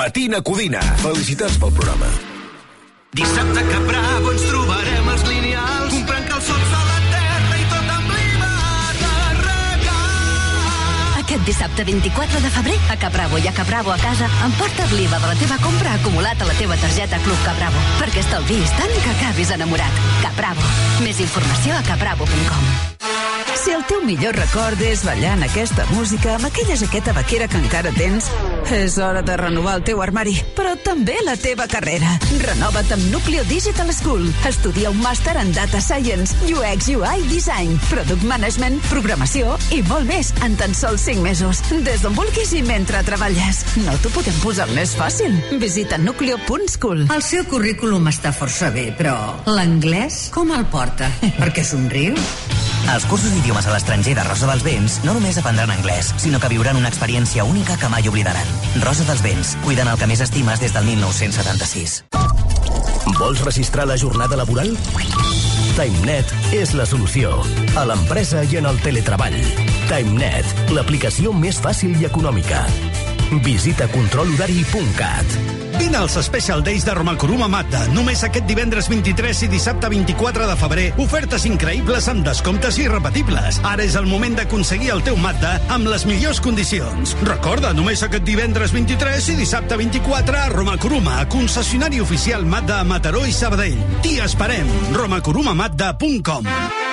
Matina 0.00 0.38
Codina. 0.40 0.80
Felicitats 1.02 1.58
pel 1.60 1.74
programa. 1.76 2.06
Dissabte 3.12 3.60
que 3.68 3.80
bravo 3.84 4.30
ens 4.32 4.44
trobarem 4.48 5.08
els 5.12 5.24
lineals 5.28 5.92
comprant 5.92 6.28
calçots 6.30 6.70
a 6.78 6.80
la 6.86 7.00
terra 7.10 7.58
i 7.60 7.66
tot 7.68 7.90
amb 7.98 8.14
l'IVA 8.14 8.52
de 8.96 9.10
regal. 9.42 11.18
Aquest 11.20 11.44
dissabte 11.50 11.84
24 11.90 12.40
de 12.46 12.52
febrer, 12.54 12.78
a 12.88 12.96
Capravo 13.02 13.42
i 13.44 13.50
a 13.50 13.52
Capravo 13.58 13.92
a 13.92 13.98
casa, 14.00 14.30
emporta't 14.46 14.94
l'IVA 14.96 15.18
de 15.20 15.34
la 15.34 15.36
teva 15.42 15.58
compra 15.66 15.92
acumulat 15.98 16.40
a 16.40 16.48
la 16.48 16.56
teva 16.56 16.78
targeta 16.80 17.20
Club 17.26 17.44
Capravo, 17.44 17.82
perquè 17.98 18.24
estalviïs 18.24 18.72
tant 18.80 18.96
que 18.96 19.12
acabis 19.18 19.52
enamorat. 19.58 20.00
Capravo. 20.24 20.72
Més 21.04 21.20
informació 21.20 21.76
a 21.76 21.84
capravo.com. 21.90 22.89
Si 23.60 23.72
el 23.76 23.82
teu 23.84 24.00
millor 24.06 24.32
record 24.38 24.80
és 24.80 25.02
ballant 25.04 25.42
aquesta 25.44 25.84
música 25.90 26.30
amb 26.38 26.46
aquella 26.48 26.78
jaqueta 26.80 27.12
vaquera 27.12 27.44
que 27.50 27.58
encara 27.60 27.90
tens, 27.92 28.30
és 28.72 28.94
hora 28.96 29.20
de 29.20 29.34
renovar 29.36 29.74
el 29.76 29.82
teu 29.84 30.00
armari, 30.00 30.32
però 30.56 30.70
també 30.80 31.18
la 31.26 31.34
teva 31.36 31.66
carrera. 31.68 32.14
Renova't 32.40 32.94
amb 32.96 33.10
Nucleo 33.12 33.44
Digital 33.50 33.92
School. 33.92 34.24
Estudia 34.48 34.88
un 34.88 35.02
màster 35.04 35.34
en 35.36 35.52
Data 35.52 35.82
Science, 35.84 36.38
UX, 36.48 36.88
UI, 36.88 37.26
Design, 37.28 37.76
Product 37.90 38.24
Management, 38.30 38.80
Programació 38.88 39.58
i 39.76 39.82
molt 39.90 40.08
més 40.08 40.32
en 40.46 40.56
tan 40.56 40.72
sols 40.76 41.04
5 41.10 41.20
mesos. 41.26 41.60
Des 41.84 42.00
d'on 42.00 42.16
vulguis 42.16 42.54
i 42.56 42.62
mentre 42.64 43.04
treballes. 43.04 43.60
No 43.84 43.98
t'ho 44.00 44.14
podem 44.16 44.40
posar 44.40 44.70
més 44.72 44.96
fàcil. 44.96 45.36
Visita 45.60 46.00
nucleo.school. 46.00 47.10
El 47.12 47.26
seu 47.26 47.44
currículum 47.50 48.08
està 48.08 48.32
força 48.32 48.72
bé, 48.72 48.88
però 48.96 49.18
l'anglès 49.50 50.30
com 50.32 50.48
el 50.56 50.64
porta? 50.72 51.12
Perquè 51.36 51.66
somriu? 51.66 52.16
Als 52.88 53.04
cursos 53.04 53.32
d'idiomes 53.34 53.66
a 53.66 53.74
l'estranger 53.74 54.14
de 54.16 54.24
Rosa 54.24 54.48
dels 54.50 54.64
Vents 54.64 55.00
no 55.04 55.14
només 55.14 55.38
aprendran 55.38 55.70
anglès, 55.70 56.14
sinó 56.16 56.40
que 56.40 56.50
viuran 56.52 56.80
una 56.80 56.88
experiència 56.88 57.44
única 57.44 57.76
que 57.76 57.90
mai 57.92 58.08
oblidaran. 58.08 58.46
Rosa 58.82 59.04
dels 59.04 59.22
Vents, 59.22 59.56
cuidant 59.64 59.92
el 59.92 60.00
que 60.00 60.08
més 60.10 60.24
estimes 60.24 60.60
des 60.62 60.74
del 60.74 60.88
1976. 60.88 62.04
Vols 63.18 63.44
registrar 63.44 63.86
la 63.86 63.98
jornada 64.00 64.36
laboral? 64.40 64.72
TimeNet 65.76 66.32
és 66.56 66.74
la 66.74 66.86
solució. 66.88 67.36
A 67.78 67.86
l'empresa 67.88 68.42
i 68.48 68.58
en 68.60 68.68
el 68.70 68.80
teletreball. 68.84 69.36
TimeNet, 69.90 70.70
l'aplicació 70.74 71.32
més 71.36 71.60
fàcil 71.62 71.96
i 72.00 72.08
econòmica. 72.10 72.64
Visita 73.46 73.88
controlhorari.cat. 73.94 75.59
Vine 75.80 75.96
als 75.96 76.18
Special 76.20 76.62
Days 76.62 76.84
de 76.84 76.92
Romacurum 76.92 77.40
a 77.42 77.48
Mazda. 77.48 77.86
Només 77.94 78.20
aquest 78.26 78.44
divendres 78.44 78.90
23 78.92 79.46
i 79.46 79.48
dissabte 79.48 79.88
24 79.88 80.48
de 80.50 80.56
febrer. 80.60 80.84
Ofertes 81.00 81.46
increïbles 81.48 82.08
amb 82.12 82.26
descomptes 82.26 82.76
irrepetibles. 82.82 83.62
Ara 83.64 83.86
és 83.88 83.96
el 83.96 84.04
moment 84.10 84.36
d'aconseguir 84.36 84.92
el 84.92 85.00
teu 85.06 85.16
Mazda 85.16 85.54
amb 85.72 85.88
les 85.88 86.04
millors 86.04 86.42
condicions. 86.44 87.16
Recorda, 87.24 87.72
només 87.72 88.04
aquest 88.04 88.28
divendres 88.28 88.76
23 88.76 89.32
i 89.32 89.38
dissabte 89.40 89.80
24 89.80 90.44
a 90.44 90.52
Romakuruma, 90.52 91.24
concessionari 91.32 92.04
oficial 92.04 92.44
Mazda 92.44 92.82
a 92.82 92.84
Mataró 92.84 93.24
i 93.24 93.32
Sabadell. 93.32 93.80
T'hi 94.04 94.18
esperem. 94.20 94.68
romakurumamazda.com 95.00 96.89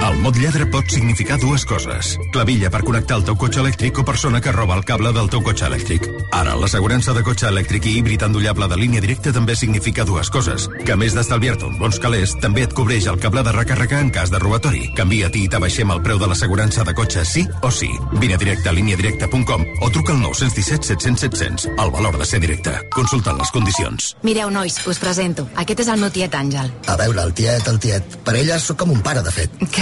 El 0.00 0.16
mot 0.24 0.36
lladre 0.40 0.64
pot 0.72 0.88
significar 0.90 1.36
dues 1.40 1.64
coses. 1.68 2.16
Clavilla 2.32 2.70
per 2.72 2.80
connectar 2.86 3.18
el 3.20 3.24
teu 3.26 3.36
cotxe 3.38 3.60
elèctric 3.60 3.98
o 4.00 4.04
persona 4.04 4.40
que 4.40 4.52
roba 4.54 4.74
el 4.78 4.84
cable 4.88 5.12
del 5.14 5.28
teu 5.30 5.42
cotxe 5.44 5.66
elèctric. 5.68 6.08
Ara, 6.32 6.54
l'assegurança 6.58 7.12
de 7.14 7.22
cotxe 7.26 7.46
elèctric 7.50 7.86
i 7.86 7.96
híbrid 7.98 8.24
endollable 8.26 8.66
de 8.70 8.78
línia 8.80 9.02
directa 9.04 9.32
també 9.36 9.54
significa 9.58 10.06
dues 10.08 10.30
coses. 10.32 10.68
Que 10.86 10.94
a 10.94 10.98
més 10.98 11.14
d'estalviar-te 11.14 11.68
uns 11.68 11.78
bons 11.78 12.00
calés, 12.02 12.34
també 12.42 12.64
et 12.66 12.74
cobreix 12.74 13.06
el 13.12 13.20
cable 13.22 13.44
de 13.46 13.52
recàrrega 13.54 14.00
en 14.00 14.10
cas 14.14 14.32
de 14.32 14.40
robatori. 14.42 14.88
Canvia-t'hi 14.98 15.44
i 15.46 15.52
t'abaixem 15.52 15.92
el 15.94 16.02
preu 16.02 16.18
de 16.18 16.30
l'assegurança 16.30 16.86
de 16.88 16.96
cotxe 16.98 17.24
sí 17.28 17.44
o 17.62 17.70
sí. 17.70 17.90
Vine 18.16 18.40
directe 18.40 18.72
a 18.72 18.76
líniadirecta.com 18.76 19.66
o 19.82 19.90
truca 19.90 20.16
al 20.16 20.22
917 20.24 20.88
700 20.94 21.26
700. 21.28 21.68
El 21.76 21.94
valor 21.94 22.18
de 22.18 22.26
ser 22.26 22.40
directe. 22.40 22.74
Consulta 22.94 23.36
les 23.38 23.50
condicions. 23.54 24.16
Mireu, 24.22 24.50
nois, 24.50 24.80
us 24.86 24.98
presento. 24.98 25.46
Aquest 25.54 25.84
és 25.86 25.92
el 25.92 26.00
meu 26.00 26.10
tiet 26.10 26.34
Àngel. 26.34 26.72
A 26.88 26.98
veure, 26.98 27.22
el 27.22 27.34
tiet, 27.36 27.68
el 27.68 27.78
tiet. 27.78 28.18
Per 28.24 28.36
ella 28.40 28.58
sóc 28.58 28.80
com 28.82 28.90
un 28.90 29.02
pare, 29.04 29.22
de 29.22 29.30
fet. 29.34 29.62
Que 29.70 29.81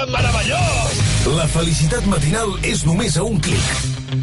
Dia 0.00 0.12
meravellós! 0.12 0.92
La 1.36 1.46
felicitat 1.46 2.04
matinal 2.06 2.52
és 2.64 2.84
només 2.84 3.16
a 3.16 3.24
un 3.24 3.38
clic. 3.40 3.66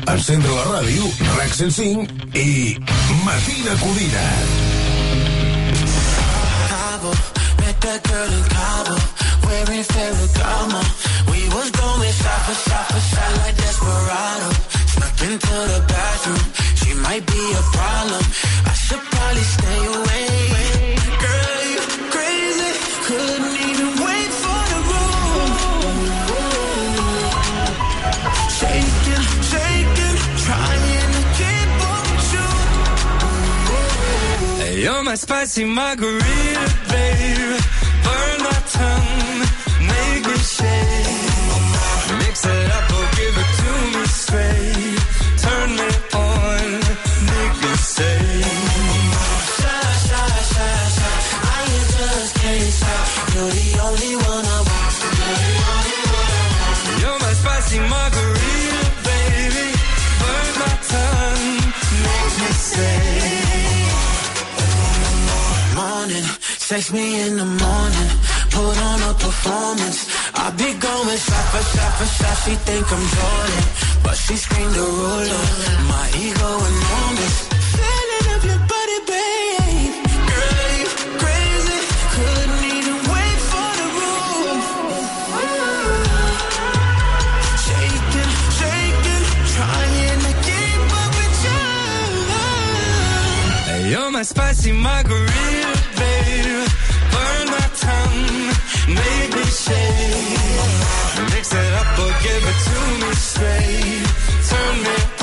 Encendre 0.10 0.52
la 0.52 0.64
ràdio, 0.72 1.10
RAC 1.38 1.54
105 1.54 2.08
i 2.34 2.78
Matina 3.26 3.76
Codina. 3.82 4.26
Cabo, 6.70 7.12
met 7.62 7.78
that 7.82 8.02
girl 8.10 8.32
in 8.40 8.46
Cabo, 8.56 8.96
wearing 9.46 9.84
Ferragamo. 9.84 10.82
We 11.32 11.42
was 11.54 11.70
going 11.72 12.14
shot 12.22 12.42
for 12.48 12.58
shot 12.66 12.86
for 12.92 13.04
shot 13.12 13.32
like 13.44 13.58
Desperado. 13.58 14.50
Snuck 14.94 15.22
into 15.30 15.58
the 15.74 15.82
bathroom, 15.94 16.44
she 16.80 16.94
might 17.06 17.26
be 17.26 17.44
a 17.62 17.64
problem. 17.78 18.24
I 18.66 18.74
should 18.74 19.04
probably 19.14 19.46
stay 19.56 19.82
away. 19.98 20.26
Girl, 21.22 21.62
you 21.74 21.84
crazy, 22.14 22.72
couldn't 23.08 23.57
You're 34.98 35.04
my 35.04 35.14
spicy 35.14 35.64
margarita, 35.64 36.66
babe. 36.90 37.62
Burn 38.04 38.38
my 38.42 38.60
tongue, 38.78 39.40
make 39.86 40.26
me 40.26 40.38
shake. 40.40 42.18
Mix 42.18 42.44
it 42.44 42.72
up 42.78 42.90
or 42.98 43.06
give 43.16 43.36
it 43.44 43.50
to 43.60 43.72
me 43.94 44.06
straight. 44.08 45.00
Turn 45.44 45.70
me 45.76 45.90
on, 46.16 46.82
make 47.30 47.56
me 47.62 47.76
say. 47.78 48.27
Text 66.68 66.92
me 66.92 67.22
in 67.22 67.38
the 67.38 67.46
morning. 67.46 68.10
Put 68.52 68.78
on 68.90 69.02
a 69.10 69.14
performance. 69.14 70.00
I 70.36 70.52
be 70.52 70.74
going 70.78 71.18
shot 71.18 71.46
for 71.54 71.64
shot. 71.64 72.38
She 72.44 72.56
think 72.68 72.86
I'm 72.92 73.06
Jordan, 73.16 73.64
but 74.04 74.16
she 74.18 74.36
screamed 74.36 74.76
a 74.76 74.80
ruler. 75.00 75.44
My 75.88 76.12
ego 76.26 76.50
enormous. 76.70 77.36
Feeling 77.80 78.28
of 78.36 78.44
your 78.50 78.60
body, 78.74 79.00
babe. 79.08 79.96
Girl, 80.28 80.72
you 80.82 80.90
crazy. 81.24 81.80
Couldn't 82.16 82.64
even 82.76 82.98
wait 83.16 83.40
for 83.52 83.70
the 83.80 83.88
roof. 84.00 84.66
Shaking, 87.64 88.32
shaking, 88.60 89.24
trying 89.56 90.20
to 90.28 90.34
keep 90.48 90.84
up 91.02 91.12
with 91.16 91.36
you. 93.86 93.92
You're 93.92 94.12
my 94.12 94.24
spicy 94.24 94.72
margarita, 94.74 95.47
make 98.88 99.32
me 99.36 99.44
shake. 99.44 100.38
Mix 101.34 101.54
it 101.54 101.74
up 101.82 102.00
or 102.00 102.12
give 102.24 102.44
it 102.52 102.60
to 102.68 102.80
me 103.02 103.12
straight. 103.16 104.08
Turn 104.50 104.84
me 104.84 105.17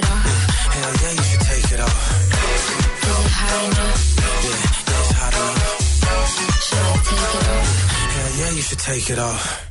it 0.00 0.10
off. 0.10 0.24
Hell 0.74 0.94
yeah, 1.02 1.12
you 1.12 1.24
should 1.28 1.44
take 1.44 1.68
it 1.74 1.80
off. 1.80 1.98
Is 2.50 2.64
it 2.72 3.32
hot 3.40 3.62
enough? 3.68 4.00
Yeah, 4.20 4.38
yeah, 4.46 5.00
it's 5.00 5.12
hot 5.20 5.34
enough. 5.36 5.82
Should 6.66 6.78
I 6.80 6.96
take 7.08 7.34
it 7.36 7.46
off? 7.54 7.68
Hell 8.14 8.32
yeah, 8.40 8.50
you 8.56 8.62
should 8.62 8.78
take 8.80 9.10
it 9.10 9.18
off. 9.18 9.66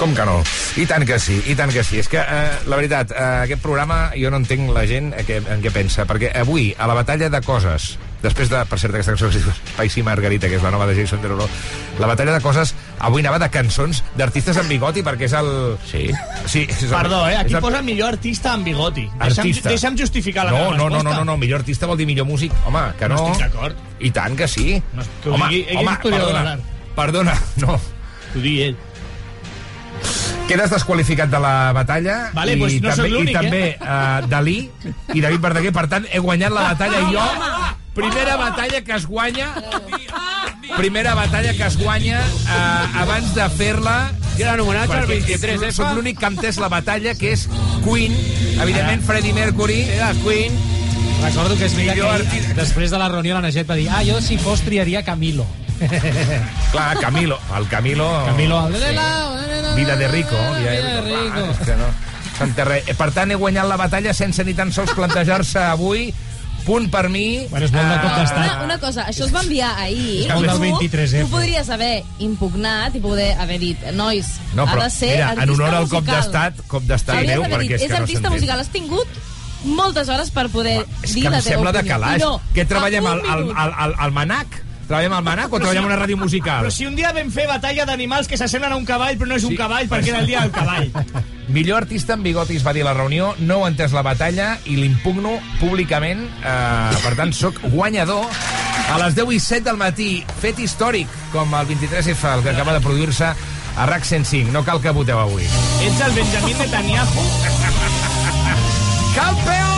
Com 0.00 0.14
que 0.16 0.24
no? 0.24 0.38
I 0.80 0.86
tant 0.88 1.04
que 1.04 1.18
sí, 1.20 1.42
i 1.52 1.54
tant 1.58 1.68
que 1.74 1.82
sí. 1.84 1.98
És 2.00 2.08
que, 2.08 2.20
eh, 2.22 2.52
la 2.64 2.78
veritat, 2.78 3.10
eh, 3.12 3.24
aquest 3.44 3.60
programa 3.60 4.14
jo 4.16 4.30
no 4.32 4.38
entenc 4.40 4.70
la 4.72 4.86
gent 4.88 5.12
a 5.12 5.26
què, 5.28 5.42
en 5.44 5.60
què 5.60 5.72
pensa, 5.74 6.06
perquè 6.08 6.30
avui, 6.40 6.70
a 6.78 6.88
la 6.88 6.96
batalla 6.96 7.28
de 7.28 7.40
coses, 7.44 7.98
després 8.22 8.48
de, 8.48 8.62
per 8.64 8.78
cert, 8.80 8.94
aquesta 8.94 9.12
cançó 9.12 9.28
que 9.28 9.36
es 9.36 9.44
diu 9.44 9.52
Spicy 9.74 10.02
Margarita, 10.06 10.48
que 10.48 10.56
és 10.56 10.64
la 10.64 10.72
nova 10.72 10.86
de 10.88 10.96
Jason 10.96 11.20
Derulo, 11.20 11.44
la 12.00 12.08
batalla 12.08 12.32
de 12.32 12.40
coses 12.40 12.72
avui 13.00 13.22
anava 13.24 13.38
de 13.42 13.48
cançons 13.50 14.02
d'artistes 14.16 14.56
amb 14.60 14.68
bigoti, 14.68 15.02
perquè 15.06 15.26
és 15.26 15.34
el... 15.38 15.48
Sí? 15.88 16.02
Sí. 16.46 16.66
És 16.68 16.82
el, 16.84 16.90
Perdó, 16.94 17.22
eh? 17.28 17.36
Aquí 17.40 17.54
el- 17.56 17.62
posa 17.64 17.80
millor 17.82 18.14
artista 18.14 18.52
amb 18.52 18.64
bigoti. 18.68 19.06
Deixa'm, 19.18 19.46
Artista. 19.46 19.68
deixa'm 19.72 19.96
justificar 19.98 20.44
la 20.46 20.52
no, 20.52 20.58
meva 20.58 20.70
no, 20.70 20.76
no, 20.76 20.84
resposta. 20.88 21.08
no, 21.10 21.24
no, 21.24 21.24
no, 21.32 21.36
millor 21.40 21.60
artista 21.64 21.86
vol 21.90 21.96
dir 21.98 22.06
millor 22.06 22.26
músic. 22.28 22.52
Home, 22.66 22.84
que 22.98 23.08
no. 23.08 23.16
No 23.16 23.32
estic 23.32 23.46
d'acord. 23.48 23.76
I 24.00 24.10
tant 24.16 24.36
que 24.36 24.48
sí. 24.48 24.82
No, 24.92 25.02
que 25.22 25.28
ho 25.30 25.34
home, 25.38 25.48
digui- 25.48 25.76
home, 25.80 25.96
perdona, 26.04 26.54
perdona, 26.96 27.34
no. 27.64 27.80
T'ho 28.32 28.40
digui 28.44 28.62
ell. 28.68 28.76
Quedes 30.50 30.70
desqualificat 30.72 31.28
de 31.30 31.38
la 31.38 31.70
batalla 31.76 32.30
Vale, 32.34 32.56
i, 32.56 32.58
pues 32.58 32.72
no 32.82 32.90
també, 32.90 33.10
i 33.22 33.34
també 33.34 33.60
eh? 33.68 33.76
uh, 33.84 34.26
Dalí 34.26 34.56
i 35.14 35.20
David 35.22 35.40
Verdaguer. 35.44 35.70
Per 35.76 35.84
tant, 35.92 36.08
he 36.10 36.18
guanyat 36.18 36.50
la 36.56 36.64
batalla 36.72 37.04
jo. 37.12 37.26
Primera 38.00 38.36
batalla 38.36 38.80
que 38.80 38.96
es 38.96 39.06
guanya 39.06 39.52
primera 40.76 41.14
batalla 41.14 41.52
que 41.52 41.66
es 41.66 41.76
guanya 41.76 42.20
uh, 42.22 43.02
abans 43.02 43.34
de 43.34 43.48
fer-la 43.58 43.98
anomenat 44.48 44.88
el 44.88 45.04
perquè 45.04 45.18
23, 45.28 45.62
eh, 45.68 45.72
Soc 45.76 45.94
l'únic 45.96 46.18
que 46.20 46.24
ha 46.24 46.30
entès 46.32 46.56
la 46.62 46.70
batalla, 46.72 47.12
que 47.18 47.34
és 47.34 47.46
Queen, 47.84 48.14
evidentment 48.62 49.02
Freddie 49.04 49.34
Mercury, 49.36 49.82
Era 49.98 50.14
Queen. 50.24 50.56
Recordo 51.20 51.56
que 51.58 51.66
és 51.68 51.74
veritat 51.76 51.98
que 51.98 52.00
Millor 52.00 52.24
ell, 52.24 52.46
després 52.56 52.92
de 52.94 53.00
la 53.02 53.10
reunió 53.12 53.36
la 53.36 53.42
Naget 53.44 53.68
va 53.68 53.76
dir 53.76 53.90
ah, 53.92 54.00
jo 54.06 54.20
si 54.24 54.38
fos 54.40 54.62
triaria 54.64 55.02
Camilo. 55.04 55.44
Clar, 56.72 56.96
Camilo. 57.00 57.38
El 57.56 57.68
Camilo... 57.68 58.08
Camilo, 58.26 58.68
Sí. 58.70 59.76
Vida 59.76 59.96
de 59.96 60.08
rico. 60.08 60.36
Vida 60.58 60.70
de 60.72 61.00
rico. 61.02 61.34
Clar, 61.34 61.50
és 61.50 61.58
que 61.66 61.76
no. 61.76 61.90
Eh, 62.40 62.94
Per 62.96 63.10
tant, 63.12 63.30
he 63.30 63.36
guanyat 63.36 63.68
la 63.68 63.76
batalla 63.76 64.14
sense 64.16 64.44
ni 64.44 64.54
tan 64.56 64.72
sols 64.72 64.92
plantejar-se 64.96 65.60
avui. 65.60 66.08
Punt 66.66 66.90
per 66.92 67.08
mi. 67.08 67.46
Bueno, 67.50 67.66
és 67.66 67.72
molt 67.72 67.88
de 67.88 67.96
cop 68.02 68.16
d'estat. 68.18 68.44
Una, 68.44 68.64
una 68.64 68.78
cosa, 68.78 69.06
això 69.10 69.24
es 69.26 69.32
va 69.34 69.40
enviar 69.42 69.70
ahir. 69.80 70.20
És 70.22 70.28
del 70.28 70.46
tu, 70.46 70.58
23F. 70.66 71.24
tu 71.24 71.30
podries 71.32 71.70
haver 71.70 72.02
impugnat 72.18 72.94
i 72.94 73.00
poder 73.00 73.32
haver 73.40 73.58
dit, 73.62 73.82
nois, 73.96 74.26
No, 74.54 74.66
però, 74.66 74.82
ha 74.82 74.84
de 74.84 74.90
ser 74.90 75.10
mira, 75.14 75.28
artista 75.30 75.44
en 75.44 75.50
honor 75.56 75.74
al 75.80 75.88
cop 75.88 76.04
d'estat, 76.04 76.62
cop 76.68 76.82
d'estat 76.88 77.22
greu, 77.24 77.42
d'haver 77.42 77.56
perquè 77.58 77.68
dit, 77.68 77.76
és 77.76 77.82
és 77.82 77.86
que 77.88 77.92
no 77.96 78.02
artista 78.04 78.20
s'entén. 78.20 78.32
musical. 78.38 78.60
Has 78.60 78.68
tingut 78.68 79.08
moltes 79.64 80.08
hores 80.08 80.30
per 80.30 80.48
poder 80.48 80.78
És 81.02 81.14
dir 81.14 81.22
que 81.24 81.30
la 81.30 81.38
em 81.38 81.44
teva 81.44 81.54
sembla 81.56 81.72
de 81.72 81.78
opinió. 81.78 81.94
calaix. 81.98 82.22
No, 82.22 82.40
Què 82.54 82.66
treballem 82.66 83.06
al, 83.06 83.20
al, 83.28 83.50
al, 83.56 83.74
al, 83.86 83.94
al 83.98 84.12
Manac? 84.12 84.62
Treballem 84.90 85.12
al 85.14 85.22
Manac 85.22 85.52
o 85.54 85.58
treballem 85.60 85.84
a 85.84 85.88
una 85.92 85.96
ràdio 86.00 86.16
musical? 86.18 86.64
Però 86.64 86.70
si 86.74 86.82
un 86.82 86.96
dia 86.98 87.12
vam 87.14 87.28
fer 87.30 87.44
batalla 87.46 87.84
d'animals 87.86 88.26
que 88.26 88.34
s'assemblen 88.34 88.72
a 88.74 88.78
un 88.80 88.88
cavall, 88.88 89.14
però 89.20 89.30
no 89.30 89.36
és 89.38 89.46
un 89.46 89.54
cavall 89.54 89.86
perquè 89.86 90.10
era 90.10 90.18
el 90.24 90.26
dia 90.26 90.40
del 90.42 90.50
cavall. 90.50 90.90
Millor 91.54 91.84
artista 91.84 92.16
en 92.18 92.24
bigotis 92.26 92.66
va 92.66 92.74
dir 92.74 92.82
a 92.82 92.88
la 92.88 92.96
reunió, 92.98 93.28
no 93.38 93.60
he 93.62 93.70
entès 93.70 93.94
la 93.94 94.02
batalla 94.02 94.56
i 94.66 94.74
l'impugno 94.80 95.36
públicament. 95.60 96.26
Eh, 96.42 96.98
per 97.06 97.14
tant, 97.14 97.30
sóc 97.30 97.62
guanyador. 97.70 98.26
A 98.90 98.98
les 99.04 99.14
10 99.14 99.30
i 99.38 99.40
7 99.46 99.68
del 99.70 99.78
matí, 99.78 100.10
fet 100.42 100.58
històric, 100.58 101.06
com 101.30 101.54
el 101.54 101.70
23F, 101.70 102.34
el 102.34 102.42
que 102.42 102.54
acaba 102.56 102.74
de 102.74 102.82
produir-se 102.82 103.30
a 103.30 103.86
RAC 103.86 104.10
105. 104.10 104.50
No 104.50 104.66
cal 104.66 104.82
que 104.82 104.90
voteu 104.90 105.22
avui. 105.22 105.46
Ets 105.86 106.06
el 106.08 106.18
Benjamín 106.18 106.58
Netanyahu. 106.66 107.28
Campeón! 109.14 109.69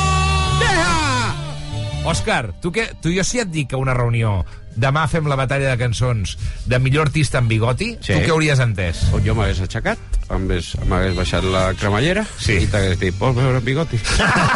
Òscar, 2.02 2.50
tu, 2.60 2.72
què, 2.74 2.88
tu 3.02 3.12
jo 3.14 3.22
si 3.22 3.38
et 3.38 3.50
dic 3.52 3.68
que 3.70 3.76
a 3.78 3.80
una 3.80 3.94
reunió 3.94 4.40
demà 4.74 5.04
fem 5.06 5.26
la 5.30 5.36
batalla 5.38 5.68
de 5.70 5.78
cançons 5.78 6.32
de 6.66 6.78
millor 6.82 7.06
artista 7.06 7.38
en 7.38 7.46
bigoti, 7.46 7.92
Sí. 8.00 8.14
tu 8.16 8.18
què 8.24 8.32
hauries 8.32 8.58
entès? 8.64 9.04
O 9.14 9.20
jo 9.22 9.34
m'hagués 9.38 9.60
aixecat, 9.62 10.00
m'hagués 10.32 11.14
baixat 11.14 11.44
la 11.44 11.68
cremallera 11.78 12.24
Sí. 12.38 12.56
i 12.64 12.66
t'hagués 12.66 12.98
dit, 12.98 13.14
vols 13.20 13.36
veure 13.36 13.58
en 13.60 13.64
bigoti? 13.64 14.00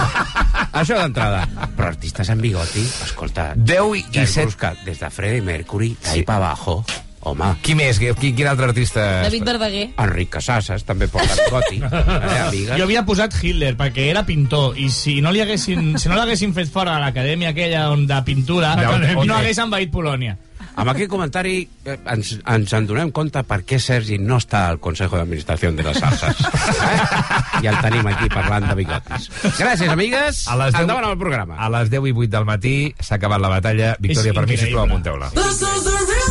Això 0.81 0.97
d'entrada. 0.99 1.47
Però 1.77 1.87
artistes 1.93 2.29
en 2.35 2.41
bigoti, 2.43 2.83
escolta... 3.07 3.53
10 3.55 3.95
i, 4.01 4.05
ja 4.11 4.23
i 4.23 4.25
has 4.25 4.35
7... 4.41 4.47
buscat 4.51 4.83
des 4.89 4.99
de 5.05 5.11
Freddie 5.11 5.43
Mercury, 5.45 5.95
ahí 6.11 6.25
pa 6.27 6.37
abajo. 6.41 6.81
Home, 7.27 7.49
Qui 7.59 7.75
més? 7.75 7.99
Qui, 7.99 8.31
quin 8.37 8.47
altre 8.47 8.69
artista? 8.69 9.03
David 9.25 9.49
Verdaguer. 9.49 9.85
Enric 9.99 10.31
Casasses 10.37 10.85
també 10.87 11.09
porta 11.11 11.35
bigoti. 11.41 11.81
eh, 11.83 12.39
amigues? 12.47 12.77
Jo 12.79 12.87
havia 12.87 13.03
posat 13.09 13.35
Hitler 13.41 13.73
perquè 13.79 14.07
era 14.13 14.23
pintor 14.29 14.79
i 14.79 14.87
si 14.95 15.19
no 15.25 15.35
li 15.35 15.43
haguessin, 15.43 15.97
si 15.99 16.11
no 16.13 16.15
l'haguessin 16.21 16.55
fet 16.55 16.71
fora 16.71 16.95
de 16.95 17.03
l'acadèmia 17.03 17.51
aquella 17.51 17.89
on 17.91 18.07
de 18.07 18.21
pintura, 18.27 18.77
D'acadèmia. 18.79 19.27
no 19.27 19.41
hagués 19.41 19.59
envaït 19.65 19.91
Polònia. 19.91 20.37
Amb 20.77 20.91
aquest 20.93 21.09
comentari 21.09 21.55
eh, 21.89 21.97
ens, 22.13 22.35
ens 22.53 22.73
en 22.77 22.87
donem 22.87 23.11
compte 23.17 23.41
per 23.49 23.63
què 23.65 23.79
Sergi 23.81 24.19
no 24.21 24.37
està 24.43 24.67
al 24.69 24.79
Consejo 24.85 25.17
d'Administració 25.17 25.73
de 25.73 25.87
les 25.87 25.99
Salses. 25.99 26.43
Eh? 26.45 26.99
I 27.65 27.71
el 27.73 27.79
tenim 27.81 28.07
aquí 28.13 28.29
parlant 28.31 28.69
de 28.69 28.77
bigotis. 28.77 29.31
Gràcies, 29.57 29.89
amigues. 29.89 30.45
A 30.53 30.59
les 30.61 30.77
10, 30.77 30.85
Endavant 30.85 31.09
amb 31.09 31.17
el 31.17 31.23
programa. 31.25 31.57
A 31.59 31.73
les 31.79 31.91
10 31.91 32.11
i 32.13 32.15
8 32.15 32.31
del 32.37 32.47
matí 32.53 32.77
s'ha 33.01 33.17
acabat 33.17 33.43
la 33.43 33.55
batalla. 33.57 33.95
Victòria 34.05 34.37
per 34.37 34.47
mi, 34.47 34.61
sisplau, 34.61 34.85
apunteu-la. 34.85 35.33
This 35.35 35.65
is 35.65 35.89
the 35.89 35.97
rhythm 35.97 36.26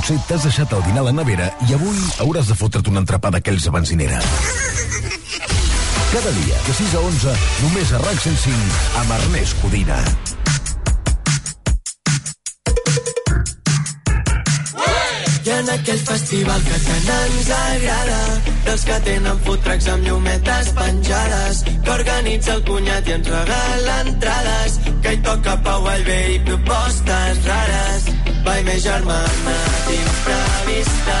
potser 0.00 0.16
t'has 0.24 0.44
deixat 0.46 0.70
el 0.72 0.82
dinar 0.86 1.02
a 1.02 1.08
la 1.10 1.12
nevera 1.12 1.46
i 1.68 1.74
avui 1.76 1.98
hauràs 2.24 2.48
de 2.48 2.54
fotre't 2.56 2.88
un 2.88 3.00
entrepà 3.02 3.28
d'aquells 3.34 3.66
a 3.68 3.72
benzinera. 3.74 4.20
Cada 6.10 6.32
dia, 6.38 6.56
de 6.66 6.76
6 6.78 6.94
a 6.96 7.02
11, 7.08 7.34
només 7.66 7.92
a 7.92 8.00
RAC 8.00 8.22
105, 8.24 8.78
amb 9.02 9.12
Ernest 9.18 9.60
Codina. 9.60 9.98
I 15.40 15.52
en 15.58 15.68
aquell 15.74 16.02
festival 16.08 16.64
que 16.64 16.80
tant 16.86 17.12
ens 17.18 17.52
agrada 17.58 18.20
dels 18.64 18.84
que 18.88 18.98
tenen 19.04 19.40
food 19.44 19.64
trucks 19.66 19.88
amb 19.92 20.08
llumetes 20.08 20.72
penjades 20.80 21.64
que 21.68 21.92
organitza 21.92 22.56
el 22.56 22.64
cunyat 22.68 23.08
i 23.08 23.16
ens 23.18 23.32
regala 23.34 24.00
entrades 24.06 24.80
que 25.04 25.16
hi 25.16 25.22
toca 25.28 25.58
Pau 25.66 25.84
Vallvé 25.84 26.20
i 26.36 26.40
propostes 26.48 27.44
rares 27.48 27.99
Vai 28.44 28.62
més 28.64 28.82
germana 28.82 29.56
d'imprevista 29.86 31.16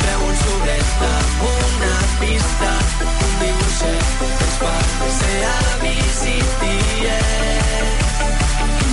treu 0.00 0.24
un 0.28 0.34
sobret 0.42 1.04
amb 1.08 1.44
una 1.50 1.94
pista. 2.22 2.70
Un 3.04 3.34
dibuixet 3.42 4.08
que 4.20 4.28
ens 4.48 4.56
fa 4.62 4.74
ser 5.20 5.38
avis 5.52 6.18
i 6.32 6.36
tiet 6.62 7.94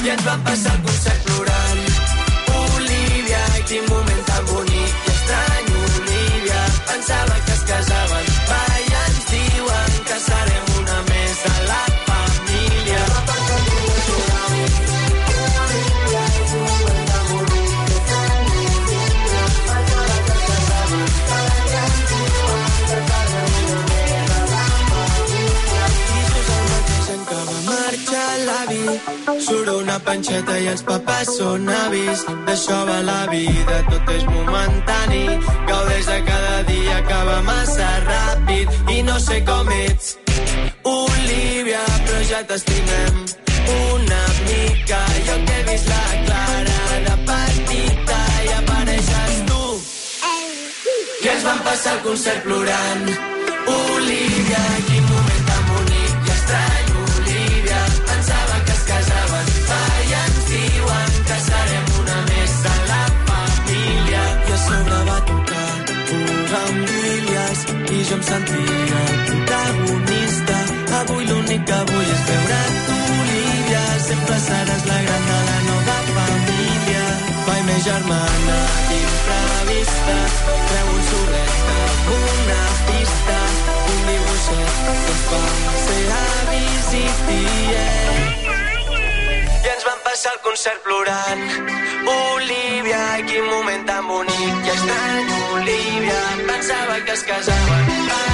i 0.03 0.09
ens 0.15 0.23
van 0.25 0.41
passar 0.45 0.73
el 0.77 0.81
concert 0.87 1.20
panxeta 30.05 30.57
i 30.59 30.67
els 30.71 30.83
papers 30.87 31.35
són 31.37 31.69
avis. 31.69 32.25
D'això 32.47 32.79
va 32.89 32.99
la 33.07 33.21
vida, 33.31 33.81
tot 33.89 34.11
és 34.15 34.25
momentani. 34.29 35.23
Gaudeix 35.69 36.09
de 36.09 36.19
cada 36.29 36.57
dia, 36.69 36.97
acaba 36.97 37.41
massa 37.47 37.89
ràpid. 38.07 38.81
I 38.97 39.01
no 39.07 39.19
sé 39.19 39.41
com 39.47 39.71
ets 39.85 40.17
Olivia, 40.83 41.83
però 42.05 42.21
ja 42.29 42.41
t'estimem. 42.47 43.25
Una 43.93 44.23
mica 44.47 45.01
Jo 45.27 45.35
que 45.45 45.57
he 45.59 45.63
vist 45.69 45.87
la 45.91 46.05
Clara 46.25 46.79
de 47.07 47.17
petita 47.29 48.19
i 48.45 48.53
apareixes 48.59 49.35
tu. 49.49 49.61
I 51.23 51.29
ens 51.35 51.45
van 51.45 51.61
passar 51.67 51.97
el 51.97 52.01
concert 52.07 52.43
plorant? 52.47 53.05
Olivia, 53.77 54.65
serem 61.39 61.85
una 62.01 62.17
més 62.29 62.53
de 62.65 62.75
la 62.89 63.01
família. 63.29 64.21
I 64.49 64.53
a 64.55 64.59
sobre 64.65 64.99
va 65.09 65.17
tocar 65.29 65.69
Bugambilias 66.11 67.61
i 67.95 68.03
jo 68.09 68.17
em 68.17 68.23
sentia 68.29 69.01
el 69.05 69.19
protagonista. 69.29 70.57
Avui 71.01 71.27
l'únic 71.29 71.65
que 71.69 71.79
vull 71.91 72.11
és 72.15 72.23
veure 72.29 72.59
tu 72.87 72.97
Olivia 73.21 73.83
sempre 74.07 74.39
seràs 74.47 74.85
la 74.91 74.99
gran 75.07 75.27
de 75.31 75.39
la 75.49 75.59
nova 75.69 75.97
família. 76.11 77.05
Vai 77.47 77.61
més 77.69 77.83
germana 77.87 78.59
d'imprevista. 78.89 80.17
Treu 80.71 80.93
un 80.95 81.03
sobret 81.11 81.73
amb 81.77 82.13
una 82.19 82.63
pista. 82.91 83.41
Un 83.95 84.07
dibuixet 84.11 84.81
que 85.07 85.19
fa 85.27 85.43
ser 85.85 86.01
avis 86.21 86.95
i 87.03 88.10
passar 90.21 90.33
el 90.35 90.41
concert 90.41 90.83
plorant. 90.83 91.41
Olivia, 92.35 92.99
quin 93.25 93.45
moment 93.49 93.87
tan 93.87 94.07
bonic. 94.07 94.67
I 94.67 94.73
estrany 94.75 95.31
Olivia, 95.55 96.19
pensava 96.45 96.99
que 97.05 97.11
es 97.11 97.23
casaven. 97.23 97.89
va, 98.11 98.30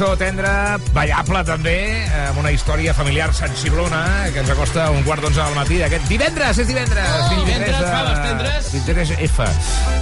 cançó 0.00 0.16
tendra, 0.16 0.78
ballable 0.94 1.42
també, 1.44 1.74
amb 2.30 2.38
una 2.40 2.48
història 2.54 2.94
familiar 2.96 3.26
sensiblona, 3.36 4.30
que 4.32 4.40
ens 4.40 4.48
acosta 4.48 4.86
a 4.86 4.92
un 4.94 5.02
quart 5.04 5.20
d'onze 5.20 5.42
del 5.42 5.56
matí 5.58 5.76
d'aquest 5.76 6.06
divendres, 6.08 6.56
és 6.62 6.68
divendres! 6.70 7.04
Oh, 7.04 7.26
23 7.28 7.44
divendres, 7.44 7.76
de- 7.76 7.90
faves 7.90 8.22
tendres. 8.24 8.70
23 8.72 9.10
F. 9.26 9.48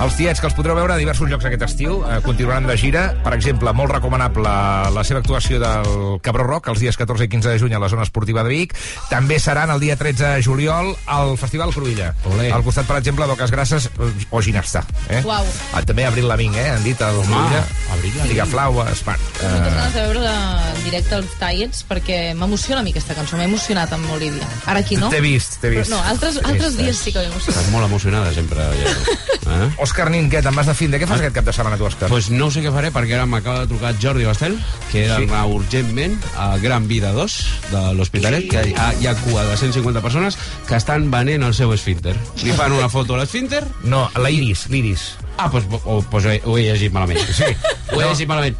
Els 0.04 0.18
tiets 0.20 0.38
que 0.40 0.46
els 0.46 0.54
podreu 0.54 0.76
veure 0.78 0.94
a 0.94 0.98
diversos 1.00 1.26
llocs 1.26 1.48
aquest 1.48 1.64
estiu, 1.66 1.96
eh, 2.06 2.20
continuaran 2.22 2.68
de 2.70 2.76
gira. 2.78 3.02
Per 3.24 3.32
exemple, 3.34 3.72
molt 3.74 3.90
recomanable 3.90 4.52
la 4.94 5.02
seva 5.02 5.18
actuació 5.18 5.58
del 5.58 6.20
Cabró 6.22 6.46
Rock 6.46 6.68
els 6.70 6.78
dies 6.78 6.96
14 6.96 7.26
i 7.26 7.32
15 7.32 7.56
de 7.56 7.58
juny 7.58 7.74
a 7.74 7.82
la 7.82 7.88
zona 7.88 8.06
esportiva 8.06 8.44
de 8.46 8.54
Vic. 8.54 8.76
També 9.10 9.40
seran 9.40 9.70
el 9.74 9.80
dia 9.80 9.96
13 9.96 10.36
de 10.36 10.42
juliol 10.46 10.94
al 11.06 11.34
Festival 11.38 11.74
Cruïlla. 11.74 12.12
Olé. 12.30 12.52
Al 12.52 12.62
costat, 12.62 12.86
per 12.86 13.00
exemple, 13.02 13.26
d'Oques 13.26 13.50
Grasses 13.50 13.90
eh, 13.90 14.12
o 14.30 14.42
Ginestà. 14.42 14.84
Eh? 15.10 15.24
Uau. 15.24 15.44
Ah, 15.74 15.82
també 15.82 16.06
Abril 16.06 16.28
Lavigne, 16.28 16.62
eh? 16.62 16.70
han 16.76 16.86
dit 16.86 17.00
el 17.02 17.20
Cruïlla. 17.24 17.66
Abril 17.96 18.14
Lavigne. 18.14 18.28
Figaflaues, 18.28 19.04
bueno, 19.04 19.18
Moltes 19.42 19.72
eh, 19.72 19.87
ganes 19.88 19.94
de 19.94 20.20
veure 20.20 20.28
en 20.76 20.84
directe 20.84 21.14
els 21.16 21.34
Tiets 21.38 21.84
perquè 21.88 22.18
m'emociona 22.36 22.80
a 22.80 22.84
mi 22.84 22.90
aquesta 22.92 23.14
cançó, 23.16 23.36
m'ha 23.38 23.46
emocionat 23.48 23.92
amb 23.94 24.10
Olivia. 24.12 24.46
Ara 24.68 24.80
aquí 24.84 24.96
no. 24.96 25.08
T'he 25.12 25.20
vist, 25.24 25.58
t'he 25.62 25.70
vist. 25.72 25.88
Però 25.88 25.96
no, 25.96 26.02
altres, 26.10 26.38
altres 26.44 26.74
vist, 26.76 26.80
dies 26.82 27.00
sí 27.06 27.12
que 27.14 27.22
m'he 27.22 27.30
emocionat. 27.30 27.56
Estàs 27.56 27.72
molt 27.72 27.86
emocionada 27.88 28.32
sempre. 28.36 28.68
Ja. 28.82 28.94
Eh? 29.48 29.64
Òscar 29.80 30.10
Nin, 30.12 30.26
què, 30.28 30.42
te'n 30.44 30.52
vas 30.52 30.66
de 30.68 30.74
fin? 30.76 30.90
De 30.92 30.98
què 31.00 31.06
fas 31.08 31.22
aquest 31.22 31.32
cap 31.38 31.46
de 31.46 31.54
setmana, 31.56 31.78
tu, 31.80 31.86
Òscar? 31.88 32.10
Pues 32.12 32.26
no 32.28 32.50
sé 32.52 32.60
què 32.60 32.68
faré 32.68 32.90
perquè 32.92 33.14
ara 33.16 33.24
m'acaba 33.24 33.62
de 33.62 33.70
trucar 33.70 33.94
Jordi 33.96 34.26
Bastel 34.28 34.58
que 34.90 35.06
era 35.06 35.16
Sí. 35.16 35.24
urgentment 35.54 36.18
a 36.36 36.58
Gran 36.60 36.84
Vida 36.86 37.14
2 37.16 37.38
de 37.70 37.80
l'Hospitalet 37.96 38.44
que 38.50 38.66
hi 38.68 38.74
ha, 38.76 38.90
hi 39.00 39.06
ha 39.08 39.14
cua 39.22 39.46
de 39.48 39.56
150 39.56 40.02
persones 40.04 40.36
que 40.68 40.76
estan 40.76 41.08
venent 41.10 41.42
el 41.48 41.54
seu 41.56 41.72
esfínter 41.72 42.12
li 42.44 42.52
fan 42.52 42.76
una 42.76 42.90
foto 42.92 43.16
a 43.16 43.22
l'esfínter 43.22 43.64
No, 43.84 44.10
la 44.20 44.28
Iris, 44.30 44.68
l'Iris. 44.68 45.14
ah, 45.38 45.48
doncs 45.48 45.64
pues, 45.70 45.82
oh, 45.86 46.02
pues 46.10 46.26
ho, 46.26 46.30
he, 46.36 46.42
ho 46.44 46.58
he 46.58 46.68
llegit 46.68 46.92
malament 46.92 47.24
sí. 47.32 47.44
ho 47.48 48.00
he 48.02 48.04
No. 48.04 48.10
llegit 48.10 48.28
malament 48.28 48.56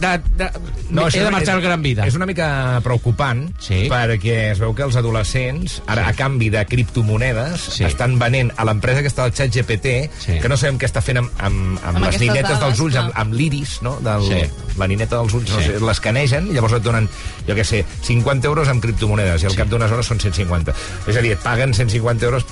de, 0.00 0.20
de, 0.36 0.50
no, 0.90 1.08
he 1.08 1.10
de 1.10 1.20
una- 1.22 1.30
marxar 1.32 1.54
és- 1.54 1.56
al 1.56 1.60
Gran 1.62 1.82
Vida 1.82 2.06
És 2.06 2.14
una 2.14 2.26
mica 2.26 2.80
preocupant, 2.84 3.50
Sí. 3.58 3.88
perquè 3.90 4.52
es 4.52 4.58
veu 4.58 4.74
que 4.74 4.82
els 4.82 4.96
adolescents, 4.96 5.82
ara 5.86 6.04
Sí. 6.04 6.10
a 6.10 6.12
canvi 6.14 6.50
de 6.50 6.64
criptomonedes, 6.66 7.60
Sí. 7.60 7.84
estan 7.84 8.18
venent 8.18 8.52
a 8.56 8.64
l'empresa 8.64 9.02
que 9.02 9.08
està 9.08 9.24
al 9.24 9.32
xat 9.34 9.50
GPT, 9.52 10.10
Sí. 10.18 10.38
que 10.40 10.48
no 10.48 10.56
sabem 10.56 10.78
què 10.78 10.86
està 10.86 11.02
fent 11.02 11.18
amb, 11.18 11.30
amb, 11.38 11.78
amb, 11.84 11.96
Amb 11.96 12.06
les 12.06 12.20
ninetes 12.20 12.42
dades, 12.42 12.60
dels 12.60 12.80
ulls, 12.80 12.94
clar. 12.94 13.04
amb, 13.06 13.12
amb 13.16 13.32
l'iris, 13.34 13.82
no? 13.82 13.98
Del, 14.00 14.22
Sí. 14.22 14.50
La 14.78 14.86
nineta 14.86 15.16
dels 15.16 15.32
ulls, 15.32 15.50
no 15.50 15.58
Sí. 15.60 15.64
sé, 15.66 15.80
l'escanegen, 15.80 16.48
i 16.50 16.52
llavors 16.52 16.74
et 16.74 16.82
donen, 16.82 17.08
jo 17.46 17.54
què 17.54 17.64
sé, 17.64 17.84
50 18.02 18.46
euros 18.46 18.68
amb 18.68 18.82
criptomonedes, 18.82 19.42
i 19.42 19.46
al 19.46 19.52
Sí. 19.52 19.56
cap 19.56 19.68
d'unes 19.68 19.90
hores 19.90 20.06
són 20.06 20.20
150. 20.20 20.74
És 21.06 21.16
a 21.16 21.20
dir, 21.20 21.32
et 21.32 21.38
paguen 21.38 21.72
150 21.74 22.26
euros 22.26 22.44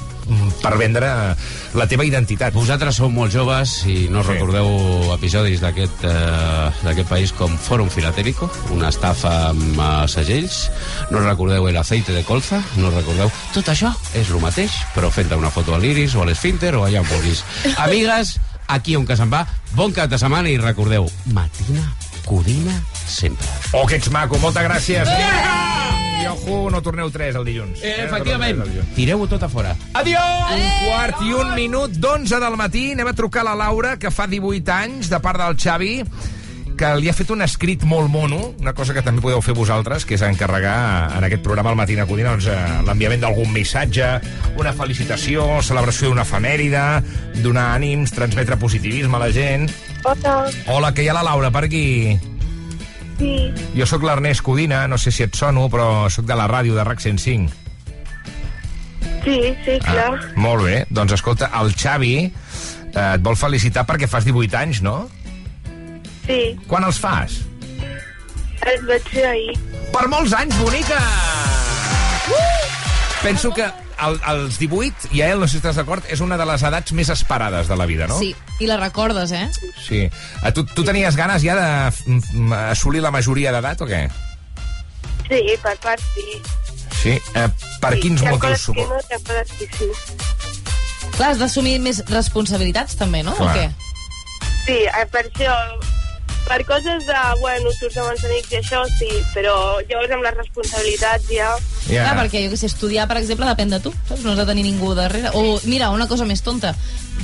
per 0.62 0.74
vendre 0.80 1.08
la 1.76 1.86
teva 1.90 2.04
identitat. 2.06 2.54
Vosaltres 2.54 2.96
sou 2.96 3.10
molt 3.12 3.32
joves 3.34 3.82
i 3.90 4.06
no 4.12 4.22
Sí. 4.24 4.30
recordeu 4.32 5.12
episodis 5.14 5.60
d'aquest 5.60 6.04
eh, 6.08 6.70
d'aquest 6.84 7.08
país 7.08 7.32
com 7.32 7.58
Fòrum 7.58 7.90
Filatèlico, 7.90 8.48
una 8.70 8.88
estafa 8.88 9.50
amb 9.50 9.78
eh, 9.78 10.08
segells, 10.08 10.70
no 11.10 11.20
recordeu 11.20 11.68
el 11.68 11.76
aceite 11.76 12.12
de 12.12 12.24
colza, 12.24 12.62
no 12.76 12.90
recordeu... 12.90 13.30
Tot 13.52 13.68
això 13.68 13.92
és 14.14 14.30
el 14.30 14.40
mateix, 14.40 14.72
però 14.94 15.10
fent 15.10 15.32
una 15.34 15.50
foto 15.50 15.74
a 15.74 15.78
l'iris 15.78 16.14
o 16.14 16.22
a 16.22 16.26
l'esfínter 16.26 16.74
o 16.76 16.84
allà 16.86 17.00
on 17.02 17.08
vulguis. 17.10 17.44
Amigues, 17.84 18.38
aquí 18.68 18.96
on 18.96 19.04
que 19.06 19.16
se'n 19.16 19.30
va, 19.32 19.44
bon 19.74 19.92
cap 19.92 20.08
de 20.10 20.18
setmana 20.18 20.48
i 20.48 20.56
recordeu, 20.58 21.08
matina, 21.32 21.84
codina, 22.24 22.80
sempre. 23.06 23.46
Oh, 23.72 23.84
que 23.86 23.96
ets 24.00 24.10
maco, 24.10 24.38
moltes 24.38 24.64
gràcies. 24.64 25.63
I 26.24 26.28
ojo, 26.32 26.70
no 26.72 26.80
torneu 26.80 27.10
3 27.12 27.36
el 27.36 27.44
dilluns. 27.44 27.82
Eh, 27.84 27.96
no 27.98 28.06
efectivament, 28.08 28.62
tres 28.64 28.92
tireu-ho 28.96 29.26
tot 29.28 29.42
a 29.44 29.50
fora. 29.52 29.74
Adiós! 30.00 30.54
Un 30.56 30.70
quart 30.86 31.20
i 31.26 31.34
un 31.36 31.52
minut 31.52 31.98
d'11 32.00 32.40
del 32.40 32.56
matí. 32.56 32.86
Anem 32.94 33.10
a 33.12 33.16
trucar 33.18 33.42
a 33.44 33.50
la 33.50 33.58
Laura, 33.66 33.98
que 34.00 34.12
fa 34.14 34.24
18 34.30 34.72
anys, 34.72 35.12
de 35.12 35.20
part 35.20 35.42
del 35.42 35.58
Xavi, 35.60 35.92
que 36.80 36.90
li 36.98 37.10
ha 37.10 37.14
fet 37.14 37.30
un 37.30 37.44
escrit 37.44 37.84
molt 37.86 38.08
mono, 38.10 38.40
una 38.58 38.72
cosa 38.74 38.96
que 38.96 39.04
també 39.04 39.22
podeu 39.22 39.42
fer 39.44 39.54
vosaltres, 39.54 40.08
que 40.08 40.16
és 40.16 40.24
encarregar 40.26 40.74
en 41.18 41.28
aquest 41.28 41.44
programa 41.44 41.70
al 41.70 41.78
Matina 41.78 42.06
Codina 42.08 42.32
doncs, 42.34 42.48
eh, 42.50 42.58
l'enviament 42.88 43.22
d'algun 43.22 43.52
missatge, 43.54 44.10
una 44.58 44.72
felicitació, 44.74 45.46
celebració 45.62 46.10
d'una 46.10 46.24
efemèride, 46.26 46.84
donar 47.44 47.70
ànims, 47.76 48.16
transmetre 48.16 48.58
positivisme 48.58 49.20
a 49.20 49.26
la 49.26 49.32
gent. 49.34 49.68
Hola. 50.04 50.38
Hola, 50.72 50.94
que 50.94 51.04
hi 51.04 51.08
ha 51.12 51.20
la 51.20 51.26
Laura 51.28 51.52
per 51.52 51.68
aquí. 51.68 51.84
Sí. 53.18 53.52
Jo 53.78 53.86
sóc 53.86 54.02
l'Ernest 54.02 54.42
Codina, 54.42 54.84
no 54.90 54.98
sé 54.98 55.12
si 55.14 55.22
et 55.22 55.34
sono, 55.38 55.68
però 55.70 56.08
sóc 56.10 56.26
de 56.26 56.34
la 56.38 56.48
ràdio 56.50 56.74
de 56.74 56.84
RAC 56.84 57.00
105. 57.00 57.52
Sí, 59.24 59.38
sí, 59.64 59.78
clar. 59.80 60.10
Ah, 60.18 60.32
molt 60.36 60.64
bé. 60.66 60.84
Doncs 60.90 61.14
escolta, 61.16 61.48
el 61.60 61.72
Xavi 61.72 62.14
eh, 62.26 62.30
et 63.14 63.22
vol 63.24 63.36
felicitar 63.40 63.86
perquè 63.88 64.08
fas 64.10 64.26
18 64.26 64.58
anys, 64.60 64.82
no? 64.84 65.04
Sí, 66.26 66.54
Quan 66.68 66.84
els 66.88 66.98
fas? 67.00 67.38
els 68.64 68.84
vaig 68.88 69.08
fer 69.12 69.24
ahir. 69.28 69.54
Per 69.92 70.06
molts 70.08 70.32
anys, 70.32 70.56
bonica! 70.56 70.98
Penso 73.22 73.50
que 73.52 73.66
el, 74.06 74.18
als 74.24 74.58
18, 74.58 75.10
i 75.12 75.22
a 75.22 75.30
ell, 75.32 75.40
no 75.40 75.46
sé 75.48 75.56
si 75.56 75.60
estàs 75.62 75.76
d'acord, 75.78 76.04
és 76.10 76.20
una 76.24 76.36
de 76.40 76.46
les 76.48 76.62
edats 76.66 76.92
més 76.96 77.08
esperades 77.12 77.68
de 77.68 77.76
la 77.76 77.86
vida, 77.86 78.06
no? 78.10 78.18
Sí, 78.18 78.34
i 78.60 78.66
la 78.70 78.76
recordes, 78.80 79.32
eh? 79.32 79.48
Sí. 79.86 80.04
A 80.42 80.52
tu, 80.52 80.64
tu 80.66 80.84
tenies 80.84 81.16
ganes 81.16 81.42
ja 81.44 81.54
d'assolir 81.58 83.02
la 83.04 83.10
majoria 83.14 83.52
d'edat 83.54 83.80
o 83.84 83.88
què? 83.90 84.04
Sí, 85.28 85.40
per 85.62 85.76
part 85.80 86.02
sí. 86.14 86.42
Sí. 87.00 87.14
Eh, 87.36 87.48
per 87.80 87.94
quins 88.00 88.22
Hi 88.22 88.28
ha 88.28 88.34
motius? 88.36 88.66
coses 88.66 88.76
que 88.76 88.84
no, 88.88 89.00
hi 89.00 89.14
ha 89.16 89.20
coses 89.24 89.56
que 89.58 89.68
sí. 89.78 89.88
Clar, 91.14 91.30
has 91.32 91.38
d'assumir 91.40 91.78
més 91.80 92.02
responsabilitats, 92.10 92.96
també, 92.98 93.22
no? 93.22 93.32
O 93.36 93.42
Clar. 93.42 93.56
què? 93.56 93.66
Sí, 94.64 94.78
eh, 94.88 95.04
per 95.12 95.24
això, 95.28 95.54
per 96.44 96.60
coses 96.68 97.06
de, 97.06 97.20
bueno, 97.40 97.72
surts 97.78 97.96
amb 98.00 98.12
els 98.12 98.24
amics 98.28 98.52
i 98.52 98.58
això, 98.60 98.82
sí, 98.98 99.08
però 99.34 99.54
llavors 99.88 100.12
amb 100.16 100.26
les 100.26 100.36
responsabilitats 100.36 101.30
ja... 101.32 101.54
Ja. 101.88 102.04
Clar, 102.04 102.14
perquè 102.22 102.44
jo 102.44 102.52
que 102.52 102.60
sé, 102.60 102.68
estudiar, 102.70 103.08
per 103.10 103.18
exemple, 103.20 103.48
depèn 103.48 103.72
de 103.74 103.80
tu, 103.84 103.92
saps? 104.08 104.22
No 104.24 104.32
has 104.32 104.40
de 104.40 104.46
tenir 104.48 104.64
ningú 104.66 104.94
darrere. 104.96 105.32
O, 105.36 105.58
mira, 105.68 105.90
una 105.92 106.08
cosa 106.08 106.28
més 106.28 106.44
tonta. 106.44 106.74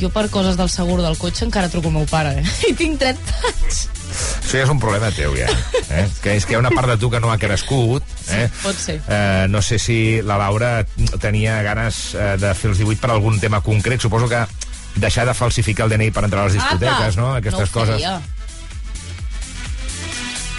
Jo 0.00 0.10
per 0.14 0.28
coses 0.32 0.56
del 0.56 0.70
segur 0.72 1.00
del 1.02 1.16
cotxe 1.18 1.44
encara 1.46 1.70
truco 1.72 1.90
al 1.90 1.96
meu 1.98 2.06
pare, 2.08 2.38
eh? 2.40 2.44
I 2.70 2.74
tinc 2.76 3.00
30 3.00 3.40
anys. 3.52 3.80
Això 4.10 4.58
ja 4.58 4.64
és 4.64 4.72
un 4.72 4.80
problema 4.82 5.10
teu, 5.14 5.36
ja. 5.38 5.48
Eh? 5.86 6.06
Que 6.22 6.34
és 6.38 6.46
que 6.46 6.54
hi 6.54 6.58
ha 6.58 6.62
una 6.62 6.72
part 6.74 6.90
de 6.90 6.96
tu 7.00 7.10
que 7.12 7.20
no 7.22 7.30
ha 7.32 7.38
crescut. 7.40 8.06
Eh? 8.34 8.48
Pot 8.62 8.78
ser. 8.78 8.98
Eh, 9.06 9.46
no 9.50 9.62
sé 9.62 9.78
si 9.78 9.98
la 10.26 10.38
Laura 10.40 10.72
tenia 11.22 11.60
ganes 11.66 12.02
eh, 12.14 12.34
de 12.40 12.52
fer 12.58 12.72
els 12.72 12.82
18 12.82 13.00
per 13.02 13.14
algun 13.14 13.38
tema 13.42 13.62
concret. 13.64 14.02
Suposo 14.02 14.28
que 14.30 14.42
deixar 14.96 15.26
de 15.28 15.34
falsificar 15.34 15.86
el 15.86 15.94
DNI 15.94 16.10
per 16.10 16.26
entrar 16.26 16.44
a 16.44 16.50
les 16.50 16.58
discoteques, 16.58 17.16
no? 17.20 17.32
Aquestes 17.38 17.70
no 17.70 17.70
ho 17.70 17.78
coses. 17.78 18.38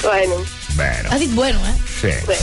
Bueno, 0.03 0.35
Bueno, 0.75 1.09
Ha 1.11 1.17
dit 1.17 1.33
bueno, 1.35 1.59
eh? 1.67 1.75
sí. 2.01 2.33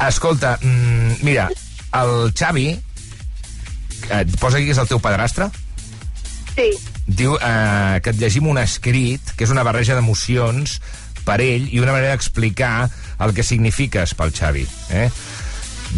Escolta, 0.08 0.58
mm, 0.62 1.22
mira, 1.22 1.48
el 1.92 2.32
Xavi, 2.32 2.68
eh, 2.68 4.20
et 4.20 4.36
posa 4.40 4.56
aquí 4.58 4.66
que 4.66 4.72
és 4.72 4.80
el 4.80 4.88
teu 4.88 5.00
padrastre? 5.02 5.48
Sí. 6.54 6.70
Diu 7.06 7.36
eh, 7.36 7.98
que 8.02 8.14
et 8.14 8.20
llegim 8.20 8.48
un 8.50 8.58
escrit 8.62 9.34
que 9.36 9.46
és 9.46 9.52
una 9.54 9.64
barreja 9.66 9.96
d'emocions 9.98 10.78
per 11.26 11.40
ell 11.44 11.68
i 11.68 11.82
una 11.82 11.92
manera 11.92 12.14
d'explicar 12.14 12.88
el 13.20 13.34
que 13.34 13.44
signifiques 13.44 14.14
pel 14.16 14.32
Xavi. 14.32 14.64
Eh? 14.90 15.08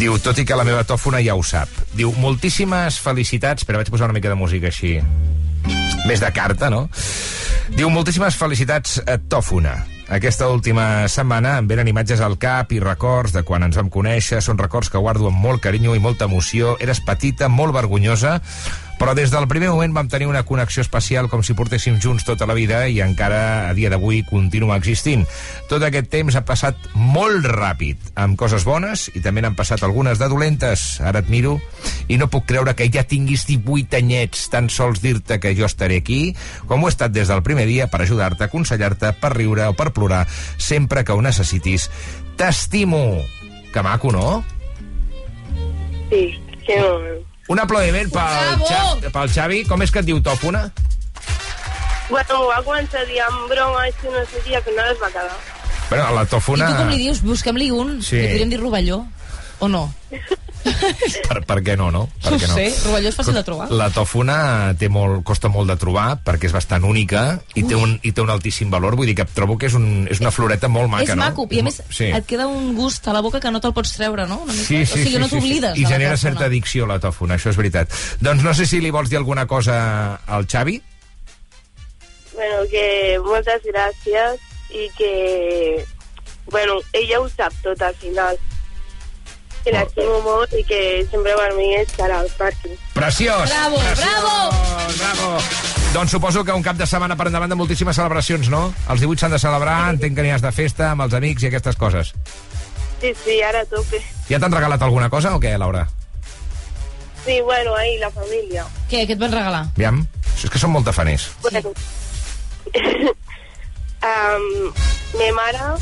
Diu, 0.00 0.18
tot 0.22 0.38
i 0.38 0.46
que 0.46 0.58
la 0.58 0.66
meva 0.66 0.84
tòfona 0.86 1.22
ja 1.22 1.36
ho 1.36 1.42
sap. 1.42 1.70
Diu, 1.94 2.12
moltíssimes 2.22 3.00
felicitats... 3.02 3.66
Però 3.66 3.80
vaig 3.80 3.90
posar 3.90 4.08
una 4.08 4.16
mica 4.16 4.30
de 4.30 4.38
música 4.38 4.70
així... 4.70 4.98
Més 6.08 6.22
de 6.22 6.30
carta, 6.32 6.70
no? 6.72 6.86
Diu, 7.74 7.90
moltíssimes 7.92 8.38
felicitats 8.38 8.96
a 9.04 9.18
Tòfona. 9.20 9.74
Aquesta 10.10 10.48
última 10.50 11.06
setmana 11.06 11.52
em 11.60 11.68
venen 11.70 11.86
imatges 11.86 12.18
al 12.18 12.34
cap 12.42 12.72
i 12.74 12.80
records 12.82 13.30
de 13.30 13.44
quan 13.46 13.62
ens 13.62 13.76
vam 13.78 13.86
conèixer. 13.94 14.40
Són 14.42 14.58
records 14.58 14.90
que 14.90 14.98
guardo 14.98 15.28
amb 15.30 15.38
molt 15.38 15.62
carinyo 15.62 15.94
i 15.94 16.02
molta 16.02 16.26
emoció. 16.26 16.72
Eres 16.82 16.98
petita, 17.06 17.46
molt 17.46 17.76
vergonyosa, 17.76 18.40
però 19.00 19.14
des 19.16 19.30
del 19.32 19.46
primer 19.48 19.70
moment 19.72 19.94
vam 19.96 20.08
tenir 20.12 20.26
una 20.28 20.42
connexió 20.44 20.82
especial 20.84 21.30
com 21.32 21.40
si 21.40 21.54
portéssim 21.56 21.96
junts 22.04 22.26
tota 22.28 22.44
la 22.44 22.52
vida 22.52 22.82
i 22.84 22.98
encara 23.00 23.70
a 23.70 23.72
dia 23.72 23.88
d'avui 23.88 24.20
continua 24.28 24.76
existint. 24.76 25.22
Tot 25.70 25.80
aquest 25.86 26.10
temps 26.12 26.36
ha 26.36 26.42
passat 26.44 26.76
molt 26.92 27.48
ràpid, 27.48 28.10
amb 28.20 28.36
coses 28.36 28.66
bones 28.68 29.06
i 29.16 29.22
també 29.24 29.40
n'han 29.40 29.56
passat 29.56 29.80
algunes 29.88 30.20
de 30.20 30.28
dolentes. 30.28 30.84
Ara 31.00 31.24
et 31.24 31.32
miro 31.32 31.56
i 32.12 32.20
no 32.20 32.28
puc 32.28 32.44
creure 32.52 32.76
que 32.76 32.90
ja 32.92 33.06
tinguis 33.08 33.46
18 33.48 34.02
anyets, 34.02 34.44
tan 34.52 34.68
sols 34.68 35.00
dir-te 35.00 35.40
que 35.40 35.54
jo 35.56 35.64
estaré 35.64 36.02
aquí, 36.04 36.36
com 36.68 36.84
ho 36.84 36.92
he 36.92 36.92
estat 36.92 37.16
des 37.16 37.32
del 37.32 37.40
primer 37.46 37.64
dia 37.72 37.88
per 37.88 38.02
ajudar-te, 38.04 38.50
aconsellar-te, 38.50 39.14
per 39.16 39.32
riure 39.32 39.70
o 39.72 39.78
per 39.80 39.94
plorar, 39.96 40.26
sempre 40.60 41.06
que 41.08 41.16
ho 41.16 41.24
necessitis. 41.24 41.88
T'estimo! 42.36 43.24
Que 43.72 43.80
maco, 43.80 44.12
no? 44.12 44.44
Sí, 46.10 46.36
sí, 46.66 46.76
no. 46.76 47.29
Un 47.50 47.58
aplaudiment 47.58 48.10
pel, 48.14 48.34
Bravo! 48.46 48.66
Xa 48.70 49.10
pel 49.10 49.32
Xavi. 49.34 49.64
Com 49.66 49.82
és 49.82 49.90
que 49.90 50.02
et 50.04 50.06
diu 50.06 50.20
Tòfona? 50.22 50.68
Bueno, 52.10 52.42
va 52.46 52.60
començar 52.66 53.02
a 53.02 53.08
dir 53.08 53.18
amb 53.22 53.50
broma, 53.50 53.86
així 53.86 54.10
no 54.10 54.22
sé 54.30 54.42
què, 54.44 54.56
al 54.58 54.62
final 54.66 54.90
es 54.92 55.00
va 55.02 55.10
quedar. 55.14 55.38
Bueno, 55.90 56.04
la 56.14 56.22
I 56.26 56.30
Tòfona... 56.30 56.68
tu 56.70 56.78
com 56.78 56.92
li 56.94 57.00
dius? 57.02 57.22
Busquem-li 57.26 57.70
un. 57.74 57.96
Sí. 58.06 58.20
Li 58.20 58.28
podríem 58.30 58.52
dir 58.54 58.60
Rovelló. 58.62 59.00
O 59.60 59.68
no? 59.68 59.86
Per, 60.60 61.38
per 61.48 61.56
què 61.64 61.72
no, 61.78 61.86
no? 61.88 62.02
Per 62.20 62.34
No 62.34 62.36
què 62.36 62.44
ho 62.44 62.52
sé, 62.52 62.64
Rovelló 62.84 63.08
és 63.08 63.14
fàcil 63.16 63.32
de 63.38 63.40
trobar. 63.46 63.70
La 63.72 63.86
tòfona 63.94 64.34
té 64.76 64.90
molt, 64.92 65.22
costa 65.24 65.48
molt 65.48 65.70
de 65.72 65.76
trobar 65.80 66.18
perquè 66.26 66.50
és 66.50 66.52
bastant 66.52 66.84
única 66.84 67.22
i 67.56 67.62
té, 67.64 67.78
un, 67.80 67.94
i 68.04 68.12
té 68.12 68.20
un 68.20 68.28
altíssim 68.28 68.68
valor. 68.70 68.92
Vull 68.98 69.08
dir 69.08 69.14
que 69.16 69.24
trobo 69.24 69.56
que 69.56 69.70
és, 69.70 69.76
un, 69.78 70.04
és 70.12 70.20
una 70.20 70.28
floreta 70.34 70.68
molt 70.68 70.90
maca, 70.92 71.06
és 71.06 71.16
no? 71.16 71.22
maco, 71.24 71.46
i 71.48 71.62
a 71.62 71.64
més 71.64 71.80
Sí. 71.88 72.10
et 72.12 72.26
queda 72.28 72.44
un 72.50 72.74
gust 72.76 73.08
a 73.08 73.14
la 73.16 73.22
boca 73.24 73.40
que 73.40 73.50
no 73.54 73.60
te'l 73.64 73.72
pots 73.72 73.94
treure, 73.96 74.26
no? 74.28 74.42
Una 74.44 74.52
mica. 74.52 74.66
Sí, 74.66 74.82
sí, 74.84 74.92
o 74.92 74.96
sigui, 75.00 75.14
sí, 75.14 75.22
no 75.22 75.30
sí, 75.30 75.36
t'oblides 75.38 75.72
sí. 75.74 75.80
I 75.80 75.84
de 75.84 75.88
la 75.88 75.94
genera 75.96 76.12
tòfona. 76.18 76.26
certa 76.28 76.44
addicció, 76.50 76.86
la 76.92 77.00
tòfona, 77.00 77.38
això 77.40 77.54
és 77.54 77.56
veritat. 77.62 77.96
Doncs 78.20 78.44
no 78.44 78.52
sé 78.60 78.66
si 78.68 78.82
li 78.84 78.92
vols 78.92 79.08
dir 79.08 79.16
alguna 79.22 79.46
cosa 79.48 79.80
al 80.26 80.44
Xavi? 80.46 80.76
Bueno, 82.34 82.62
que 82.70 82.84
moltes 83.24 83.64
gràcies 83.64 84.36
i 84.76 84.90
que... 84.98 85.84
Bueno, 86.50 86.80
ella 86.92 87.20
ho 87.20 87.28
sap 87.32 87.54
tot 87.64 87.80
al 87.82 87.94
final. 87.96 88.36
Que 89.64 89.74
l'estimo 89.74 90.20
molt 90.24 90.54
i 90.56 90.62
que 90.64 90.80
sempre 91.10 91.34
per 91.36 91.50
mi 91.56 91.68
estarà 91.80 92.20
al 92.22 92.30
parc. 92.38 92.64
Preciós! 92.96 93.50
Bravo, 93.50 93.76
Preciós, 93.76 94.06
bravo! 94.06 94.32
Bravo! 94.96 95.30
Doncs 95.92 96.12
suposo 96.14 96.44
que 96.44 96.54
un 96.54 96.62
cap 96.62 96.78
de 96.78 96.86
setmana 96.86 97.16
per 97.18 97.26
endavant 97.28 97.50
de 97.50 97.58
moltíssimes 97.58 97.98
celebracions, 97.98 98.48
no? 98.48 98.68
Els 98.88 99.02
18 99.02 99.24
s'han 99.24 99.34
de 99.34 99.40
celebrar, 99.42 99.78
entenc 99.90 100.14
que 100.16 100.22
aniràs 100.22 100.44
de 100.44 100.52
festa 100.54 100.92
amb 100.92 101.04
els 101.06 101.16
amics 101.18 101.42
i 101.44 101.50
aquestes 101.50 101.76
coses. 101.76 102.12
Sí, 103.00 103.10
sí, 103.24 103.40
ara 103.42 103.64
a 103.64 103.68
tope. 103.68 103.98
Ja 104.28 104.38
t'han 104.38 104.54
regalat 104.54 104.82
alguna 104.86 105.10
cosa 105.10 105.34
o 105.34 105.40
què, 105.42 105.56
Laura? 105.58 105.86
Sí, 107.24 107.40
bueno, 107.42 107.74
ahí 107.76 107.98
la 107.98 108.10
família. 108.10 108.64
Què, 108.88 109.04
què 109.04 109.16
et 109.16 109.20
van 109.20 109.32
regalar? 109.34 109.64
Aviam, 109.74 110.04
és 110.36 110.48
que 110.48 110.60
són 110.62 110.72
molt 110.72 110.86
tafaners. 110.88 111.26
Bueno. 111.42 111.74
um, 114.04 114.46
me 115.18 115.32
mare 115.36 115.72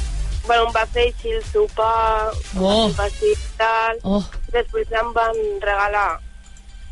bueno, 0.48 0.64
em 0.66 0.72
va 0.74 0.87
fer 0.90 1.04
així 1.12 1.34
el 1.37 1.44
sopar, 1.52 2.32
oh. 2.58 2.88
passi 2.98 3.30
i 3.30 3.37
tal. 3.61 4.00
Oh. 4.02 4.22
Després 4.54 4.90
em 4.98 5.12
van 5.14 5.38
regalar 5.62 6.08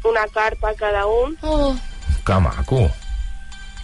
una 0.06 0.28
carta 0.30 0.70
a 0.70 0.76
cada 0.78 1.06
un. 1.10 1.34
Oh. 1.42 1.72
Que 2.26 2.38
maco. 2.44 2.84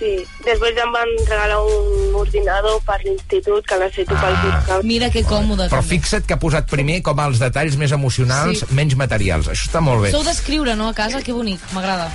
Sí. 0.02 0.16
Després 0.42 0.74
em 0.82 0.90
van 0.90 1.10
regalar 1.28 1.60
un 1.62 2.14
ordinador 2.18 2.80
per 2.86 2.96
l'institut 3.04 3.66
que 3.70 3.76
necessito 3.78 4.16
pel 4.18 4.34
Ah. 4.34 4.42
fiscal. 4.46 4.84
Mira 4.84 5.10
que 5.14 5.22
còmode. 5.22 5.68
Però 5.70 5.78
també. 5.78 5.88
fixa't 5.94 6.26
que 6.26 6.34
ha 6.34 6.40
posat 6.42 6.66
primer 6.68 7.00
com 7.06 7.18
els 7.22 7.38
detalls 7.38 7.76
més 7.78 7.92
emocionals, 7.94 8.58
Sí. 8.64 8.66
menys 8.74 8.96
materials. 8.96 9.46
Això 9.48 9.68
està 9.70 9.80
molt 9.80 10.02
bé. 10.02 10.10
Sou 10.10 10.24
d'escriure, 10.24 10.74
no, 10.74 10.88
a 10.88 10.94
casa? 10.94 11.22
Que 11.22 11.32
bonic, 11.32 11.60
m'agrada. 11.72 12.10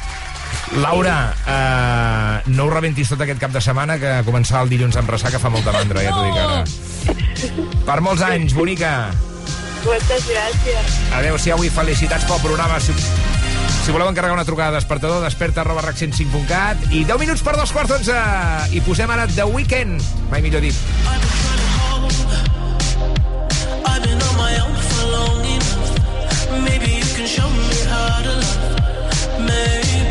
Laura, 0.82 1.34
eh, 1.48 2.52
no 2.54 2.66
ho 2.66 2.70
rebentis 2.74 3.10
tot 3.10 3.22
aquest 3.24 3.40
cap 3.40 3.54
de 3.56 3.62
setmana, 3.64 3.98
que 4.02 4.20
començar 4.28 4.62
el 4.66 4.70
dilluns 4.70 4.98
amb 5.00 5.10
ressaca 5.10 5.40
fa 5.40 5.50
molta 5.54 5.72
mandra, 5.76 6.04
ja 6.04 6.12
t'ho 6.12 6.26
dic 6.26 6.38
ara. 6.44 6.64
Per 7.88 8.02
molts 8.04 8.22
anys, 8.26 8.54
bonica. 8.58 8.92
Moltes 9.86 10.26
gràcies. 10.28 10.98
Adéu-siau 11.16 11.64
i 11.64 11.70
felicitats 11.72 12.26
pel 12.28 12.42
programa. 12.44 12.80
Si, 12.84 12.96
si 13.86 13.94
voleu 13.96 14.10
encarregar 14.10 14.36
una 14.36 14.46
trucada 14.46 14.74
de 14.74 14.82
despertador, 14.82 15.24
desperta 15.24 15.64
arroba 15.64 15.86
rac105.cat 15.86 16.90
i 16.92 17.06
10 17.08 17.22
minuts 17.24 17.46
per 17.46 17.56
dos 17.56 17.72
quarts 17.72 17.94
d'onze. 17.94 18.18
I 18.76 18.84
posem 18.84 19.14
ara 19.16 19.30
The 19.32 19.48
Weekend. 19.48 20.04
Mai 20.32 20.44
millor 20.44 20.62
dit. 20.66 20.76
Maybe 26.68 26.90
you 27.00 27.06
can 27.16 27.28
show 27.28 27.50
me 27.50 27.70
how 27.88 28.22
to 28.24 28.34
love. 28.44 29.46
Maybe 29.46 30.07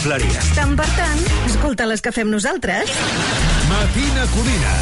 ximpleria. 0.00 0.40
Tant 0.56 0.72
per 0.78 0.88
tant, 0.96 1.20
escolta 1.46 1.86
les 1.88 2.00
que 2.00 2.12
fem 2.14 2.30
nosaltres. 2.32 2.88
Matina 3.68 4.24
Codina. 4.32 4.72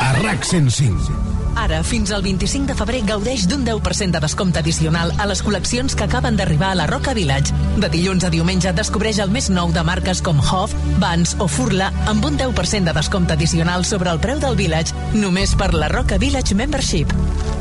A 0.00 0.12
RAC 0.20 0.46
105. 0.46 1.18
Ara, 1.58 1.80
fins 1.82 2.12
al 2.14 2.22
25 2.22 2.68
de 2.70 2.76
febrer, 2.78 3.00
gaudeix 3.08 3.48
d'un 3.50 3.64
10% 3.66 4.14
de 4.14 4.20
descompte 4.22 4.60
addicional 4.62 5.10
a 5.18 5.26
les 5.26 5.42
col·leccions 5.42 5.96
que 5.98 6.06
acaben 6.06 6.38
d'arribar 6.38 6.70
a 6.70 6.78
la 6.78 6.86
Roca 6.86 7.12
Village. 7.12 7.52
De 7.82 7.90
dilluns 7.90 8.24
a 8.24 8.30
diumenge 8.30 8.70
descobreix 8.72 9.18
el 9.18 9.34
més 9.34 9.50
nou 9.50 9.74
de 9.74 9.82
marques 9.82 10.22
com 10.22 10.38
Hoff, 10.38 10.76
Vans 11.02 11.34
o 11.42 11.48
Furla 11.50 11.90
amb 12.06 12.24
un 12.24 12.38
10% 12.38 12.86
de 12.86 12.94
descompte 12.96 13.34
addicional 13.34 13.84
sobre 13.84 14.14
el 14.14 14.22
preu 14.22 14.38
del 14.38 14.56
Village 14.56 14.94
només 15.18 15.56
per 15.58 15.72
la 15.74 15.90
Roca 15.90 16.22
Village 16.22 16.54
Membership. 16.54 17.12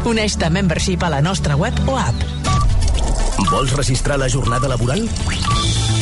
Uneix-te 0.05 0.45
a 0.45 0.53
Membership 0.53 1.03
a 1.03 1.09
la 1.17 1.25
nostra 1.25 1.57
web 1.57 1.73
o 1.89 1.97
app. 1.97 2.29
Vols 3.49 3.73
registrar 3.73 4.19
la 4.21 4.29
jornada 4.29 4.69
laboral? 4.69 5.09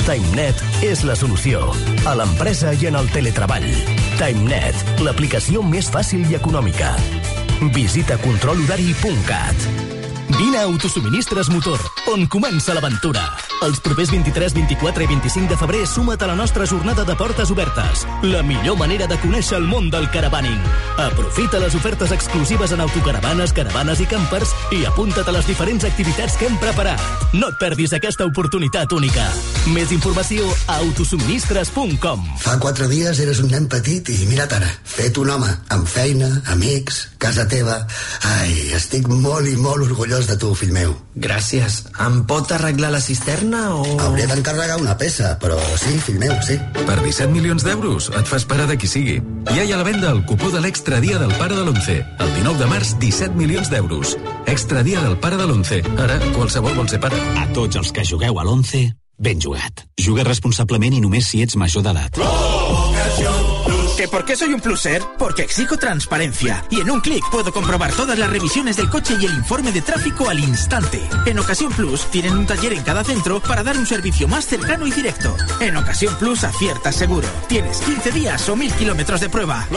TimeNet 0.07 0.61
és 0.87 1.01
la 1.03 1.17
solució. 1.19 1.59
A 2.07 2.13
l'empresa 2.15 2.71
i 2.79 2.87
en 2.87 2.95
el 2.95 3.09
teletreball. 3.11 3.65
TimeNet, 4.15 5.01
l'aplicació 5.03 5.59
més 5.67 5.89
fàcil 5.91 6.23
i 6.31 6.37
econòmica. 6.37 6.93
Visita 7.75 8.15
controlhorari.cat. 8.23 9.67
Vine 10.37 10.61
a 10.61 10.63
Autosuministres 10.69 11.51
Motor, 11.51 11.83
on 12.15 12.23
comença 12.31 12.77
l'aventura. 12.77 13.27
Els 13.65 13.79
propers 13.81 14.11
23, 14.13 14.53
24 14.53 15.03
i 15.03 15.07
25 15.09 15.49
de 15.49 15.57
febrer 15.57 15.79
suma't 15.89 16.21
a 16.21 16.27
la 16.29 16.35
nostra 16.37 16.65
jornada 16.69 17.03
de 17.03 17.15
portes 17.17 17.49
obertes. 17.49 18.03
La 18.21 18.43
millor 18.45 18.77
manera 18.77 19.07
de 19.09 19.17
conèixer 19.17 19.57
el 19.57 19.65
món 19.65 19.89
del 19.89 20.05
caravaning. 20.13 20.59
Aprofita 21.01 21.57
les 21.63 21.73
ofertes 21.75 22.13
exclusives 22.13 22.71
en 22.75 22.83
autocaravanes, 22.85 23.53
caravanes 23.57 24.03
i 24.03 24.05
campers 24.05 24.53
i 24.77 24.83
apunta't 24.85 25.25
a 25.25 25.33
les 25.33 25.49
diferents 25.49 25.87
activitats 25.89 26.37
que 26.37 26.45
hem 26.45 26.59
preparat. 26.61 27.01
No 27.33 27.49
et 27.49 27.57
perdis 27.57 27.95
aquesta 27.97 28.27
oportunitat 28.29 28.93
única. 28.93 29.25
Més 29.73 29.91
informació 29.95 30.45
a 30.67 30.77
autosuministres.com. 30.83 32.29
Fa 32.43 32.59
quatre 32.61 32.87
dies 32.93 33.23
eres 33.25 33.41
un 33.41 33.49
nen 33.51 33.65
petit 33.71 34.13
i 34.13 34.29
mira't 34.29 34.53
ara, 34.59 34.69
fet 34.85 35.17
un 35.17 35.33
home, 35.33 35.49
amb 35.73 35.89
feina, 35.89 36.29
amics, 36.53 37.07
casa 37.17 37.47
teva... 37.49 37.81
Ai, 38.37 38.53
estic 38.77 39.09
molt 39.09 39.49
i 39.49 39.57
molt 39.57 39.89
orgullós 39.89 40.29
de 40.29 40.37
tu, 40.37 40.53
fill 40.57 40.75
meu. 40.75 40.93
Gràcies. 41.17 41.81
Em 42.05 42.21
pot 42.29 42.51
arreglar 42.53 42.93
la 42.93 43.01
cisterna 43.01 43.46
o...? 43.53 43.83
Hauré 44.01 44.25
d'encarregar 44.29 44.77
una 44.81 44.95
peça, 44.99 45.35
però 45.41 45.57
sí, 45.79 45.95
fill 46.03 46.19
meu, 46.21 46.33
sí. 46.45 46.57
Per 46.77 46.97
17 46.99 47.31
milions 47.33 47.65
d'euros 47.65 48.09
et 48.11 48.29
fas 48.29 48.45
pare 48.49 48.67
de 48.69 48.77
qui 48.79 48.89
sigui. 48.91 49.17
Ja 49.49 49.63
hi 49.63 49.71
ha 49.71 49.77
a 49.77 49.81
la 49.81 49.87
venda 49.87 50.11
el 50.11 50.23
cupó 50.29 50.51
de 50.53 50.61
l'extra 50.63 51.01
dia 51.03 51.19
del 51.21 51.33
pare 51.39 51.55
de 51.55 51.63
l'11. 51.63 51.97
El 52.23 52.33
19 52.39 52.61
de 52.63 52.69
març, 52.71 52.93
17 53.01 53.39
milions 53.39 53.71
d'euros. 53.73 54.15
Extra 54.45 54.83
dia 54.83 55.03
del 55.05 55.17
pare 55.23 55.39
de 55.39 55.47
l'11. 55.47 55.83
Ara, 56.05 56.19
qualsevol 56.35 56.75
vol 56.77 56.89
ser 56.91 57.01
pare. 57.03 57.19
A 57.39 57.47
tots 57.55 57.79
els 57.79 57.93
que 57.95 58.05
jugueu 58.07 58.39
a 58.39 58.47
l'11, 58.47 58.87
ben 59.17 59.41
jugat. 59.41 59.85
Juga 59.97 60.27
responsablement 60.27 60.97
i 60.97 61.03
només 61.03 61.29
si 61.31 61.43
ets 61.45 61.55
major 61.59 61.85
d'edat. 61.85 62.19
¿Que 63.97 64.07
por 64.07 64.25
qué 64.25 64.35
soy 64.35 64.53
un 64.53 64.61
pluser? 64.61 65.01
Porque 65.17 65.41
exijo 65.41 65.75
transparencia. 65.75 66.63
Y 66.69 66.81
en 66.81 66.91
un 66.91 67.01
clic 67.01 67.23
puedo 67.31 67.51
comprobar 67.51 67.91
todas 67.93 68.17
las 68.19 68.29
revisiones 68.29 68.77
del 68.77 68.91
coche 68.91 69.15
y 69.19 69.25
el 69.25 69.33
informe 69.33 69.71
de 69.71 69.81
tráfico 69.81 70.29
al 70.29 70.37
instante. 70.37 71.01
En 71.25 71.39
Ocasión 71.39 71.73
Plus 71.73 72.05
tienen 72.11 72.37
un 72.37 72.45
taller 72.45 72.73
en 72.73 72.83
cada 72.83 73.03
centro 73.03 73.39
para 73.39 73.63
dar 73.63 73.75
un 73.75 73.87
servicio 73.87 74.27
más 74.27 74.45
cercano 74.45 74.85
y 74.85 74.91
directo. 74.91 75.35
En 75.59 75.75
Ocasión 75.77 76.15
Plus 76.19 76.43
aciertas 76.43 76.95
seguro. 76.95 77.27
Tienes 77.47 77.79
15 77.79 78.11
días 78.11 78.47
o 78.47 78.55
1000 78.55 78.71
kilómetros 78.73 79.19
de 79.19 79.29
prueba. 79.29 79.67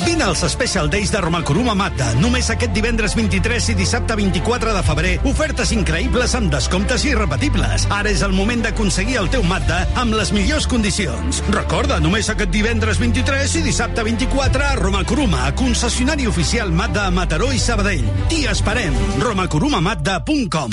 Vine 0.00 0.24
als 0.24 0.44
Special 0.48 0.88
Days 0.90 1.12
de 1.12 1.20
Romacorum 1.20 1.68
a 1.70 1.74
Mazda. 1.74 2.12
Només 2.20 2.48
aquest 2.50 2.72
divendres 2.72 3.14
23 3.18 3.68
i 3.72 3.76
dissabte 3.78 4.16
24 4.16 4.72
de 4.74 4.82
febrer. 4.86 5.12
Ofertes 5.28 5.72
increïbles 5.76 6.34
amb 6.38 6.52
descomptes 6.52 7.04
irrepetibles. 7.08 7.86
Ara 7.92 8.10
és 8.10 8.24
el 8.26 8.32
moment 8.32 8.64
d'aconseguir 8.64 9.18
el 9.20 9.30
teu 9.32 9.44
Mazda 9.46 9.82
amb 10.00 10.16
les 10.16 10.32
millors 10.32 10.66
condicions. 10.66 11.42
Recorda, 11.52 12.00
només 12.00 12.30
aquest 12.32 12.50
divendres 12.54 12.98
23 13.02 13.58
i 13.60 13.64
dissabte 13.68 14.04
24 14.08 14.66
a 14.72 14.74
Romacoruma, 14.80 15.52
concessionari 15.58 16.26
oficial 16.26 16.72
Mazda 16.72 17.06
a 17.06 17.14
Mataró 17.14 17.52
i 17.52 17.60
Sabadell. 17.60 18.06
T'hi 18.32 18.46
esperem. 18.50 18.96
romacorumamazda.com 19.22 20.70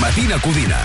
Matina 0.00 0.38
Codina. 0.40 0.78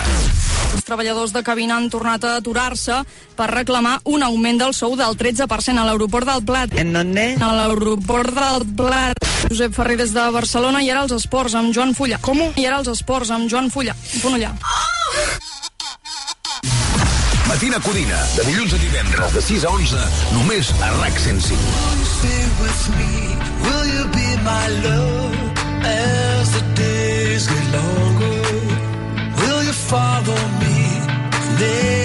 Els 0.74 0.84
treballadors 0.84 1.32
de 1.32 1.40
cabina 1.42 1.78
han 1.78 1.88
tornat 1.90 2.24
a 2.28 2.34
aturar-se 2.38 2.98
per 3.38 3.48
reclamar 3.50 3.96
un 4.04 4.22
augment 4.22 4.60
del 4.60 4.74
sou 4.76 4.96
del 5.00 5.16
13% 5.16 5.80
a 5.80 5.86
l'aeroport 5.86 6.28
del 6.28 6.44
Plat. 6.44 6.74
En 6.76 6.92
donde? 6.92 7.24
A 7.40 7.52
l'aeroport 7.58 8.34
del 8.34 8.66
Plat. 8.76 9.18
Josep 9.48 9.74
Ferrer 9.74 9.96
des 9.98 10.12
de 10.14 10.24
Barcelona 10.34 10.82
i 10.84 10.90
ara 10.92 11.02
els 11.06 11.14
esports 11.16 11.56
amb 11.58 11.72
Joan 11.74 11.94
Fulla. 11.96 12.20
Com? 12.22 12.40
I 12.54 12.66
ara 12.68 12.78
els 12.82 12.90
esports 12.92 13.32
amb 13.34 13.50
Joan 13.50 13.70
Fulla. 13.74 13.94
Fonollà. 14.22 14.52
Matina 17.48 17.80
Codina, 17.82 18.18
de 18.36 18.44
dilluns 18.50 18.74
a 18.76 18.80
divendres, 18.82 19.34
de 19.34 19.42
6 19.48 19.64
a 19.64 19.74
11, 19.74 20.02
només 20.36 20.70
a 20.84 20.92
RAC 21.00 21.20
105. 21.24 21.58
Stay 22.12 22.44
with 22.62 22.82
me, 22.98 23.12
will 23.66 23.86
you 23.94 24.04
be 24.14 24.28
my 24.46 24.66
love 24.84 25.88
as 25.88 26.52
the 26.54 26.64
days 26.78 27.48
get 27.48 27.70
longer? 27.74 28.42
Will 29.42 29.62
you 29.64 29.76
follow 29.88 30.42
me, 30.60 30.76
never 31.58 31.97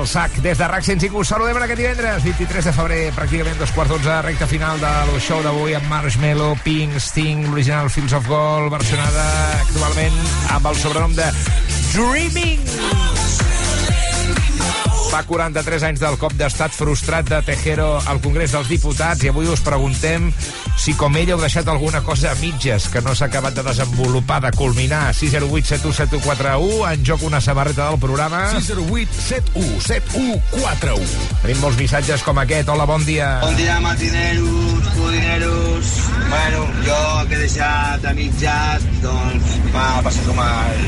al 0.00 0.06
sac 0.08 0.32
des 0.40 0.56
de 0.56 0.66
RAC 0.68 0.84
105. 0.86 1.18
Us 1.20 1.28
saludem 1.28 1.58
aquest 1.60 1.80
divendres, 1.80 2.22
23 2.24 2.68
de 2.70 2.72
febrer, 2.72 3.00
pràcticament 3.16 3.58
dos 3.60 3.72
quarts 3.76 3.92
d'onze, 3.92 4.14
recta 4.24 4.48
final 4.48 4.80
del 4.80 5.12
show 5.20 5.42
d'avui 5.44 5.76
amb 5.76 5.90
Marshmello, 5.92 6.54
Pink, 6.64 6.96
Sting, 6.96 7.44
l'original 7.50 7.92
Fields 7.92 8.16
of 8.16 8.28
Gold, 8.30 8.72
versionada 8.72 9.26
actualment 9.60 10.16
amb 10.56 10.72
el 10.72 10.80
sobrenom 10.80 11.14
de 11.18 11.28
Dreaming. 11.92 13.39
Fa 15.10 15.24
43 15.26 15.82
anys 15.88 15.98
del 15.98 16.14
cop 16.22 16.36
d'estat 16.38 16.70
frustrat 16.70 17.26
de 17.26 17.40
Tejero 17.42 17.96
al 18.06 18.20
Congrés 18.22 18.52
dels 18.54 18.68
Diputats 18.70 19.24
i 19.24 19.30
avui 19.32 19.48
us 19.50 19.62
preguntem 19.66 20.28
si 20.78 20.94
com 20.94 21.16
ell 21.18 21.32
heu 21.34 21.40
deixat 21.42 21.66
alguna 21.66 21.98
cosa 22.06 22.30
a 22.30 22.36
mitges 22.38 22.86
que 22.92 23.02
no 23.02 23.10
s'ha 23.18 23.26
acabat 23.26 23.56
de 23.58 23.64
desenvolupar, 23.66 24.38
de 24.44 24.52
culminar. 24.54 25.10
608 25.18 25.66
7171 25.74 26.86
en 26.92 27.02
joc 27.04 27.24
una 27.26 27.40
samarreta 27.42 27.88
del 27.90 27.98
programa. 27.98 28.44
608 28.54 29.18
71 29.26 29.82
7141. 29.88 31.26
Tenim 31.42 31.64
molts 31.66 31.80
missatges 31.82 32.22
com 32.22 32.38
aquest. 32.44 32.70
Hola, 32.70 32.86
bon 32.86 33.02
dia. 33.04 33.32
Bon 33.42 33.58
dia, 33.58 33.80
matineros, 33.82 34.92
pudineros. 34.94 35.94
Bueno, 36.30 36.66
jo 36.86 37.02
que 37.26 37.34
he 37.34 37.42
deixat 37.48 38.06
a 38.06 38.14
mitges, 38.14 38.86
doncs 39.02 39.58
m'ha 39.74 39.90
passat 40.06 40.30
com 40.30 40.38
el, 40.46 40.84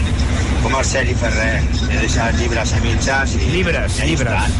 com 0.62 0.74
el 0.78 0.84
Sergi 0.86 1.14
Ferrer. 1.18 1.62
He 1.90 2.00
deixat 2.04 2.38
llibres 2.38 2.72
a 2.72 2.80
mitges 2.84 3.36
i... 3.38 3.46
Llibres, 3.52 3.98
i 3.98 4.10
llibres. 4.12 4.58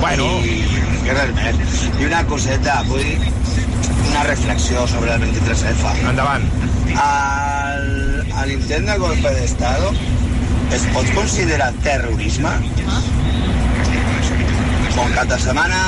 Bueno... 0.00 0.28
I, 0.44 0.56
que 1.04 1.16
res 1.16 1.34
més. 1.36 1.84
I 2.00 2.08
una 2.08 2.22
coseta, 2.28 2.80
vull 2.88 3.04
dir, 3.04 3.32
una 4.10 4.24
reflexió 4.26 4.86
sobre 4.90 5.14
el 5.14 5.22
23F. 5.26 5.94
Endavant. 6.10 6.46
L'intent 8.50 8.88
de 8.88 8.96
golpe 8.98 9.34
d'Estado 9.36 9.92
es 10.74 10.86
pot 10.94 11.10
considerar 11.14 11.70
terrorisme? 11.84 12.52
Bon 14.96 15.12
cap 15.14 15.28
de 15.30 15.38
setmana, 15.44 15.82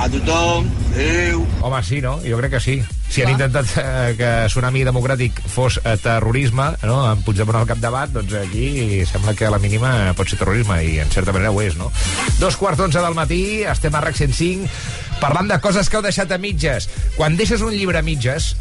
a 0.00 0.08
tothom, 0.10 0.70
adéu. 0.94 1.46
Home, 1.60 1.82
sí, 1.82 2.00
no? 2.00 2.18
Jo 2.22 2.38
crec 2.38 2.52
que 2.54 2.60
sí. 2.60 2.76
Si 3.10 3.22
han 3.22 3.32
intentat 3.34 3.66
eh, 3.78 4.14
que 4.18 4.30
Tsunami 4.48 4.84
Democràtic 4.86 5.40
fos 5.50 5.78
eh, 5.82 5.96
terrorisme, 6.02 6.70
no? 6.86 7.00
amb 7.08 7.24
Puigdemont 7.26 7.58
al 7.60 7.68
capdavant, 7.68 8.12
doncs 8.14 8.34
aquí 8.38 9.02
sembla 9.08 9.34
que 9.34 9.46
a 9.46 9.52
la 9.54 9.60
mínima 9.62 10.14
pot 10.18 10.30
ser 10.30 10.38
terrorisme, 10.40 10.80
i 10.84 10.98
en 11.02 11.10
certa 11.14 11.34
manera 11.34 11.52
ho 11.52 11.60
és, 11.62 11.76
no? 11.78 11.90
Dos 12.40 12.58
quarts 12.60 12.80
d'onze 12.80 13.02
del 13.02 13.18
matí, 13.18 13.42
estem 13.68 13.94
a 13.94 14.02
RAC 14.04 14.18
105, 14.22 14.70
parlant 15.22 15.50
de 15.50 15.60
coses 15.62 15.90
que 15.90 15.98
heu 15.98 16.06
deixat 16.06 16.32
a 16.32 16.40
mitges. 16.42 16.88
Quan 17.18 17.38
deixes 17.38 17.62
un 17.64 17.74
llibre 17.74 18.00
a 18.00 18.06
mitges, 18.06 18.54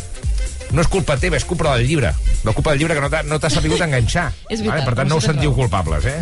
no 0.73 0.81
és 0.81 0.89
culpa 0.89 1.17
teva, 1.21 1.37
és 1.37 1.45
culpa 1.45 1.75
del 1.75 1.87
llibre. 1.87 2.13
No 2.43 2.53
culpa 2.53 2.73
del 2.73 2.83
llibre 2.83 2.97
que 2.97 3.03
no 3.05 3.11
t'ha 3.13 3.23
no 3.29 3.39
sabut 3.49 3.81
enganxar. 3.85 4.31
És 4.53 4.61
veritat, 4.61 4.87
Per 4.89 4.97
tant, 4.97 5.09
no 5.09 5.21
us 5.21 5.29
sentiu 5.29 5.53
culpables, 5.53 6.09
eh? 6.09 6.21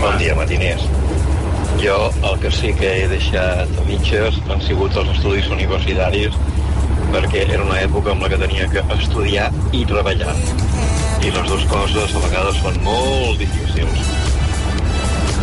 Bon 0.00 0.18
dia, 0.18 0.34
matiners. 0.34 0.82
Jo 1.80 2.10
el 2.22 2.38
que 2.40 2.50
sí 2.54 2.72
que 2.78 2.90
he 3.02 3.06
deixat 3.10 3.70
a 3.80 3.84
mitges 3.88 4.36
han 4.52 4.60
sigut 4.64 4.96
els 5.00 5.10
estudis 5.14 5.48
universitaris 5.52 6.36
perquè 7.14 7.44
era 7.44 7.62
una 7.62 7.78
època 7.82 8.12
en 8.14 8.22
la 8.22 8.30
que 8.32 8.38
tenia 8.40 8.68
que 8.72 8.82
estudiar 8.94 9.48
i 9.72 9.84
treballar. 9.86 10.34
I 11.24 11.32
les 11.34 11.48
dues 11.50 11.66
coses 11.70 12.14
a 12.14 12.22
vegades 12.26 12.58
són 12.62 12.78
molt 12.86 13.38
difícils. 13.42 14.12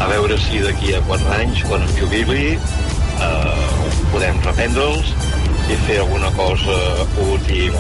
A 0.01 0.09
veure 0.11 0.37
si 0.43 0.59
d'aquí 0.63 0.95
a 0.97 1.01
quatre 1.07 1.37
anys, 1.37 1.63
quan 1.69 1.83
em 1.85 1.95
jubili, 1.99 2.55
eh, 2.55 3.81
podem 4.11 4.39
reprendre'ls 4.47 5.13
i 5.71 5.79
fer 5.87 6.01
alguna 6.01 6.31
cosa 6.37 6.77
útil 7.27 7.75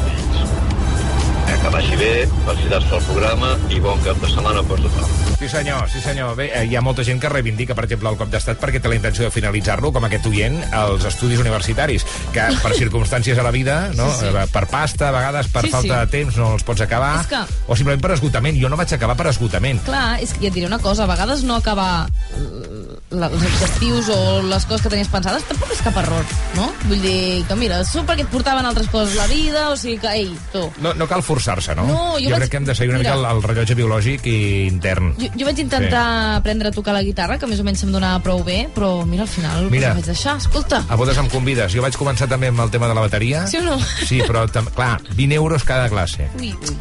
que 1.61 1.69
vagi 1.73 1.95
bé, 1.99 2.11
felicitats 2.45 2.85
pel 2.91 3.01
programa 3.07 3.51
i 3.69 3.79
bon 3.83 3.99
cap 4.05 4.17
de 4.21 4.29
setmana 4.31 4.61
per 4.67 4.77
tothom. 4.81 5.09
Sí 5.41 5.49
senyor, 5.49 5.89
sí 5.89 6.01
senyor. 6.03 6.35
Bé, 6.37 6.51
eh, 6.53 6.65
hi 6.69 6.75
ha 6.77 6.81
molta 6.85 7.03
gent 7.03 7.19
que 7.21 7.29
reivindica, 7.29 7.73
per 7.75 7.85
exemple, 7.87 8.09
el 8.11 8.17
cop 8.19 8.29
d'estat 8.29 8.59
perquè 8.61 8.81
té 8.81 8.87
la 8.91 8.95
intenció 8.99 9.25
de 9.25 9.31
finalitzar-lo, 9.33 9.91
com 9.91 10.05
aquest 10.05 10.25
oient, 10.29 10.59
als 10.73 11.05
estudis 11.09 11.39
universitaris, 11.41 12.05
que 12.33 12.45
per 12.63 12.73
circumstàncies 12.77 13.37
a 13.41 13.43
la 13.43 13.51
vida, 13.51 13.89
no? 13.97 14.07
Sí, 14.13 14.27
sí. 14.29 14.45
Per 14.53 14.65
pasta, 14.69 15.09
a 15.09 15.15
vegades 15.15 15.47
per 15.49 15.65
Sí, 15.65 15.71
falta 15.73 15.87
sí. 15.87 15.99
de 15.99 16.11
temps 16.17 16.37
no 16.37 16.53
els 16.53 16.63
pots 16.63 16.81
acabar, 16.85 17.19
És 17.21 17.27
que- 17.27 17.43
o 17.67 17.75
simplement 17.75 18.01
per 18.01 18.11
esgotament. 18.17 18.57
Jo 18.61 18.69
no 18.69 18.77
vaig 18.77 18.93
acabar 18.93 19.17
per 19.17 19.27
esgotament. 19.33 19.81
Clar, 19.83 20.19
és 20.21 20.33
que 20.33 20.41
ja 20.45 20.47
et 20.47 20.53
diré 20.53 20.67
una 20.69 20.79
cosa, 20.79 21.03
a 21.03 21.07
vegades 21.09 21.43
no 21.43 21.55
acabar 21.57 22.07
eh, 22.37 22.97
la, 23.11 23.27
els 23.27 23.43
objectius 23.43 24.09
o 24.13 24.41
les 24.45 24.65
coses 24.65 24.81
que 24.85 24.89
tenies 24.93 25.09
pensades 25.11 25.43
tampoc 25.49 25.71
és 25.73 25.81
cap 25.83 25.97
error, 26.03 26.23
no? 26.55 26.69
Vull 26.87 27.01
dir 27.01 27.43
que, 27.49 27.55
mira, 27.59 27.81
són 27.87 28.05
perquè 28.07 28.23
et 28.27 28.31
portaven 28.31 28.65
altres 28.65 28.87
coses 28.93 29.17
a 29.17 29.25
la 29.25 29.27
vida, 29.33 29.69
o 29.71 29.75
sigui 29.77 29.97
que, 29.99 30.13
ei, 30.21 30.29
tu, 30.53 30.67
No, 30.81 30.93
no 30.93 31.07
cal 31.09 31.21
forçar-se, 31.41 31.73
no? 31.75 31.85
No, 31.87 31.97
jo 32.19 32.27
jo 32.29 32.29
vaig- 32.35 32.39
crec 32.45 32.51
que 32.51 32.57
hem 32.57 32.65
de 32.65 32.75
seguir 32.75 32.91
una 32.93 32.99
Mira. 32.99 33.15
mica 33.15 33.29
el, 33.31 33.37
el 33.37 33.43
rellotge 33.43 33.75
biològic 33.75 34.25
i 34.29 34.67
intern. 34.67 35.15
Jo, 35.19 35.27
jo 35.39 35.45
vaig 35.49 35.59
intentar 35.59 36.05
aprendre 36.37 36.69
a 36.69 36.71
tocar 36.71 36.93
la 36.93 37.01
guitarra, 37.03 37.39
que 37.41 37.47
més 37.49 37.59
o 37.59 37.63
menys 37.67 37.81
se'm 37.81 37.91
donava 37.91 38.21
prou 38.23 38.43
bé, 38.43 38.67
però 38.75 39.05
mira, 39.05 39.23
al 39.23 39.29
final 39.29 39.69
Mira. 39.71 39.93
vaig 39.97 40.05
deixar. 40.05 40.37
Escolta, 40.37 40.83
A 40.89 40.95
bodes 40.95 41.17
em 41.17 41.27
convides. 41.29 41.73
Jo 41.73 41.81
vaig 41.81 41.97
començar 41.97 42.27
també 42.29 42.47
amb 42.53 42.59
el 42.61 42.69
tema 42.71 42.87
de 42.87 42.93
la 42.93 43.01
bateria. 43.01 43.45
sí 43.47 43.57
o 43.57 43.61
no? 43.65 43.79
Sí, 44.05 44.21
però, 44.21 44.45
clar, 44.75 45.01
20 45.15 45.35
euros 45.35 45.63
cada 45.63 45.89
classe. 45.89 46.29
Ui, 46.39 46.53
ui. 46.53 46.77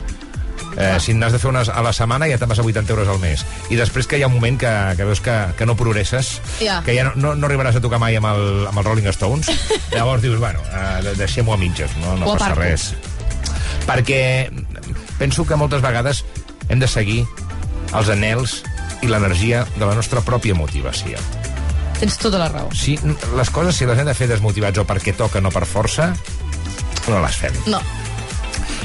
Eh, 0.79 1.01
si 1.03 1.12
n'has 1.14 1.33
de 1.35 1.38
fer 1.42 1.49
unes 1.51 1.68
a 1.68 1.83
la 1.83 1.90
setmana 1.92 2.29
ja 2.31 2.37
te'n 2.38 2.49
vas 2.49 2.61
a 2.61 2.62
80 2.62 2.92
euros 2.92 3.09
al 3.11 3.18
mes. 3.18 3.42
I 3.70 3.77
després 3.77 4.07
que 4.07 4.16
hi 4.18 4.23
ha 4.23 4.29
un 4.29 4.35
moment 4.37 4.57
que, 4.57 4.70
que 4.96 5.05
veus 5.05 5.20
que, 5.20 5.35
que 5.59 5.66
no 5.66 5.75
progresses, 5.77 6.40
Ja. 6.61 6.81
que 6.87 6.94
ja 6.94 7.05
no, 7.09 7.12
no, 7.16 7.35
no 7.35 7.46
arribaràs 7.49 7.77
a 7.77 7.81
tocar 7.83 7.99
mai 7.99 8.14
amb 8.16 8.27
el, 8.31 8.66
amb 8.70 8.79
el 8.79 8.85
Rolling 8.85 9.09
Stones, 9.11 9.51
llavors 9.92 10.23
dius, 10.23 10.38
bueno, 10.38 10.61
eh, 10.70 11.03
de- 11.03 11.16
deixem-ho 11.18 11.53
a 11.53 11.59
mitges, 11.59 11.90
no, 11.99 12.14
no 12.16 12.37
passa 12.37 12.55
res. 12.55 12.94
Perquè 13.90 14.50
penso 15.18 15.44
que 15.46 15.57
moltes 15.59 15.83
vegades 15.83 16.24
hem 16.70 16.79
de 16.81 16.87
seguir 16.88 17.24
els 17.92 18.09
anels 18.12 18.61
i 19.03 19.09
l'energia 19.11 19.64
de 19.76 19.85
la 19.87 19.94
nostra 19.98 20.20
pròpia 20.22 20.55
motivació. 20.55 21.18
Tens 21.98 22.16
tota 22.22 22.38
la 22.40 22.48
raó. 22.48 22.70
Si 22.72 22.94
les 23.37 23.50
coses, 23.50 23.76
si 23.76 23.85
les 23.88 23.98
hem 23.98 24.07
de 24.09 24.14
fer 24.16 24.29
desmotivats 24.31 24.79
o 24.81 24.87
perquè 24.88 25.12
toca, 25.16 25.40
no 25.42 25.50
per 25.53 25.66
força, 25.68 26.12
no 27.09 27.18
les 27.20 27.37
fem. 27.37 27.57
No. 27.66 27.81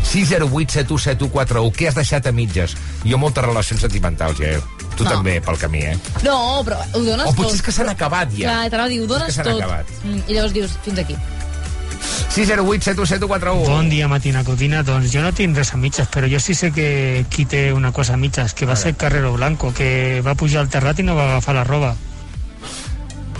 608 0.05 0.71
717141 0.85 1.71
Què 1.75 1.87
has 1.89 1.95
deixat 1.97 2.27
a 2.29 2.33
mitges? 2.35 2.75
Jo 3.05 3.17
moltes 3.21 3.43
relacions 3.45 3.81
sentimentals, 3.81 4.39
ja. 4.39 4.57
Tu 4.95 5.03
No. 5.03 5.09
també, 5.11 5.41
pel 5.43 5.57
camí, 5.59 5.81
eh? 5.83 5.95
No, 6.23 6.61
però 6.63 6.77
ho 6.93 7.01
dones 7.03 7.25
O 7.27 7.33
tot. 7.33 7.35
potser 7.41 7.55
és 7.57 7.61
que 7.61 7.71
s'han 7.71 7.89
acabat, 7.89 8.29
ja. 8.31 8.47
Clar, 8.51 8.69
t'anava 8.71 8.85
a 8.87 8.89
dir, 8.93 9.01
ho 9.01 9.07
dones 9.07 9.35
tot. 9.35 9.47
acabat. 9.47 9.85
Mm, 10.05 10.21
I 10.27 10.33
llavors 10.37 10.53
dius, 10.53 10.71
fins 10.85 10.99
aquí. 10.99 11.17
608 12.35 12.83
7171 12.83 13.65
Bon 13.69 13.89
dia, 13.89 14.07
Matina 14.11 14.43
Codina. 14.43 14.83
Doncs 14.83 15.07
jo 15.13 15.21
no 15.23 15.31
tinc 15.31 15.55
res 15.55 15.71
a 15.73 15.77
mitges, 15.79 16.09
però 16.11 16.27
jo 16.27 16.39
sí 16.43 16.51
sé 16.57 16.71
que 16.75 17.25
qui 17.31 17.45
té 17.47 17.69
una 17.73 17.93
cosa 17.95 18.15
a 18.15 18.17
mitges, 18.19 18.53
que 18.53 18.65
va 18.67 18.75
ser 18.75 18.95
Carrero 18.99 19.31
Blanco, 19.33 19.71
que 19.73 20.19
va 20.25 20.35
pujar 20.35 20.59
al 20.65 20.69
terrat 20.69 20.99
i 20.99 21.03
no 21.07 21.15
va 21.15 21.29
agafar 21.37 21.55
la 21.55 21.63
roba. 21.63 21.93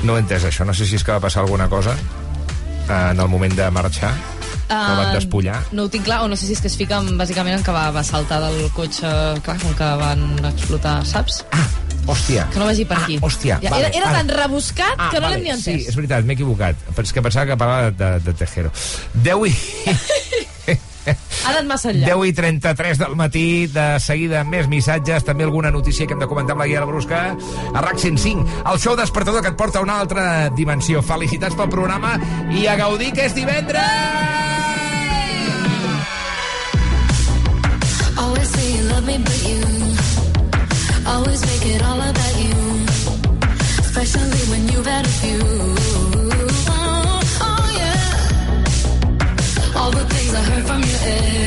No 0.07 0.15
he 0.15 0.21
entès 0.23 0.45
això, 0.47 0.63
no 0.65 0.73
sé 0.73 0.85
si 0.87 0.95
és 0.95 1.03
que 1.03 1.11
va 1.11 1.19
passar 1.19 1.43
alguna 1.43 1.67
cosa 1.67 1.91
eh, 1.91 3.11
en 3.11 3.19
el 3.19 3.27
moment 3.27 3.53
de 3.57 3.67
marxar, 3.71 4.13
el 4.13 4.75
Ah, 4.75 4.95
van 4.97 5.11
despullar. 5.13 5.59
No 5.77 5.83
ho 5.85 5.89
tinc 5.93 6.05
clar, 6.07 6.23
o 6.23 6.27
no 6.31 6.35
sé 6.39 6.47
si 6.47 6.53
és 6.55 6.61
que 6.61 6.67
es 6.71 6.77
fica 6.77 6.97
en- 6.97 7.17
bàsicament 7.19 7.57
en 7.59 7.63
que 7.63 7.71
va, 7.75 7.91
va 7.91 8.01
saltar 8.03 8.39
del 8.41 8.71
cotxe, 8.73 9.11
clar, 9.45 9.59
com 9.61 9.75
que 9.77 9.89
van 9.99 10.23
explotar, 10.45 11.03
saps? 11.05 11.43
Ah, 11.51 11.67
Hòstia. 12.05 12.47
Que 12.53 12.61
no 12.61 12.69
vagi 12.69 12.85
per 12.85 12.97
ah, 12.99 13.03
aquí. 13.03 13.17
Ah, 13.17 13.25
hòstia. 13.25 13.59
Ja, 13.63 13.71
vale, 13.73 13.89
era, 13.89 13.97
era 13.97 14.09
ara. 14.11 14.19
tan 14.21 14.33
rebuscat 14.41 14.97
ah, 14.97 15.09
que 15.11 15.21
no 15.21 15.27
vale, 15.27 15.37
l'hem 15.37 15.47
ni 15.47 15.53
entès. 15.55 15.81
Sí, 15.81 15.89
és 15.89 15.97
veritat, 15.97 16.25
m'he 16.25 16.37
equivocat. 16.37 16.83
És 17.01 17.13
que 17.13 17.23
pensava 17.25 17.49
que 17.49 17.57
parlava 17.57 17.89
de, 17.89 17.97
de, 17.97 18.11
de 18.29 18.35
Tejero. 18.41 18.73
10 19.25 19.47
i... 19.49 19.55
Ha 21.05 21.51
anat 21.51 21.67
massa 21.69 21.91
enllà. 21.91 22.07
10 22.09 22.23
i 22.25 22.33
33 22.33 23.01
del 23.03 23.15
matí, 23.19 23.45
de 23.69 23.85
seguida 24.01 24.41
més 24.47 24.69
missatges, 24.71 25.25
també 25.27 25.45
alguna 25.45 25.69
notícia 25.73 26.07
que 26.07 26.17
hem 26.17 26.23
de 26.23 26.29
comentar 26.29 26.55
amb 26.55 26.63
la 26.63 26.69
Guia 26.71 26.85
Brusca. 26.89 27.21
A 27.73 27.83
RAC 27.85 28.01
105, 28.01 28.63
el 28.73 28.81
show 28.81 28.97
despertador 28.97 29.45
que 29.45 29.53
et 29.53 29.59
porta 29.59 29.81
a 29.81 29.85
una 29.85 29.99
altra 30.01 30.49
dimensió. 30.57 31.05
Felicitats 31.05 31.57
pel 31.57 31.69
programa 31.69 32.15
i 32.49 32.65
a 32.65 32.77
gaudir 32.81 33.13
que 33.13 33.29
és 33.29 33.37
divendres! 33.37 33.83
Always 38.17 38.49
say 38.49 38.71
you 38.73 38.83
love 38.89 39.05
me, 39.05 39.17
but 39.19 39.43
you 39.45 39.94
Always 41.07 41.41
make 41.45 41.65
it 41.75 41.81
all 41.83 41.99
about 42.01 42.35
you, 42.43 42.55
especially 43.79 44.43
when 44.51 44.67
you've 44.69 44.85
had 44.85 45.05
a 45.05 45.09
few. 45.21 45.39
Oh, 46.67 47.21
oh 47.47 47.65
yeah. 47.79 49.79
All 49.79 49.91
the 49.91 50.05
things 50.13 50.33
I 50.33 50.41
heard 50.49 50.65
from 50.65 50.81
your 50.81 50.99
ex. 51.03 51.44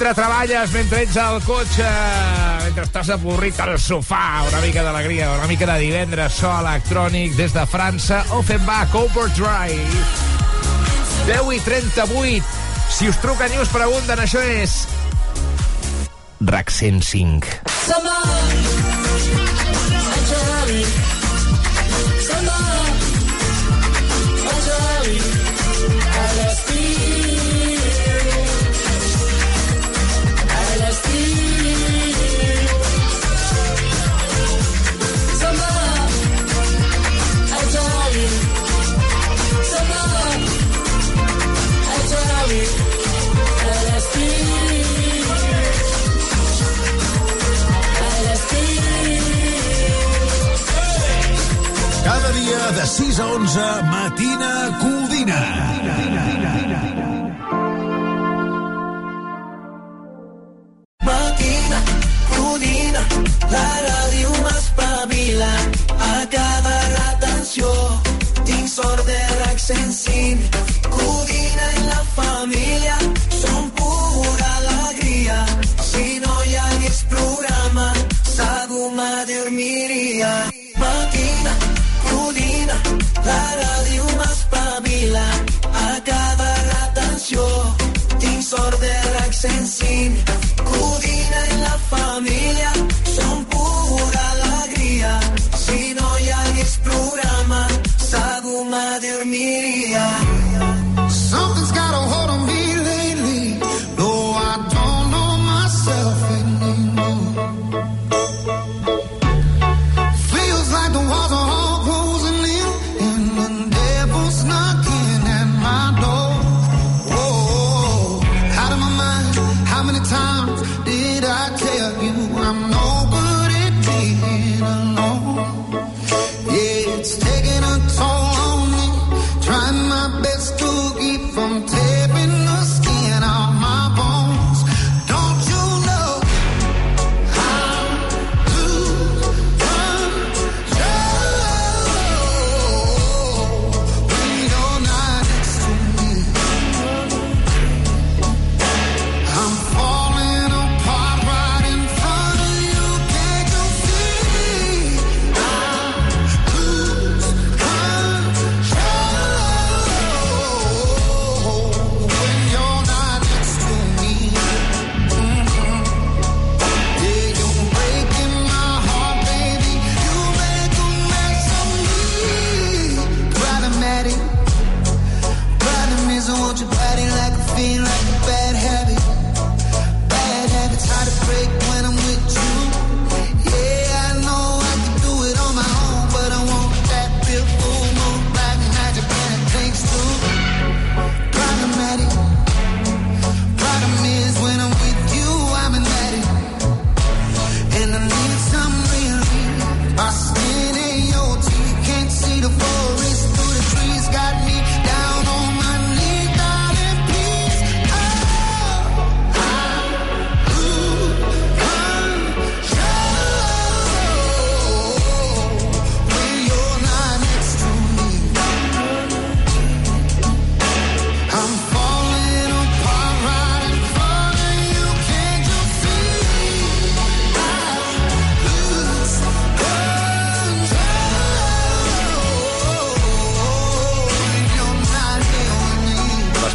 Mentre 0.00 0.16
treballes, 0.16 0.70
mentre 0.72 1.02
ets 1.04 1.16
al 1.20 1.42
cotxe, 1.44 1.88
mentre 2.64 2.86
estàs 2.86 3.10
avorrit 3.12 3.58
al 3.60 3.74
sofà, 3.76 4.46
una 4.48 4.62
mica 4.64 4.80
d'alegria, 4.80 5.26
una 5.34 5.44
mica 5.50 5.66
de 5.68 5.74
divendres, 5.82 6.38
so 6.40 6.48
electrònic 6.48 7.34
des 7.36 7.52
de 7.52 7.66
França, 7.68 8.22
Offenbach 8.32 8.96
Overdrive. 8.96 10.00
10 11.28 11.52
i 11.52 11.60
38. 11.66 12.48
Si 12.96 13.12
us 13.12 13.20
truquen 13.20 13.52
i 13.52 13.60
us 13.60 13.68
pregunten, 13.76 14.24
això 14.24 14.40
és... 14.40 14.88
RAC 16.48 16.72
105. 16.72 17.60
Cada 22.24 22.49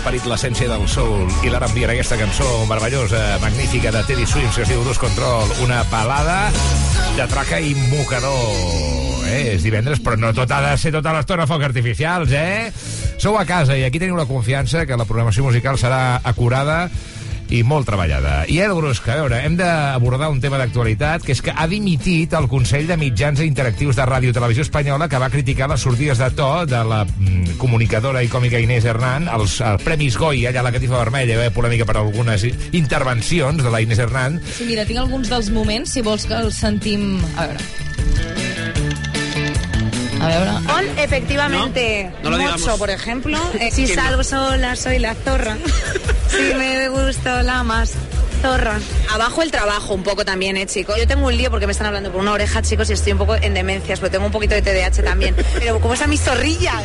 L'esperit, 0.05 0.27
l'essència 0.29 0.67
del 0.69 0.83
soul 0.85 1.23
i 1.41 1.49
l'R&B 1.49 1.81
en 1.81 1.91
aquesta 1.95 2.13
cançó 2.19 2.45
meravellosa, 2.69 3.39
magnífica 3.41 3.89
de 3.89 4.03
Teddy 4.05 4.27
Swims 4.29 4.53
que 4.53 4.61
es 4.61 4.69
diu 4.69 4.83
Luz 4.85 4.99
Control, 5.01 5.49
una 5.65 5.79
balada 5.89 6.51
de 7.15 7.25
traca 7.31 7.57
i 7.57 7.71
mocador. 7.89 8.37
Eh? 9.25 9.55
És 9.55 9.65
divendres, 9.65 10.03
però 10.05 10.13
no 10.21 10.29
tot 10.37 10.53
ha 10.53 10.59
de 10.61 10.75
ser 10.77 10.91
tota 10.93 11.15
l'estona 11.15 11.47
foc 11.49 11.65
artificials, 11.65 12.35
eh? 12.37 12.69
Sou 13.17 13.39
a 13.41 13.47
casa 13.49 13.79
i 13.79 13.81
aquí 13.87 13.97
teniu 13.97 14.13
la 14.13 14.27
confiança 14.29 14.85
que 14.85 14.93
la 14.93 15.09
programació 15.09 15.47
musical 15.47 15.81
serà 15.81 16.19
acurada 16.21 16.83
i 17.55 17.63
molt 17.63 17.87
treballada. 17.87 18.43
I 18.51 18.59
Edu 18.65 18.75
Brusca, 18.79 19.13
a 19.13 19.21
veure, 19.21 19.39
hem 19.45 19.55
d'abordar 19.59 20.29
un 20.33 20.41
tema 20.43 20.59
d'actualitat, 20.59 21.23
que 21.25 21.33
és 21.35 21.41
que 21.43 21.53
ha 21.55 21.67
dimitit 21.71 22.33
el 22.37 22.49
Consell 22.51 22.87
de 22.89 22.97
Mitjans 22.99 23.41
Interactius 23.45 23.95
de 23.99 24.07
Ràdio 24.07 24.31
i 24.31 24.35
Televisió 24.35 24.65
Espanyola, 24.65 25.07
que 25.11 25.21
va 25.21 25.31
criticar 25.33 25.69
les 25.71 25.83
sortides 25.85 26.19
de 26.21 26.29
to 26.35 26.49
de 26.69 26.81
la 26.87 27.03
mm, 27.05 27.57
comunicadora 27.61 28.23
i 28.25 28.31
còmica 28.31 28.59
Inés 28.59 28.85
Hernán, 28.85 29.29
els, 29.31 29.59
els 29.63 29.83
Premis 29.85 30.17
Goi, 30.19 30.45
allà 30.49 30.63
a 30.63 30.67
la 30.67 30.73
catifa 30.75 30.99
vermella, 30.99 31.33
hi 31.33 31.39
va 31.39 31.47
haver 31.47 31.55
polèmica 31.55 31.87
per 31.87 31.97
algunes 32.01 32.45
intervencions 32.75 33.63
de 33.63 33.71
la 33.71 33.81
Inés 33.85 34.01
Hernán. 34.03 34.41
Sí, 34.57 34.67
mira, 34.69 34.85
tinc 34.85 34.99
alguns 35.03 35.31
dels 35.31 35.51
moments, 35.55 35.95
si 35.95 36.03
vols 36.05 36.27
que 36.27 36.37
els 36.43 36.59
sentim... 36.65 37.15
A 37.35 37.47
veure. 37.47 38.65
A 40.21 40.27
veure. 40.27 40.51
On, 40.73 40.99
efectivamente, 40.99 42.11
No, 42.23 42.23
no 42.23 42.29
lo 42.31 42.37
digamos. 42.37 42.61
Mocho, 42.61 42.77
por 42.77 42.89
ejemplo, 42.89 43.37
eh, 43.59 43.69
si 43.75 43.85
salgo 43.87 44.23
sola, 44.23 44.75
soy 44.75 44.99
la 44.99 45.13
zorra. 45.13 45.57
Sí, 46.29 46.53
me 46.57 46.89
gustó 46.89 47.41
la 47.41 47.63
más 47.63 47.93
zorra. 48.41 48.79
Abajo 49.11 49.41
el 49.41 49.51
trabajo 49.51 49.93
un 49.93 50.03
poco 50.03 50.25
también, 50.25 50.57
eh, 50.57 50.65
chicos. 50.65 50.97
Yo 50.97 51.07
tengo 51.07 51.27
un 51.27 51.35
lío 51.37 51.49
porque 51.49 51.65
me 51.65 51.71
están 51.71 51.87
hablando 51.87 52.11
por 52.11 52.21
una 52.21 52.31
oreja, 52.33 52.61
chicos, 52.61 52.89
y 52.89 52.93
estoy 52.93 53.13
un 53.13 53.17
poco 53.19 53.35
en 53.35 53.53
demencias, 53.53 53.99
porque 53.99 54.11
tengo 54.11 54.25
un 54.25 54.31
poquito 54.31 54.55
de 54.55 54.61
TDAH 54.61 55.03
también. 55.03 55.35
Pero 55.59 55.79
¿cómo 55.79 55.93
están 55.93 56.09
mis 56.09 56.21
zorrillas? 56.21 56.83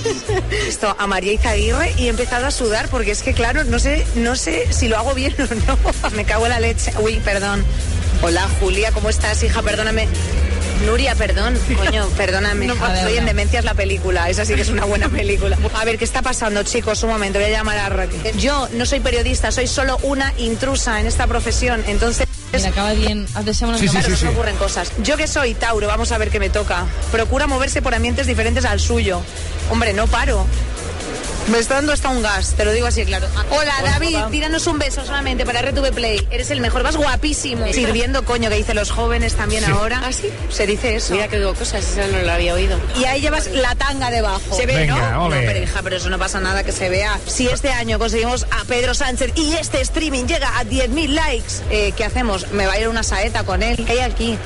Esto, 0.66 0.94
a 0.98 1.06
María 1.06 1.32
Izaguirre 1.32 1.92
y 1.98 2.06
he 2.06 2.08
empezado 2.08 2.46
a 2.46 2.50
sudar 2.50 2.88
porque 2.88 3.10
es 3.10 3.22
que, 3.22 3.34
claro, 3.34 3.64
no 3.64 3.78
sé, 3.78 4.06
no 4.14 4.36
sé 4.36 4.72
si 4.72 4.88
lo 4.88 4.96
hago 4.96 5.14
bien 5.14 5.34
o 5.38 5.54
no. 5.66 6.10
Me 6.16 6.24
cago 6.24 6.46
en 6.46 6.50
la 6.50 6.60
leche. 6.60 6.92
Uy, 7.00 7.20
perdón. 7.24 7.64
Hola, 8.22 8.46
Julia, 8.60 8.92
¿cómo 8.92 9.08
estás, 9.08 9.42
hija? 9.42 9.62
Perdóname. 9.62 10.08
Nuria, 10.86 11.14
perdón, 11.14 11.58
coño, 11.76 12.06
perdóname. 12.16 12.66
No 12.66 12.74
Estoy 12.74 13.16
en 13.16 13.26
demencias 13.26 13.64
la 13.64 13.74
película, 13.74 14.28
esa 14.28 14.44
sí 14.44 14.54
que 14.54 14.62
es 14.62 14.68
una 14.68 14.84
buena 14.84 15.08
película. 15.08 15.58
A 15.74 15.84
ver, 15.84 15.98
¿qué 15.98 16.04
está 16.04 16.22
pasando, 16.22 16.62
chicos? 16.62 17.02
Un 17.02 17.10
momento, 17.10 17.38
voy 17.38 17.48
a 17.48 17.50
llamar 17.50 17.78
a 17.78 17.88
Raquel. 17.88 18.36
Yo 18.38 18.68
no 18.72 18.86
soy 18.86 19.00
periodista, 19.00 19.52
soy 19.52 19.66
solo 19.66 19.98
una 20.02 20.32
intrusa 20.38 21.00
en 21.00 21.06
esta 21.06 21.26
profesión, 21.26 21.82
entonces... 21.86 22.26
Mira, 22.52 22.68
acaba 22.68 22.92
bien. 22.94 23.26
Deixem 23.44 23.68
una 23.68 23.78
Sí, 23.78 23.86
sí, 23.86 23.98
sí, 24.16 24.26
ocurren 24.26 24.56
cosas. 24.56 24.90
Yo 25.04 25.16
que 25.16 25.28
soy 25.28 25.54
Tauro, 25.54 25.86
vamos 25.86 26.10
a 26.10 26.18
ver 26.18 26.30
qué 26.30 26.40
me 26.40 26.50
toca. 26.50 26.84
Procura 27.12 27.46
moverse 27.46 27.80
por 27.80 27.94
ambientes 27.94 28.26
diferentes 28.26 28.64
al 28.64 28.80
suyo. 28.80 29.20
Hombre, 29.70 29.92
no 29.92 30.08
paro. 30.08 30.46
Me 31.50 31.58
está 31.58 31.74
dando 31.76 31.92
hasta 31.92 32.08
un 32.10 32.22
gas, 32.22 32.54
te 32.54 32.64
lo 32.64 32.72
digo 32.72 32.86
así 32.86 33.04
claro. 33.04 33.26
Hola, 33.50 33.72
Hola, 33.80 33.90
David, 33.92 34.14
papá. 34.14 34.30
tíranos 34.30 34.66
un 34.68 34.78
beso 34.78 35.04
solamente 35.04 35.44
para 35.44 35.60
RTV 35.62 35.90
Play. 35.92 36.28
Eres 36.30 36.50
el 36.52 36.60
mejor, 36.60 36.84
vas 36.84 36.96
guapísimo. 36.96 37.66
Sirviendo 37.72 38.24
coño, 38.24 38.48
que 38.50 38.54
dicen 38.56 38.76
los 38.76 38.92
jóvenes 38.92 39.34
también 39.34 39.64
Sí. 39.64 39.70
ahora. 39.72 40.00
¿Ah, 40.04 40.12
sí? 40.12 40.28
Se 40.48 40.66
dice 40.66 40.94
eso. 40.94 41.12
Mira 41.12 41.26
que 41.26 41.38
digo 41.38 41.52
cosas, 41.54 41.84
esa 41.84 42.06
no 42.06 42.18
lo 42.20 42.30
había 42.30 42.54
oído. 42.54 42.78
Y 42.96 43.04
ahí 43.04 43.20
llevas 43.20 43.48
la 43.48 43.74
tanga 43.74 44.10
debajo. 44.10 44.54
Se 44.54 44.64
ve, 44.64 44.76
Venga, 44.76 45.10
¿no? 45.12 45.24
ole. 45.24 45.40
No, 45.40 45.46
pero 45.52 45.62
hija, 45.64 45.80
pero 45.82 45.96
eso 45.96 46.08
no 46.08 46.18
pasa 46.18 46.40
nada 46.40 46.62
que 46.62 46.70
se 46.70 46.88
vea. 46.88 47.18
Si 47.26 47.48
este 47.48 47.70
año 47.72 47.98
conseguimos 47.98 48.44
a 48.52 48.64
Pedro 48.66 48.94
Sánchez 48.94 49.32
y 49.34 49.54
este 49.54 49.80
streaming 49.80 50.26
llega 50.26 50.56
a 50.56 50.64
10.000 50.64 51.08
likes, 51.14 51.52
eh, 51.70 51.92
¿qué 51.96 52.04
hacemos? 52.04 52.52
Me 52.52 52.66
va 52.66 52.74
a 52.74 52.78
ir 52.80 52.86
una 52.86 53.02
saeta 53.02 53.42
con 53.42 53.64
él. 53.64 53.76
¿Qué 53.84 53.92
hay 53.92 53.98
aquí? 54.00 54.38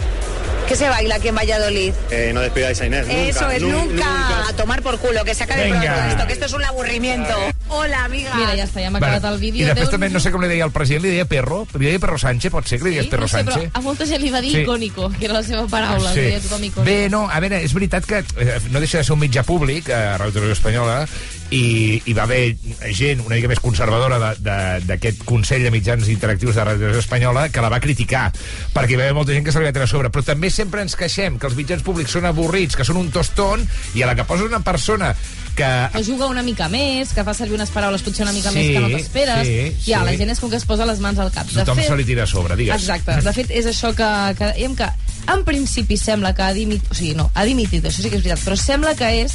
¿Qué 0.69 0.77
se 0.77 0.89
baila 0.89 1.17
aquí 1.17 1.29
en 1.29 1.35
Valladolid? 1.37 1.93
Eh, 2.11 2.31
no 2.33 2.41
despidáis 2.41 2.81
a 2.81 2.87
Inés. 2.87 3.07
Eso 3.09 3.43
nunca, 3.43 3.57
es, 3.57 3.63
nu- 3.63 3.85
nunca. 3.85 4.49
A 4.49 4.53
tomar 4.55 4.83
por 4.83 4.99
culo, 4.99 5.25
que 5.25 5.35
se 5.35 5.45
acabe 5.45 5.69
pronto 5.69 5.87
esto, 6.11 6.27
que 6.27 6.33
esto 6.33 6.47
es 6.47 6.53
un 6.55 6.65
aburrimiento. 6.65 7.35
Hola, 7.75 8.05
amiga. 8.05 8.31
Mira, 8.39 8.55
ja 8.57 8.65
està, 8.69 8.81
ja 8.85 8.89
hem 8.89 8.97
acabat 9.01 9.25
el 9.33 9.37
I 9.43 9.51
vídeo. 9.51 9.67
després 9.67 9.89
Déu- 9.89 9.95
també, 9.97 10.09
no 10.15 10.21
sé 10.23 10.31
com 10.31 10.41
li 10.45 10.49
deia 10.49 10.65
el 10.65 10.71
president, 10.71 11.03
li 11.05 11.11
deia 11.11 11.25
Perro, 11.27 11.67
li 11.75 11.87
deia 11.89 11.99
Perro 11.99 12.19
Sánchez, 12.19 12.53
pot 12.55 12.67
ser 12.71 12.79
que 12.79 12.85
li 12.87 12.91
digués 12.95 13.09
Perro 13.11 13.23
no 13.27 13.29
sé, 13.29 13.43
però 13.45 13.53
Sánchez? 13.59 13.71
a 13.75 13.81
molta 13.81 14.07
gent 14.07 14.23
li 14.23 14.31
va 14.31 14.41
dir 14.41 14.53
Sí. 14.53 14.61
icònico, 14.63 15.11
que 15.19 15.25
era 15.27 15.35
la 15.35 15.43
seva 15.43 15.67
paraula, 15.67 16.13
sí. 16.15 16.21
deia 16.21 16.41
tothom 16.41 16.63
icònico. 16.65 16.85
Bé, 16.87 17.09
no, 17.11 17.29
a 17.29 17.41
veure, 17.41 17.63
és 17.65 17.75
veritat 17.75 18.07
que 18.07 18.19
eh, 18.19 18.61
no 18.71 18.79
deixa 18.81 18.99
de 18.99 19.05
ser 19.05 19.13
un 19.13 19.21
mitjà 19.21 19.43
públic, 19.43 19.91
a 19.91 20.17
Ràdio 20.19 20.33
Televisió 20.39 20.53
Espanyola, 20.53 21.09
i 21.51 22.01
hi 22.07 22.13
va 22.15 22.23
haver 22.25 22.57
gent 22.95 23.21
una 23.21 23.35
mica 23.37 23.49
més 23.49 23.61
conservadora 23.61 24.35
d'aquest 24.79 25.25
Consell 25.25 25.63
de 25.63 25.71
Mitjans 25.71 26.09
Interactius 26.09 26.55
de 26.55 26.63
Ràdio 26.65 26.79
Televisió 26.79 27.01
Espanyola 27.01 27.49
que 27.51 27.61
la 27.61 27.69
va 27.71 27.81
criticar, 27.81 28.33
perquè 28.73 28.93
hi 28.93 28.97
va 28.97 29.03
haver 29.09 29.15
molta 29.15 29.33
gent 29.33 29.45
que 29.45 29.53
se 29.53 29.59
li 29.59 29.65
va 29.67 29.73
treure 29.73 29.85
a 29.89 29.91
sobre. 29.91 30.11
Però 30.11 30.25
també 30.25 30.51
sempre 30.51 30.81
ens 30.83 30.97
queixem 30.97 31.39
que 31.39 31.47
els 31.47 31.57
mitjans 31.57 31.83
públics 31.83 32.11
són 32.11 32.25
avorrits, 32.27 32.77
que 32.77 32.85
són 32.85 32.97
un 32.97 33.11
tostón, 33.11 33.67
i 33.95 34.03
a 34.03 34.07
la 34.07 34.15
que 34.15 34.25
posa 34.25 34.45
una 34.45 34.61
persona 34.61 35.15
que 35.55 35.71
que 35.95 36.03
juga 36.05 36.27
una 36.27 36.43
mica 36.43 36.69
més, 36.69 37.13
que 37.15 37.25
fa 37.25 37.35
servir 37.35 37.55
unes 37.59 37.71
paraules 37.71 38.03
potser 38.03 38.25
una 38.27 38.33
mica 38.35 38.51
Sí, 38.51 38.59
més 38.59 38.71
que 38.75 38.81
no 38.81 38.89
t'esperes. 38.93 39.47
sí, 39.47 39.91
ja, 39.91 40.01
sí. 40.01 40.05
la 40.11 40.17
gent 40.19 40.31
és 40.35 40.41
com 40.41 40.51
que 40.51 40.57
es 40.61 40.65
posa 40.67 40.87
les 40.87 41.01
mans 41.01 41.19
al 41.19 41.31
cap. 41.33 41.47
tothom 41.51 41.81
se 41.81 41.97
li 41.97 42.05
tira 42.05 42.25
a 42.25 42.27
sobre, 42.27 42.57
digues. 42.57 42.75
Exacte. 42.77 43.21
De 43.23 43.33
fet, 43.33 43.51
és 43.51 43.67
això 43.71 43.95
que, 43.95 44.11
que 44.39 44.53
dèiem 44.53 44.75
que 44.77 44.89
en 45.33 45.45
principi 45.45 45.97
sembla 45.97 46.35
que 46.35 46.43
ha 46.43 46.53
dimitit, 46.53 46.91
o 46.91 46.95
sigui, 46.95 47.15
no, 47.17 47.31
ha 47.35 47.45
dimitit, 47.49 47.85
això 47.85 48.03
sí 48.03 48.11
que 48.11 48.19
és 48.19 48.25
veritat, 48.27 48.45
però 48.45 48.57
sembla 48.61 48.95
que 48.99 49.09
és 49.23 49.33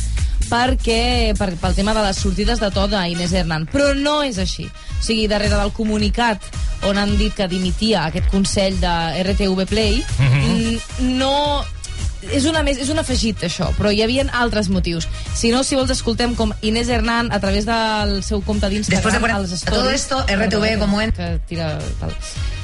perquè, 0.50 1.34
per, 1.38 1.52
pel 1.62 1.76
tema 1.76 1.94
de 1.94 2.04
les 2.06 2.18
sortides 2.22 2.60
de 2.62 2.70
to 2.74 2.88
d'Inés 2.92 3.34
Hernán, 3.34 3.68
però 3.72 3.92
no 3.98 4.22
és 4.24 4.38
així. 4.42 4.66
O 4.68 5.04
sigui, 5.04 5.28
darrere 5.32 5.56
del 5.58 5.72
comunicat 5.76 6.44
on 6.88 6.98
han 6.98 7.18
dit 7.20 7.34
que 7.36 7.48
dimitia 7.52 8.06
aquest 8.08 8.30
Consell 8.32 8.80
de 8.80 8.94
RTV 9.24 9.66
Play, 9.70 10.04
mm, 10.20 11.16
no 11.20 11.64
és, 12.32 12.46
una 12.46 12.62
més, 12.64 12.78
és 12.78 12.90
un 12.90 13.00
afegit, 13.00 13.42
això, 13.48 13.70
però 13.78 13.92
hi 13.94 14.02
havia 14.04 14.26
altres 14.34 14.70
motius. 14.70 15.08
Si 15.36 15.52
no, 15.52 15.64
si 15.64 15.76
vols, 15.80 15.90
escoltem 15.94 16.36
com 16.36 16.52
Inés 16.62 16.90
Hernán, 16.90 17.32
a 17.32 17.40
través 17.40 17.66
del 17.66 18.22
seu 18.24 18.42
compte 18.42 18.70
d'Instagram, 18.70 19.00
Después 19.02 19.14
de 19.14 19.20
poner 19.20 19.36
als 19.36 19.52
stories... 19.52 19.80
todo 19.80 19.90
esto, 19.92 20.20
RTV 20.28 20.80
como 20.80 21.02
en- 21.02 21.12
Que 21.14 21.40
tira, 21.48 21.78
tal. 22.00 22.14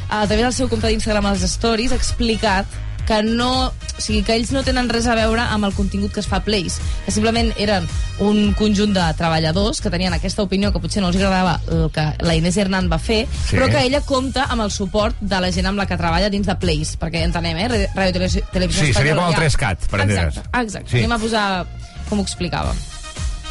A 0.10 0.26
través 0.28 0.44
del 0.44 0.54
seu 0.54 0.68
compte 0.70 0.88
d'Instagram, 0.88 1.26
als 1.26 1.42
stories, 1.44 1.92
ha 1.92 1.96
explicat 1.96 2.66
que 3.06 3.22
no, 3.24 3.68
o 3.70 4.02
sigui, 4.02 4.24
que 4.26 4.34
ells 4.36 4.52
no 4.52 4.64
tenen 4.66 4.90
res 4.90 5.06
a 5.08 5.16
veure 5.16 5.42
amb 5.42 5.66
el 5.68 5.74
contingut 5.78 6.12
que 6.14 6.20
es 6.24 6.28
fa 6.28 6.38
a 6.42 6.44
Plays, 6.46 6.80
que 7.06 7.12
simplement 7.14 7.52
eren 7.62 7.86
un 8.20 8.54
conjunt 8.58 8.94
de 8.96 9.04
treballadors 9.18 9.82
que 9.82 9.92
tenien 9.94 10.14
aquesta 10.16 10.44
opinió 10.44 10.72
que 10.74 10.80
potser 10.84 11.02
no 11.04 11.10
els 11.12 11.18
agradava 11.20 11.60
el 11.72 11.90
que 11.94 12.06
la 12.26 12.36
Inés 12.36 12.58
Hernán 12.58 12.90
va 12.92 12.98
fer, 13.00 13.26
Sí. 13.28 13.56
però 13.58 13.70
que 13.70 13.84
ella 13.86 14.02
compta 14.02 14.46
amb 14.50 14.62
el 14.64 14.72
suport 14.72 15.16
de 15.22 15.40
la 15.42 15.52
gent 15.52 15.66
amb 15.68 15.78
la 15.78 15.86
que 15.86 15.98
treballa 15.98 16.30
dins 16.30 16.48
de 16.48 16.56
Plays, 16.56 16.98
perquè 17.00 17.24
entenem, 17.24 17.58
eh? 17.58 17.90
Ràdio 17.94 18.42
Televisió, 18.52 18.86
Sí, 18.86 18.94
seria 18.94 19.16
com 19.16 19.26
el 19.26 19.34
Espanyola, 19.34 19.38
3CAT, 19.38 19.88
per 19.90 20.00
entendre's. 20.02 20.38
Exacte, 20.38 20.62
exacte. 20.64 20.90
Sí. 20.92 20.98
Anem 21.04 21.12
a 21.12 21.20
posar 21.20 21.66
com 22.10 22.20
ho 22.20 22.24
explicava. 22.24 22.74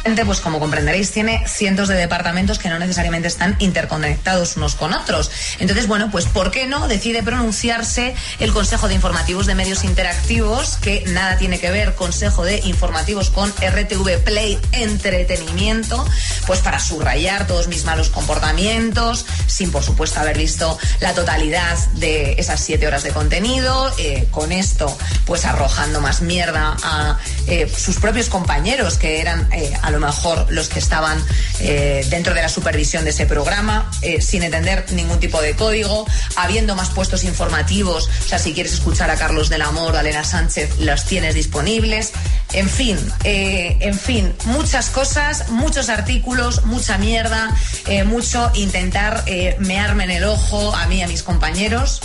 Pues 0.05 0.39
como 0.39 0.59
comprenderéis, 0.59 1.11
tiene 1.11 1.43
cientos 1.47 1.87
de 1.87 1.95
departamentos 1.95 2.59
que 2.59 2.69
no 2.69 2.77
necesariamente 2.77 3.27
están 3.27 3.55
interconectados 3.59 4.55
unos 4.55 4.75
con 4.75 4.93
otros. 4.93 5.31
Entonces, 5.59 5.87
bueno, 5.87 6.09
pues 6.11 6.25
¿por 6.25 6.51
qué 6.51 6.67
no 6.67 6.87
decide 6.87 7.23
pronunciarse 7.23 8.15
el 8.39 8.53
Consejo 8.53 8.87
de 8.87 8.93
Informativos 8.93 9.45
de 9.45 9.55
Medios 9.55 9.83
Interactivos, 9.83 10.77
que 10.77 11.03
nada 11.07 11.37
tiene 11.37 11.59
que 11.59 11.71
ver 11.71 11.95
Consejo 11.95 12.43
de 12.43 12.59
Informativos 12.65 13.29
con 13.29 13.49
RTV 13.49 14.23
Play 14.23 14.59
Entretenimiento, 14.73 16.05
pues 16.45 16.59
para 16.59 16.79
subrayar 16.79 17.47
todos 17.47 17.67
mis 17.67 17.83
malos 17.85 18.09
comportamientos, 18.09 19.25
sin 19.47 19.71
por 19.71 19.83
supuesto 19.83 20.19
haber 20.19 20.37
visto 20.37 20.77
la 20.99 21.13
totalidad 21.13 21.77
de 21.93 22.33
esas 22.37 22.59
siete 22.59 22.87
horas 22.87 23.03
de 23.03 23.11
contenido, 23.11 23.91
eh, 23.97 24.27
con 24.31 24.51
esto 24.51 24.95
pues 25.25 25.45
arrojando 25.45 26.01
más 26.01 26.21
mierda 26.21 26.77
a 26.83 27.19
eh, 27.47 27.71
sus 27.75 27.97
propios 27.97 28.29
compañeros 28.29 28.97
que 28.97 29.19
eran 29.19 29.47
eh, 29.51 29.73
a 29.81 29.94
lo 29.95 30.05
mejor 30.05 30.45
los 30.49 30.69
que 30.69 30.79
estaban 30.79 31.23
eh, 31.59 32.05
dentro 32.09 32.33
de 32.33 32.41
la 32.41 32.49
supervisión 32.49 33.03
de 33.03 33.09
ese 33.09 33.25
programa, 33.25 33.91
eh, 34.01 34.21
sin 34.21 34.43
entender 34.43 34.85
ningún 34.91 35.19
tipo 35.19 35.41
de 35.41 35.55
código, 35.55 36.05
habiendo 36.35 36.75
más 36.75 36.89
puestos 36.89 37.23
informativos, 37.23 38.09
o 38.25 38.27
sea, 38.27 38.39
si 38.39 38.53
quieres 38.53 38.73
escuchar 38.73 39.09
a 39.09 39.15
Carlos 39.15 39.49
del 39.49 39.61
Amor 39.61 39.95
a 39.95 40.01
Elena 40.01 40.23
Sánchez, 40.23 40.79
los 40.79 41.05
tienes 41.05 41.35
disponibles, 41.35 42.11
en 42.53 42.69
fin, 42.69 42.97
eh, 43.23 43.77
en 43.81 43.97
fin, 43.97 44.33
muchas 44.45 44.89
cosas, 44.89 45.49
muchos 45.49 45.89
artículos, 45.89 46.65
mucha 46.65 46.97
mierda, 46.97 47.53
eh, 47.87 48.03
mucho 48.03 48.51
intentar 48.53 49.23
eh, 49.25 49.57
mearme 49.59 50.05
en 50.05 50.11
el 50.11 50.23
ojo 50.23 50.73
a 50.73 50.87
mí 50.87 50.97
y 50.97 51.01
a 51.01 51.07
mis 51.07 51.23
compañeros, 51.23 52.01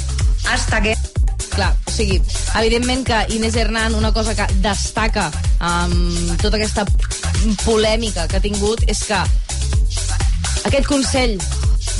hasta 0.49 0.81
que... 0.81 0.97
Clar, 1.61 1.75
o 1.77 1.93
sigui, 1.93 2.17
evidentment 2.57 3.03
que 3.05 3.17
Inés 3.37 3.55
Hernán, 3.55 3.95
una 3.95 4.15
cosa 4.17 4.33
que 4.33 4.47
destaca 4.65 5.27
amb 5.61 6.41
tota 6.41 6.57
aquesta 6.57 6.87
polèmica 7.67 8.25
que 8.31 8.39
ha 8.39 8.41
tingut 8.41 8.81
és 8.89 9.03
que 9.05 9.19
aquest 10.71 10.89
Consell 10.89 11.37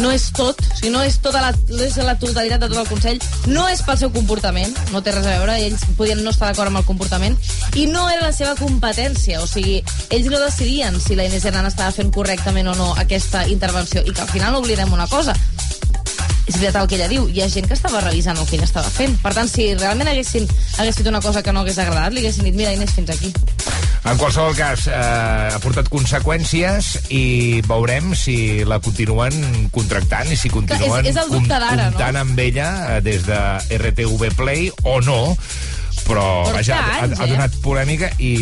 no 0.01 0.15
és 0.17 0.31
tot, 0.33 0.57
o 0.57 0.79
sigui, 0.79 0.95
no 0.95 1.03
és 1.05 1.19
tota 1.21 1.43
la, 1.45 1.51
no 1.53 1.83
és 1.85 1.99
la 2.01 2.17
totalitat 2.17 2.65
de 2.65 2.71
tot 2.71 2.81
el 2.81 2.89
Consell, 2.89 3.21
no 3.53 3.67
és 3.69 3.85
pel 3.85 4.01
seu 4.01 4.15
comportament, 4.17 4.73
no 4.95 5.05
té 5.05 5.13
res 5.13 5.29
a 5.29 5.37
veure, 5.37 5.59
ells 5.61 5.85
podien 5.99 6.25
no 6.25 6.33
estar 6.33 6.49
d'acord 6.49 6.73
amb 6.73 6.81
el 6.81 6.89
comportament, 6.89 7.37
i 7.77 7.85
no 7.93 8.07
era 8.09 8.31
la 8.31 8.33
seva 8.33 8.57
competència, 8.57 9.43
o 9.45 9.51
sigui, 9.51 9.83
ells 10.09 10.33
no 10.33 10.41
decidien 10.41 10.97
si 11.05 11.21
la 11.21 11.29
Inés 11.29 11.45
Hernán 11.45 11.69
estava 11.69 11.93
fent 11.93 12.17
correctament 12.17 12.73
o 12.73 12.79
no 12.81 12.95
aquesta 12.97 13.45
intervenció, 13.53 14.01
i 14.09 14.17
que 14.17 14.25
al 14.25 14.33
final 14.33 14.57
no 14.57 14.65
oblidem 14.65 14.97
una 14.97 15.11
cosa, 15.13 15.37
és 16.47 16.57
veritat 16.57 16.83
el 16.83 16.89
que 16.89 16.97
ella 16.97 17.09
diu, 17.09 17.29
hi 17.29 17.43
ha 17.43 17.49
gent 17.49 17.67
que 17.69 17.75
estava 17.75 18.01
revisant 18.01 18.39
el 18.39 18.47
que 18.47 18.57
ella 18.57 18.65
estava 18.69 18.91
fent. 18.91 19.17
Per 19.23 19.33
tant, 19.35 19.49
si 19.49 19.75
realment 19.75 20.09
haguessin, 20.09 20.49
hagués 20.79 20.97
fet 20.97 21.07
una 21.11 21.21
cosa 21.21 21.43
que 21.43 21.53
no 21.53 21.61
hagués 21.61 21.79
agradat, 21.79 22.13
li 22.13 22.21
haguessin 22.25 22.45
dit, 22.49 22.55
mira, 22.55 22.73
Inés, 22.75 22.91
fins 22.97 23.11
aquí. 23.11 23.33
En 24.09 24.17
qualsevol 24.17 24.55
cas, 24.57 24.87
eh, 24.89 24.93
ha 25.53 25.59
portat 25.61 25.91
conseqüències 25.93 26.87
i 27.13 27.61
veurem 27.69 28.15
si 28.17 28.65
la 28.65 28.79
continuen 28.81 29.69
contractant 29.71 30.31
i 30.33 30.37
si 30.41 30.49
continuen 30.49 31.05
és- 31.05 31.15
és 31.17 31.23
el 31.23 31.47
d'ara, 31.47 31.75
no? 31.77 31.83
comptant 31.91 32.17
amb 32.17 32.39
ella 32.39 32.97
eh, 32.97 33.01
des 33.03 33.27
de 33.27 33.39
RTV 33.77 34.31
Play 34.37 34.73
o 34.85 35.01
no, 35.03 35.37
però 36.11 36.27
vaja, 36.53 36.77
ha, 36.81 37.05
anys, 37.07 37.21
ha 37.21 37.27
eh? 37.29 37.31
donat 37.35 37.55
polèmica 37.65 38.11
i 38.19 38.35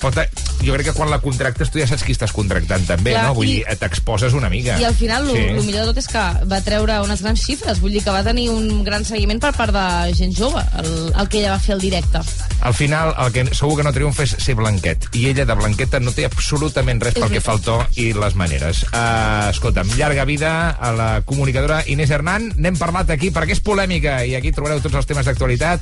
porta, 0.00 0.26
jo 0.60 0.74
crec 0.76 0.90
que 0.90 0.94
quan 0.96 1.08
la 1.08 1.18
contractes 1.24 1.70
tu 1.72 1.80
ja 1.80 1.86
saps 1.88 2.02
qui 2.04 2.12
estàs 2.12 2.32
contractant 2.36 2.84
també, 2.86 3.14
Clar, 3.14 3.24
no? 3.30 3.34
Vull 3.38 3.48
i- 3.48 3.54
dir, 3.62 3.76
t'exposes 3.80 4.34
una 4.36 4.50
mica. 4.52 4.76
I 4.80 4.84
al 4.84 4.94
final, 4.94 5.30
el 5.30 5.60
Sí. 5.60 5.66
millor 5.66 5.86
de 5.86 5.92
tot 5.94 5.98
és 6.02 6.08
que 6.12 6.24
va 6.50 6.60
treure 6.60 6.98
unes 7.00 7.22
grans 7.24 7.40
xifres, 7.40 7.80
vull 7.80 7.92
dir 7.96 8.02
que 8.04 8.12
va 8.12 8.22
tenir 8.26 8.50
un 8.52 8.84
gran 8.84 9.04
seguiment 9.08 9.40
per 9.40 9.54
part 9.56 9.72
de 9.72 10.14
gent 10.14 10.34
jove, 10.36 10.60
el, 10.82 10.90
el 11.16 11.28
que 11.32 11.38
ella 11.40 11.52
va 11.54 11.58
fer 11.62 11.74
al 11.76 11.80
directe. 11.80 12.20
Al 12.60 12.74
final, 12.74 13.14
el 13.24 13.32
que 13.32 13.46
segur 13.54 13.76
que 13.78 13.84
no 13.86 13.92
triomfa 13.96 14.24
és 14.26 14.36
ser 14.38 14.54
blanquet. 14.58 15.08
I 15.16 15.28
ella 15.30 15.46
de 15.48 15.54
blanqueta 15.56 16.00
no 16.00 16.12
té 16.12 16.26
absolutament 16.28 17.00
res 17.02 17.16
És 17.16 17.22
pel 17.22 17.32
que 17.32 17.40
fa 17.40 17.52
al 17.56 17.60
to 17.64 17.78
i 17.96 18.10
les 18.12 18.34
maneres. 18.36 18.82
Uh, 18.92 19.48
escolta'm, 19.50 19.88
llarga 19.96 20.24
vida 20.28 20.52
a 20.70 20.92
la 20.92 21.08
comunicadora 21.24 21.82
Inés 21.86 22.10
Hernán. 22.10 22.52
N'hem 22.56 22.76
parlat 22.76 23.10
aquí 23.10 23.30
perquè 23.30 23.56
és 23.56 23.60
polèmica 23.64 24.18
i 24.26 24.34
aquí 24.36 24.52
trobareu 24.52 24.80
tots 24.84 24.94
els 24.94 25.06
temes 25.08 25.24
d'actualitat, 25.26 25.80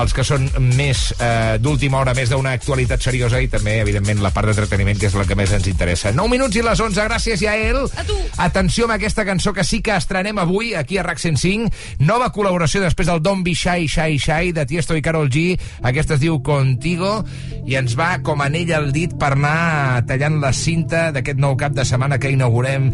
els 0.00 0.12
que 0.12 0.24
són 0.24 0.50
més 0.78 1.06
uh, 1.16 1.56
d'última 1.62 2.00
hora, 2.00 2.14
més 2.16 2.30
d'una 2.32 2.54
actualitat 2.58 3.02
seriosa 3.02 3.40
i 3.42 3.48
també, 3.50 3.78
evidentment, 3.82 4.22
la 4.24 4.32
part 4.34 4.50
d'entreteniment, 4.50 4.98
que 5.00 5.08
és 5.10 5.16
la 5.18 5.26
que 5.28 5.36
més 5.38 5.52
ens 5.54 5.68
interessa. 5.70 6.12
9 6.14 6.32
minuts 6.32 6.58
i 6.58 6.64
les 6.64 6.80
11, 6.80 7.06
gràcies, 7.08 7.44
Yael. 7.44 7.80
A 7.84 8.04
tu. 8.06 8.16
Atenció 8.44 8.88
amb 8.88 8.96
aquesta 8.96 9.24
cançó 9.26 9.52
que 9.56 9.64
sí 9.64 9.80
que 9.84 9.94
estrenem 9.96 10.38
avui, 10.42 10.74
aquí 10.78 10.98
a 10.98 11.06
RAC 11.06 11.22
105. 11.22 11.70
Nova 12.04 12.30
col·laboració 12.34 12.82
després 12.84 13.10
del 13.10 13.22
Don't 13.24 13.44
Be 13.46 13.54
Shy, 13.54 13.88
Shy, 13.88 14.18
Shy, 14.18 14.52
de 14.56 14.66
Tiesto 14.68 14.96
i 14.98 15.02
Karol 15.04 15.30
G. 15.32 15.54
Aquesta 15.82 16.18
es 16.18 16.22
diu 16.22 16.40
Contigo, 16.44 17.20
i 17.64 17.78
ens 17.80 17.96
va 17.98 18.12
com 18.24 18.42
anell 18.44 18.74
al 18.76 18.90
dit 18.94 19.14
per 19.18 19.32
anar 19.36 20.04
tallant 20.08 20.40
la 20.42 20.52
cinta 20.56 21.08
d'aquest 21.14 21.40
nou 21.40 21.56
cap 21.60 21.74
de 21.76 21.86
setmana 21.88 22.18
que 22.20 22.32
inaugurem 22.34 22.90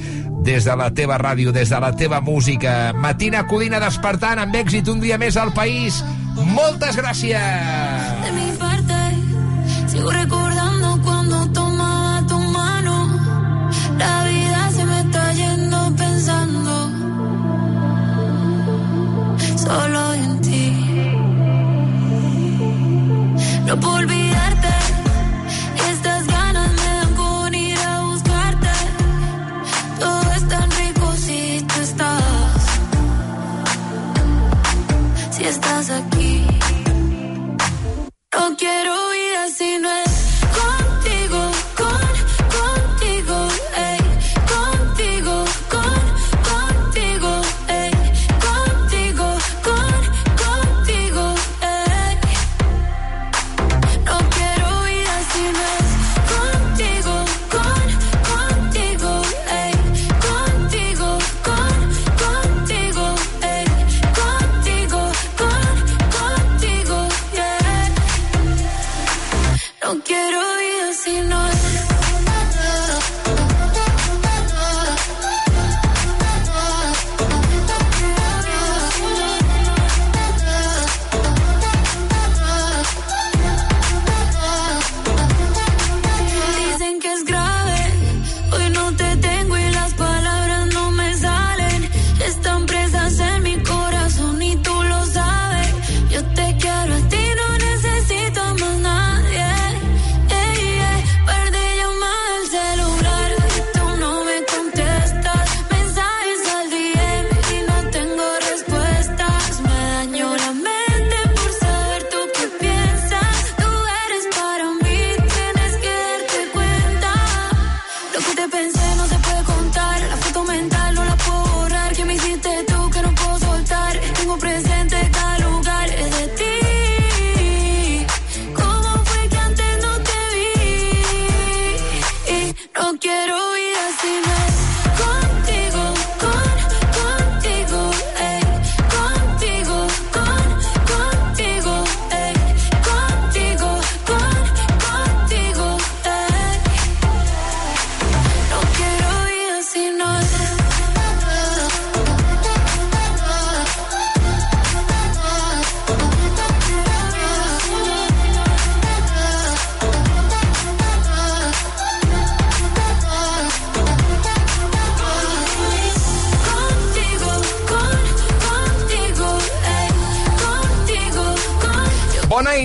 des 0.47 0.65
de 0.65 0.77
la 0.77 0.91
teva 0.95 1.19
ràdio, 1.21 1.53
des 1.53 1.69
de 1.71 1.81
la 1.83 1.93
teva 1.97 2.21
música. 2.21 2.93
Matina 2.97 3.45
Codina 3.51 3.81
despertant 3.83 4.41
amb 4.41 4.57
èxit 4.57 4.89
un 4.89 5.01
dia 5.03 5.19
més 5.21 5.37
al 5.37 5.53
país. 5.57 6.01
Moltes 6.45 6.97
gràcies! 6.97 7.41
De 8.25 8.31
mi 8.33 8.53
parte, 8.59 8.99
sigo 9.89 10.11
recordando 10.11 11.01
cuando 11.03 11.47
tomaba 11.53 12.27
tu 12.27 12.39
mano. 12.39 12.95
La 13.99 14.25
vida 14.25 14.71
se 14.71 14.85
me 14.85 15.01
está 15.01 15.33
yendo 15.33 15.95
pensando 15.97 16.91
solo 19.57 20.15
en 20.15 20.41
ti. 20.41 20.67
No 23.67 23.77
puedo 23.79 24.20
quiero 38.61 39.00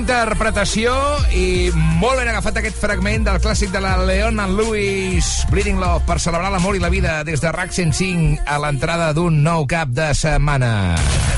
interpretació 0.06 0.92
i 1.34 1.72
molt 1.74 2.20
ben 2.20 2.28
agafat 2.30 2.60
aquest 2.60 2.78
fragment 2.78 3.24
del 3.26 3.40
clàssic 3.42 3.72
de 3.74 3.80
la 3.82 3.96
Leona 4.06 4.44
Lewis, 4.46 5.26
Bleeding 5.50 5.80
Love, 5.82 6.04
per 6.06 6.20
celebrar 6.22 6.52
l'amor 6.54 6.78
i 6.78 6.82
la 6.84 6.92
vida 6.94 7.16
des 7.26 7.42
de 7.42 7.50
RAC 7.50 7.74
105 7.74 8.44
a 8.46 8.60
l'entrada 8.62 9.08
d'un 9.18 9.40
nou 9.42 9.66
cap 9.66 9.90
de 9.90 10.12
setmana. 10.14 10.94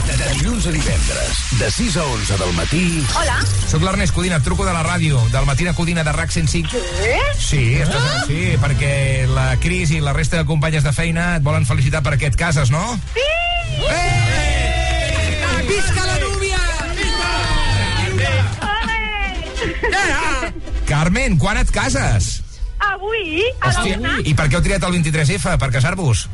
De 0.10 0.18
dilluns 0.34 0.68
a 0.68 0.74
divendres, 0.76 1.40
de 1.62 1.70
6 1.78 1.96
a 1.96 2.04
11 2.18 2.40
del 2.42 2.52
matí... 2.58 2.84
Hola. 3.16 3.38
Soc 3.72 3.86
l'Ernest 3.88 4.16
Codina, 4.18 4.42
truco 4.44 4.68
de 4.68 4.76
la 4.76 4.84
ràdio, 4.84 5.22
del 5.32 5.48
Matina 5.48 5.72
Codina 5.78 6.04
de 6.04 6.12
RAC 6.18 6.36
105. 6.36 6.84
Sí? 7.00 7.16
Sí, 7.40 7.64
estàs, 7.86 8.26
sí, 8.28 8.42
perquè 8.60 8.92
la 9.32 9.54
Cris 9.64 9.96
i 9.96 10.04
la 10.04 10.16
resta 10.18 10.42
de 10.42 10.50
companyes 10.50 10.84
de 10.84 10.92
feina 10.92 11.38
et 11.38 11.48
volen 11.48 11.70
felicitar 11.70 12.04
per 12.04 12.18
aquest 12.18 12.36
cases, 12.36 12.74
no? 12.74 12.84
Sí! 13.16 13.30
Eh! 13.94 15.64
Visca 15.72 16.04
la 16.04 16.20
núvia! 16.20 16.47
Carmen, 20.92 21.38
quan 21.42 21.58
et 21.62 21.72
cases? 21.72 22.42
Avui, 22.94 23.42
a 23.60 23.72
Hòstia, 23.72 23.98
l'una, 23.98 24.18
i 24.24 24.36
per 24.38 24.46
què 24.52 24.60
heu 24.60 24.66
triat 24.66 24.84
el 24.86 25.00
23F? 25.00 25.58
Per 25.62 25.72
casar-vos? 25.74 26.28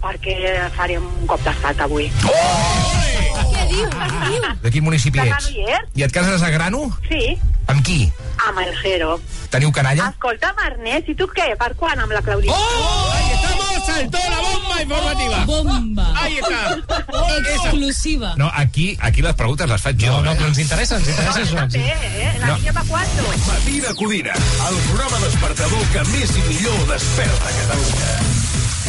perquè 0.00 0.36
farem 0.72 1.04
un 1.04 1.26
cop 1.28 1.42
d'estat 1.44 1.82
avui. 1.84 2.06
Què 2.24 3.66
diu? 3.68 3.84
Què 3.92 4.06
diu? 4.30 4.46
De 4.62 4.72
quin 4.72 4.86
municipi 4.86 5.20
De 5.20 5.26
ets? 5.28 5.50
Granollers. 5.52 5.90
I 6.00 6.06
et 6.06 6.14
cases 6.16 6.42
a 6.46 6.48
Grano? 6.54 6.86
Sí, 7.04 7.36
Amb 7.68 7.84
qui? 7.84 8.00
amb 8.48 8.62
el 8.64 8.72
Jero. 8.80 9.18
Teniu 9.52 9.68
canalla? 9.76 10.08
Escolta'm, 10.14 10.56
Ernest, 10.70 11.12
i 11.12 11.14
tu 11.14 11.28
què? 11.36 11.52
Per 11.60 11.74
quan 11.76 12.00
amb 12.00 12.16
la 12.16 12.24
Claudita? 12.24 12.56
¡Oh! 12.56 13.19
¡Saltó 13.86 14.18
la 14.30 14.40
bomba 14.40 14.82
informativa! 14.82 15.44
Bomba. 15.46 16.12
Ahí 16.22 16.38
está. 16.38 16.76
Exclusiva. 17.54 18.34
No, 18.36 18.50
aquí, 18.54 18.96
aquí 19.00 19.22
les 19.22 19.34
preguntes 19.34 19.68
les 19.68 19.80
faig 19.80 19.96
jo. 20.00 20.12
No, 20.12 20.22
no, 20.22 20.34
però 20.36 20.48
ens 20.48 20.58
interessa, 20.58 20.96
ens 20.96 21.08
No, 21.08 21.56
també, 21.60 21.78
eh? 21.86 22.36
La 22.40 22.46
No. 22.46 22.56
niña 22.58 22.72
pa' 22.72 22.84
cuatro. 22.88 23.24
Matina 23.46 23.94
Codina, 23.94 24.32
el 24.68 24.76
programa 24.90 25.18
despertador 25.26 25.84
que 25.92 26.04
més 26.12 26.36
i 26.36 26.42
millor 26.48 26.86
desperta 26.92 27.50
Catalunya. 27.60 28.12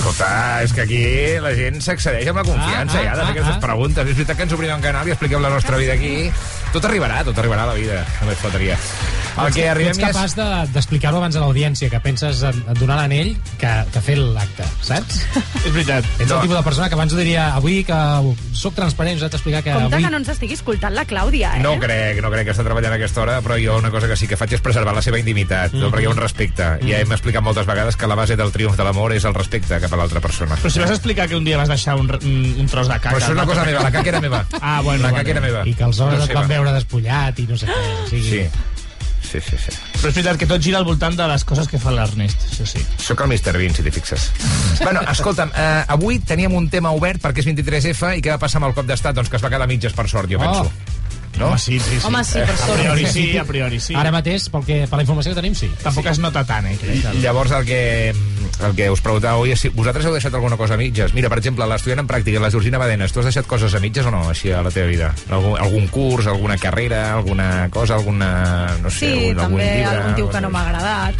Escolta, 0.02 0.64
és 0.64 0.72
que 0.74 0.82
aquí 0.82 1.02
la 1.44 1.52
gent 1.54 1.82
s'accedeix 1.82 2.28
amb 2.32 2.40
la 2.42 2.46
confiança 2.48 2.98
Ah, 2.98 3.04
ja 3.04 3.16
de 3.16 3.22
ah, 3.22 3.26
fer 3.28 3.36
aquestes 3.36 3.56
ah. 3.58 3.60
preguntes. 3.60 4.08
És 4.08 4.16
veritat 4.16 4.38
que 4.38 4.44
ens 4.48 4.54
obrim 4.58 4.74
un 4.74 4.82
canal 4.82 5.08
i 5.08 5.12
expliquem 5.14 5.42
la 5.44 5.50
nostra 5.54 5.78
vida 5.78 5.94
aquí. 5.94 6.32
Tot 6.74 6.86
arribarà, 6.90 7.24
tot 7.28 7.38
arribarà 7.38 7.68
a 7.68 7.74
la 7.74 7.78
vida. 7.78 8.06
Només 8.22 8.40
faltaria. 8.42 8.80
El 9.40 9.54
que 9.56 9.68
arribem 9.70 9.94
ets 9.96 10.02
capaç 10.02 10.36
de- 10.36 10.68
d'explicar-ho 10.74 11.18
abans 11.22 11.36
a 11.36 11.42
l'audiència, 11.44 11.90
que 11.90 12.00
penses 12.04 12.42
en, 12.44 12.58
en 12.68 12.78
donar 12.80 12.98
l'anell 13.00 13.32
que, 13.62 13.72
que 13.94 14.02
fer 14.04 14.18
l'acte, 14.20 14.66
saps? 14.84 15.22
És 15.66 15.72
veritat. 15.72 16.06
Ets 16.20 16.30
No. 16.32 16.38
el 16.38 16.42
tipus 16.48 16.58
de 16.58 16.64
persona 16.64 16.88
que 16.90 16.96
abans 16.96 17.14
ho 17.14 17.18
diria 17.20 17.48
avui 17.56 17.84
que 17.88 17.98
sóc 18.56 18.76
transparent, 18.76 19.18
us 19.18 19.24
haig 19.26 19.32
d'explicar 19.34 19.62
que 19.64 19.74
Compte 19.76 19.96
avui... 19.96 20.06
que 20.06 20.12
no 20.12 20.20
ens 20.22 20.30
estigui 20.34 20.56
escoltant 20.56 20.94
la 20.96 21.06
Clàudia, 21.08 21.56
eh? 21.58 21.64
No 21.64 21.78
crec, 21.80 22.22
no 22.24 22.32
crec 22.34 22.46
que 22.50 22.56
està 22.56 22.64
treballant 22.68 22.94
a 22.94 23.00
aquesta 23.00 23.22
hora, 23.24 23.40
però 23.44 23.58
jo 23.62 23.78
una 23.80 23.92
cosa 23.92 24.08
que 24.12 24.16
sí 24.20 24.28
que 24.28 24.38
faig 24.40 24.54
és 24.58 24.64
preservar 24.64 24.94
la 24.96 25.02
seva 25.06 25.20
intimitat, 25.20 25.74
mm. 25.74 25.90
perquè 25.92 26.06
hi 26.06 26.10
ha 26.10 26.14
un 26.14 26.22
respecte. 26.22 26.68
Ja 26.88 27.00
hem 27.02 27.12
explicat 27.16 27.44
moltes 27.44 27.66
vegades 27.68 27.98
que 28.00 28.08
la 28.12 28.16
base 28.20 28.36
del 28.40 28.52
triomf 28.52 28.78
de 28.80 28.84
l'amor 28.88 29.16
és 29.16 29.26
el 29.28 29.36
respecte 29.36 29.80
cap 29.84 29.94
a 29.94 30.00
l'altra 30.02 30.22
persona. 30.24 30.56
Però 30.62 30.72
si 30.72 30.80
vas 30.84 30.92
explicar 30.92 31.28
que 31.32 31.36
un 31.40 31.48
dia 31.48 31.58
vas 31.60 31.72
deixar 31.72 31.96
un, 32.00 32.12
un, 32.12 32.68
tros 32.72 32.88
de 32.88 33.00
caca... 33.00 33.16
Però 33.16 33.22
això 33.24 33.32
és 33.32 33.38
una 33.40 33.48
cosa 33.50 33.66
meva, 33.68 33.84
la 33.88 33.92
caca 33.92 34.14
era 34.16 34.22
meva. 34.22 34.44
Ah, 34.62 34.82
bueno, 34.84 35.04
la 35.08 35.14
caca 35.16 35.32
era 35.36 35.42
meva. 35.44 35.64
I 35.68 35.74
que 35.76 35.84
els 35.88 36.00
homes 36.00 36.20
No 36.22 36.28
et 36.30 36.36
van 36.38 36.48
veure 36.52 36.76
despullat 36.76 37.40
i 37.40 37.48
no 37.50 37.58
sé 37.58 37.68
què. 37.72 37.80
O 38.06 38.08
sigui... 38.12 38.30
Sí. 38.30 38.70
Sí, 39.32 39.40
sí, 39.40 39.56
sí. 39.58 39.72
Però 39.96 40.10
és 40.10 40.16
veritat 40.18 40.38
que 40.42 40.48
tot 40.50 40.60
gira 40.62 40.78
al 40.82 40.84
voltant 40.86 41.16
de 41.16 41.28
les 41.32 41.44
coses 41.48 41.68
que 41.72 41.80
fa 41.80 41.92
l'Ernest, 41.96 42.42
això 42.52 42.66
sí. 42.68 42.82
Sóc 43.00 43.22
el 43.24 43.30
Mr. 43.32 43.54
Bean, 43.58 43.74
si 43.74 43.84
t'hi 43.86 43.92
fixes. 43.96 44.30
bueno, 44.84 45.02
escolta'm, 45.12 45.52
eh, 45.56 45.86
avui 45.88 46.20
teníem 46.20 46.54
un 46.54 46.68
tema 46.70 46.92
obert 46.92 47.22
perquè 47.24 47.40
és 47.40 47.48
23F 47.48 48.16
i 48.18 48.22
què 48.22 48.34
va 48.36 48.42
passar 48.42 48.60
amb 48.60 48.68
el 48.72 48.74
cop 48.76 48.86
d'estat? 48.90 49.16
Doncs 49.16 49.30
que 49.32 49.38
es 49.40 49.44
va 49.46 49.50
quedar 49.54 49.68
mitges, 49.72 49.94
per 49.94 50.10
sort, 50.10 50.30
jo 50.30 50.38
Oh. 50.38 50.42
penso. 50.42 50.72
No? 51.40 51.48
Home, 51.48 51.58
sí, 51.60 51.80
sí, 51.80 52.00
sí. 52.00 52.06
Home, 52.08 52.24
sí, 52.24 52.40
per 52.40 52.52
A 52.54 52.58
sort. 52.58 52.80
priori 52.80 53.06
sí, 53.08 53.38
a 53.38 53.44
priori 53.46 53.80
sí. 53.80 53.96
Ara 53.96 54.12
mateix, 54.12 54.50
pel 54.50 54.66
que, 54.66 54.82
per 54.90 54.98
la 55.00 55.04
informació 55.06 55.32
que 55.32 55.40
tenim, 55.42 55.56
sí. 55.56 55.70
Tampoc 55.82 56.06
es 56.12 56.20
nota 56.20 56.44
tant, 56.46 56.68
eh, 56.68 56.78
crec. 56.82 57.06
Llavors 57.24 57.52
el 57.58 57.66
que, 57.66 57.82
el 58.12 58.76
que 58.78 58.90
us 58.92 59.02
preguntàveu 59.02 59.46
és 59.50 59.60
si 59.64 59.70
vosaltres 59.74 60.06
heu 60.06 60.14
deixat 60.14 60.34
alguna 60.38 60.58
cosa 60.60 60.76
a 60.76 60.78
mitges. 60.78 61.14
Mira, 61.18 61.30
per 61.30 61.40
exemple, 61.40 61.66
l'estudiant 61.66 62.04
en 62.04 62.08
pràctica, 62.12 62.40
la 62.44 62.52
Georgina 62.54 62.78
Badenes, 62.78 63.12
tu 63.14 63.20
has 63.24 63.30
deixat 63.32 63.48
coses 63.50 63.74
a 63.74 63.80
mitges 63.80 64.06
o 64.06 64.12
no, 64.12 64.28
així 64.30 64.52
a 64.52 64.62
la 64.62 64.70
teva 64.72 64.88
vida? 64.92 65.14
Algun, 65.32 65.58
algun 65.60 65.88
curs, 65.88 66.28
alguna 66.28 66.58
carrera, 66.58 67.14
alguna 67.16 67.70
cosa, 67.72 67.96
alguna... 67.96 68.78
no 68.84 68.90
sé, 68.92 69.00
Sí, 69.00 69.08
algun, 69.08 69.40
algun 69.40 69.42
també 69.48 69.72
llibre... 69.78 69.98
algun 69.98 70.16
tio 70.20 70.30
que 70.30 70.42
no 70.42 70.50
m'ha 70.54 70.66
agradat. 70.70 71.16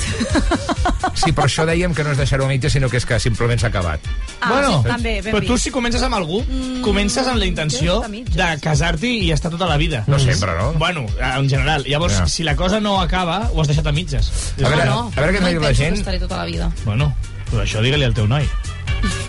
Sí, 1.22 1.32
però 1.36 1.46
això 1.48 1.66
dèiem 1.68 1.94
que 1.96 2.04
no 2.06 2.14
és 2.14 2.18
deixar-ho 2.22 2.46
a 2.46 2.50
mitges, 2.52 2.72
sinó 2.74 2.88
que 2.90 2.98
és 3.02 3.06
que 3.06 3.18
simplement 3.20 3.60
s'ha 3.60 3.68
acabat. 3.72 4.00
Ah, 4.40 4.52
bueno, 4.54 4.70
sí, 4.82 4.90
també, 4.90 5.16
ben 5.22 5.34
però 5.36 5.46
tu 5.46 5.58
si 5.60 5.72
comences 5.74 6.02
amb 6.06 6.16
algú, 6.18 6.40
comences 6.86 7.28
amb 7.28 7.38
la 7.42 7.46
intenció 7.46 8.00
a 8.06 8.08
mitges. 8.10 8.36
de 8.38 8.48
casar-t'hi 8.64 9.12
i 9.28 9.32
estar 9.36 9.52
tota 9.52 9.68
la 9.70 9.78
vida. 9.78 10.01
No 10.08 10.20
sempre, 10.20 10.56
no? 10.58 10.74
Bueno, 10.74 11.06
en 11.20 11.50
general. 11.50 11.84
Llavors, 11.86 12.14
Ja. 12.18 12.28
si 12.28 12.44
la 12.44 12.56
cosa 12.56 12.80
no 12.80 13.00
acaba, 13.02 13.50
ho 13.54 13.62
has 13.62 13.68
deixat 13.68 13.88
a 13.88 13.92
mitges. 13.92 14.32
A 14.64 14.70
veure, 14.70 14.86
no, 14.86 15.12
a 15.16 15.20
veure 15.22 15.34
què 15.38 15.42
no 15.42 15.48
em 15.48 15.52
hi 15.52 15.56
diu 15.58 15.62
la 15.62 15.68
penso 15.68 15.84
gent. 15.84 15.94
que 15.94 16.00
estaré 16.00 16.20
tota 16.20 16.38
la 16.38 16.46
vida. 16.46 16.72
Bueno, 16.86 17.14
però 17.52 17.64
això 17.64 17.82
digue-li 17.82 18.04
al 18.06 18.14
teu 18.14 18.28
noi. 18.28 18.48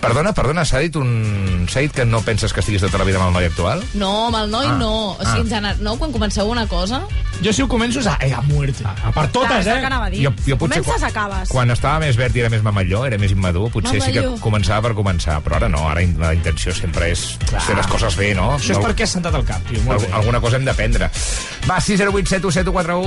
Perdona, 0.03 0.33
perdona, 0.35 0.65
s'ha 0.67 0.79
dit, 0.83 0.95
un... 0.99 1.65
s'ha 1.71 1.79
dit 1.85 1.91
que 1.95 2.03
no 2.05 2.19
penses 2.21 2.51
que 2.53 2.59
estiguis 2.59 2.81
tota 2.83 2.97
la 2.99 3.05
vida 3.07 3.19
amb 3.21 3.29
el 3.29 3.33
noi 3.37 3.45
actual? 3.47 3.83
No, 3.95 4.27
amb 4.27 4.35
el 4.43 4.49
noi 4.51 4.67
Ah, 4.67 4.77
no. 4.79 4.93
O 5.13 5.19
sigui, 5.19 5.29
ah. 5.31 5.43
en 5.43 5.49
general, 5.49 5.77
no, 5.83 5.95
quan 5.97 6.11
comenceu 6.11 6.49
una 6.51 6.67
cosa... 6.67 7.03
Jo 7.43 7.51
si 7.51 7.63
ho 7.63 7.67
començo 7.67 7.99
és 7.99 8.05
a, 8.07 8.13
eh, 8.21 8.29
a 8.31 8.41
muerte. 8.45 8.83
A, 8.85 9.09
per 9.11 9.23
Clar, 9.33 9.57
és 9.59 9.67
el 9.67 9.79
que 9.81 9.87
anava 9.89 10.05
a 10.05 10.11
dir. 10.13 10.21
Potser 10.29 10.55
Comences, 10.61 10.85
quan, 10.85 11.03
acabes. 11.09 11.49
quan 11.49 11.71
estava 11.73 11.99
més 12.03 12.15
verd 12.15 12.37
i 12.37 12.43
era 12.43 12.49
més 12.53 12.61
mamalló, 12.63 13.01
era 13.09 13.17
més 13.19 13.33
immadur, 13.33 13.71
potser 13.73 13.99
sí 14.03 14.13
que 14.15 14.21
començava 14.39 14.85
per 14.85 14.93
començar, 14.95 15.39
però 15.43 15.57
ara 15.57 15.67
no, 15.67 15.81
ara 15.89 16.03
in- 16.05 16.13
la 16.21 16.29
intenció 16.37 16.71
sempre 16.77 17.09
és 17.11 17.23
fer 17.65 17.75
les 17.75 17.89
coses 17.89 18.15
bé, 18.15 18.29
no? 18.37 18.51
Això 18.59 18.75
és 18.75 18.79
Al- 18.79 18.85
perquè 18.85 19.03
has 19.07 19.15
sentat 19.17 19.33
al 19.35 19.43
cap, 19.49 19.65
tio. 19.67 19.81
Molt 19.87 20.05
bé. 20.05 20.11
alguna 20.13 20.39
cosa 20.45 20.59
hem 20.61 20.69
d'aprendre. 20.69 21.09
Va, 21.67 21.79
6087171... 21.81 23.01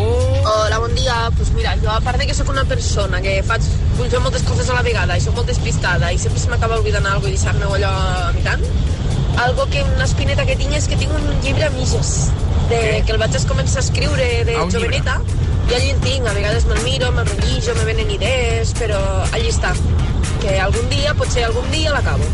Hola, 0.44 0.78
bon 0.82 0.94
dia. 0.98 1.30
Pues 1.36 1.50
mira, 1.54 1.76
jo 1.82 1.90
a 1.94 2.00
part 2.00 2.18
de 2.18 2.26
que 2.26 2.34
sóc 2.34 2.50
una 2.50 2.64
persona 2.64 3.22
que 3.22 3.38
faig, 3.46 3.62
vull 3.96 4.10
fer 4.10 4.20
moltes 4.26 4.42
coses 4.42 4.68
a 4.68 4.74
la 4.80 4.82
vegada 4.82 5.16
i 5.16 5.22
sóc 5.22 5.38
molt 5.38 5.48
despistada 5.48 6.10
i 6.12 6.18
sempre 6.18 6.42
se 6.42 6.50
m'acaba 6.56 6.78
oblidant 6.80 7.04
alguna 7.04 7.20
cosa 7.20 7.28
i 7.28 7.36
deixar-me 7.36 7.64
allò 7.76 7.92
mirant, 8.34 8.62
algo 9.44 9.66
que 9.68 9.82
una 9.84 10.04
espineta 10.08 10.46
que 10.48 10.56
tinc 10.56 10.72
és 10.72 10.86
que 10.88 10.96
tinc 10.96 11.12
un 11.12 11.26
llibre 11.44 11.66
a 11.66 11.70
mitges, 11.74 12.30
de, 12.70 12.78
que 13.06 13.12
el 13.12 13.18
vaig 13.20 13.36
començar 13.46 13.82
a 13.82 13.84
escriure 13.84 14.28
de 14.48 14.54
Ah, 14.56 14.64
un 14.64 14.70
llibre. 14.72 14.88
joveneta 14.88 15.20
i 15.68 15.74
allí 15.74 15.90
en 15.90 16.00
tinc, 16.00 16.26
a 16.26 16.32
vegades 16.32 16.64
me'l 16.66 16.80
miro, 16.86 17.10
me'l 17.12 17.26
rellijo, 17.28 17.74
me 17.76 17.84
venen 17.84 18.10
idees, 18.10 18.72
però 18.78 18.98
allí 19.32 19.48
està. 19.50 19.74
Que 20.40 20.60
algun 20.60 20.88
dia, 20.88 21.12
potser 21.18 21.44
algun 21.44 21.68
dia 21.72 21.92
l'acabo. 21.92 22.24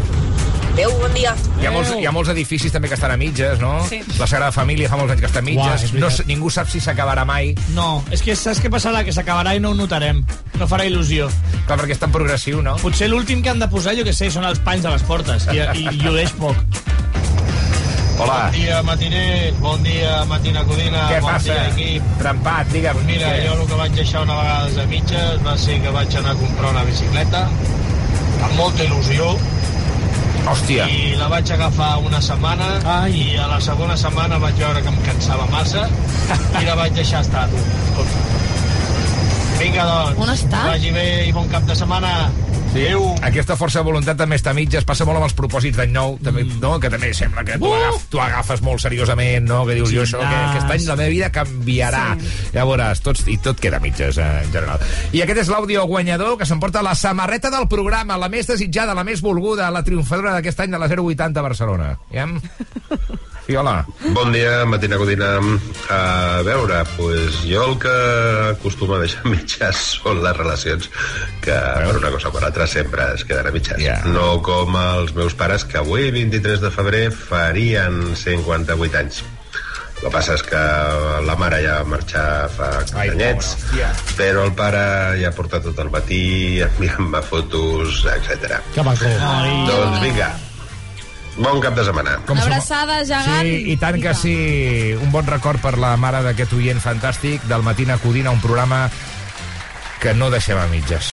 Adéu, 0.72 0.88
bon 0.96 1.12
dia. 1.12 1.34
Hi 1.60 1.66
ha, 1.68 1.70
molts, 1.74 1.90
hi 2.00 2.06
ha 2.08 2.12
molts 2.16 2.30
edificis 2.32 2.72
també 2.72 2.88
que 2.88 2.96
estan 2.96 3.12
a 3.12 3.16
mitges, 3.20 3.58
no? 3.60 3.74
Sí. 3.90 3.98
La 4.16 4.24
Sagrada 4.24 4.54
Família 4.56 4.88
fa 4.88 4.96
molts 4.96 5.12
anys 5.12 5.20
que 5.20 5.28
està 5.28 5.42
a 5.42 5.44
mitges. 5.44 5.82
és 5.84 5.92
no, 6.00 6.08
ningú 6.30 6.48
sap 6.50 6.70
si 6.72 6.80
s'acabarà 6.80 7.26
mai. 7.28 7.50
No, 7.76 8.00
és 8.10 8.22
que 8.24 8.32
saps 8.38 8.62
què 8.62 8.70
passarà? 8.72 9.02
Que 9.04 9.12
s'acabarà 9.12 9.52
i 9.52 9.60
no 9.60 9.74
ho 9.74 9.76
notarem. 9.76 10.22
No 10.56 10.68
farà 10.70 10.86
il·lusió. 10.88 11.28
Clar, 11.68 11.76
perquè 11.76 11.92
és 11.92 12.00
tan 12.00 12.14
progressiu, 12.14 12.62
no? 12.64 12.78
Potser 12.80 13.10
l'últim 13.12 13.44
que 13.44 13.52
han 13.52 13.60
de 13.60 13.68
posar, 13.68 13.92
jo 14.00 14.06
que 14.08 14.16
sé, 14.16 14.30
són 14.32 14.48
els 14.48 14.64
panys 14.64 14.88
de 14.88 14.94
les 14.96 15.04
portes. 15.04 15.44
I, 15.52 15.60
i 15.60 15.92
llueix 16.06 16.32
poc. 16.40 16.56
Hola. 18.22 18.40
Bon 18.48 18.56
dia, 18.56 18.80
matiner. 18.86 19.52
Bon 19.60 19.84
dia, 19.84 20.18
matina 20.30 20.64
codina. 20.64 21.04
Què 21.12 21.20
bon 21.20 21.34
passa? 21.34 21.52
Dia, 21.52 21.68
equip. 21.68 22.10
Trempat, 22.24 22.72
digue'm. 22.72 22.96
Pues 22.96 23.10
mira, 23.12 23.28
Què? 23.36 23.44
jo 23.44 23.58
el 23.60 23.66
que 23.68 23.78
vaig 23.84 23.96
deixar 24.00 24.24
una 24.24 24.40
vegada 24.40 24.84
a 24.88 24.90
mitges 24.96 25.44
va 25.44 25.56
ser 25.68 25.80
que 25.84 25.92
vaig 26.00 26.16
anar 26.22 26.32
a 26.32 26.40
comprar 26.40 26.72
una 26.78 26.84
bicicleta 26.88 27.44
amb 28.42 28.54
molta 28.56 28.86
il·lusió 28.88 29.34
Hòstia. 30.42 30.86
i 30.90 31.14
la 31.18 31.28
vaig 31.30 31.50
agafar 31.54 31.92
una 32.02 32.20
setmana 32.20 32.66
Ai. 32.96 33.12
i 33.14 33.36
a 33.38 33.46
la 33.46 33.60
segona 33.62 33.96
setmana 33.96 34.40
vaig 34.42 34.58
veure 34.58 34.82
que 34.82 34.90
em 34.90 34.98
cansava 35.06 35.46
massa 35.52 35.86
i 36.60 36.64
la 36.66 36.74
vaig 36.78 36.98
deixar 36.98 37.22
estar, 37.22 37.46
tu. 37.52 37.62
Vinga, 39.60 39.84
doncs. 39.86 40.18
On 40.22 40.32
està? 40.32 40.64
Que 40.64 40.72
Vagi 40.76 40.90
bé 40.94 41.06
i 41.28 41.32
bon 41.34 41.48
cap 41.52 41.66
de 41.68 41.76
setmana. 41.78 42.30
Adéu. 42.72 43.02
Aquesta 43.20 43.52
força 43.60 43.82
de 43.82 43.84
voluntat 43.84 44.16
també 44.16 44.38
està 44.38 44.54
a 44.54 44.56
mitges, 44.56 44.86
passa 44.88 45.04
molt 45.04 45.18
amb 45.18 45.26
els 45.26 45.34
propòsits 45.36 45.76
d'any 45.76 45.90
nou, 45.92 46.14
també, 46.24 46.46
no? 46.56 46.70
que 46.80 46.88
també 46.88 47.10
sembla 47.12 47.44
que 47.44 47.58
tu, 47.60 47.68
Uh! 47.68 47.74
agaf, 47.76 48.06
tu 48.08 48.20
agafes 48.24 48.62
molt 48.64 48.80
seriosament, 48.80 49.44
no? 49.44 49.58
que 49.68 49.76
dius, 49.76 49.92
jo 49.92 50.06
això, 50.06 50.22
que 50.24 50.38
aquest 50.38 50.72
any 50.72 50.86
la 50.88 50.96
meva 50.96 51.12
vida 51.12 51.28
canviarà. 51.34 52.04
Sí. 52.16 52.30
Ja 52.54 52.64
veuràs, 52.64 53.02
tots, 53.04 53.26
i 53.28 53.36
tot 53.44 53.60
queda 53.60 53.76
a 53.76 53.84
mitges, 53.84 54.16
eh, 54.16 54.30
en 54.46 54.54
general. 54.56 54.80
I 55.12 55.20
aquest 55.20 55.42
és 55.44 55.52
l'àudio 55.52 55.84
guanyador 55.90 56.38
que 56.40 56.48
s'emporta 56.48 56.80
la 56.82 56.94
samarreta 56.96 57.52
del 57.52 57.68
programa, 57.68 58.16
la 58.16 58.30
més 58.32 58.48
desitjada, 58.48 58.96
la 58.96 59.04
més 59.04 59.20
volguda, 59.20 59.68
la 59.70 59.84
triomfadora 59.84 60.32
d'aquest 60.38 60.64
any 60.64 60.72
de 60.72 60.80
la 60.80 60.88
080 60.88 61.44
Barcelona. 61.44 61.92
Ja? 62.10 62.24
Sí, 63.46 63.56
hola. 63.56 63.84
Bon 64.14 64.30
dia, 64.30 64.64
Matina 64.64 64.96
Codina. 64.96 65.40
A 65.90 66.42
veure, 66.46 66.84
pues, 66.96 67.40
jo 67.42 67.64
el 67.72 67.78
que 67.78 67.94
acostumo 68.52 68.94
a 68.94 69.00
deixar 69.02 69.26
mitges 69.34 69.80
són 69.98 70.22
les 70.22 70.36
relacions 70.36 70.88
que 71.42 71.56
per 71.56 71.96
una 71.98 72.12
cosa 72.14 72.30
o 72.30 72.34
per 72.36 72.44
altra 72.46 72.68
sempre 72.70 73.08
es 73.16 73.26
queden 73.26 73.50
a 73.50 73.54
mitges. 73.54 73.82
Ja. 73.82 73.98
No 74.06 74.38
com 74.46 74.78
els 74.78 75.14
meus 75.18 75.34
pares 75.34 75.66
que 75.66 75.80
avui, 75.82 76.12
23 76.14 76.62
de 76.62 76.70
febrer, 76.70 77.06
farien 77.10 78.14
58 78.14 79.00
anys. 79.02 79.24
El 80.02 80.08
que 80.08 80.14
passa 80.14 80.34
és 80.34 80.42
que 80.46 80.62
la 81.26 81.34
mare 81.38 81.60
ja 81.62 81.76
va 81.82 81.90
marxar 81.92 82.24
fa 82.50 82.70
Ai, 82.98 83.10
anyets, 83.12 83.52
pobra, 83.68 83.90
però 84.18 84.46
el 84.48 84.54
pare 84.58 84.86
ja 85.20 85.30
ha 85.30 85.36
portat 85.36 85.66
tot 85.66 85.82
el 85.82 85.90
matí 85.94 86.22
enviant-me 86.68 87.26
fotos, 87.26 88.04
etc. 88.14 88.62
Que 88.74 88.86
maco. 88.86 89.12
Doncs 89.66 90.00
vinga, 90.02 90.32
bon 91.36 91.60
cap 91.64 91.74
de 91.74 91.84
setmana. 91.86 92.18
Una 92.28 92.44
abraçada 92.44 93.00
gegant. 93.08 93.42
Sí, 93.42 93.72
i 93.72 93.76
tant 93.80 93.98
que 94.02 94.14
sí. 94.14 94.36
Un 95.00 95.10
bon 95.14 95.26
record 95.26 95.62
per 95.64 95.74
la 95.80 95.96
mare 95.96 96.22
d'aquest 96.26 96.54
oient 96.58 96.82
fantàstic 96.82 97.48
del 97.50 97.64
Matina 97.66 97.98
Codina, 98.02 98.30
un 98.30 98.42
programa 98.44 98.84
que 100.02 100.14
no 100.14 100.30
deixem 100.30 100.58
a 100.58 100.68
mitges. 100.70 101.10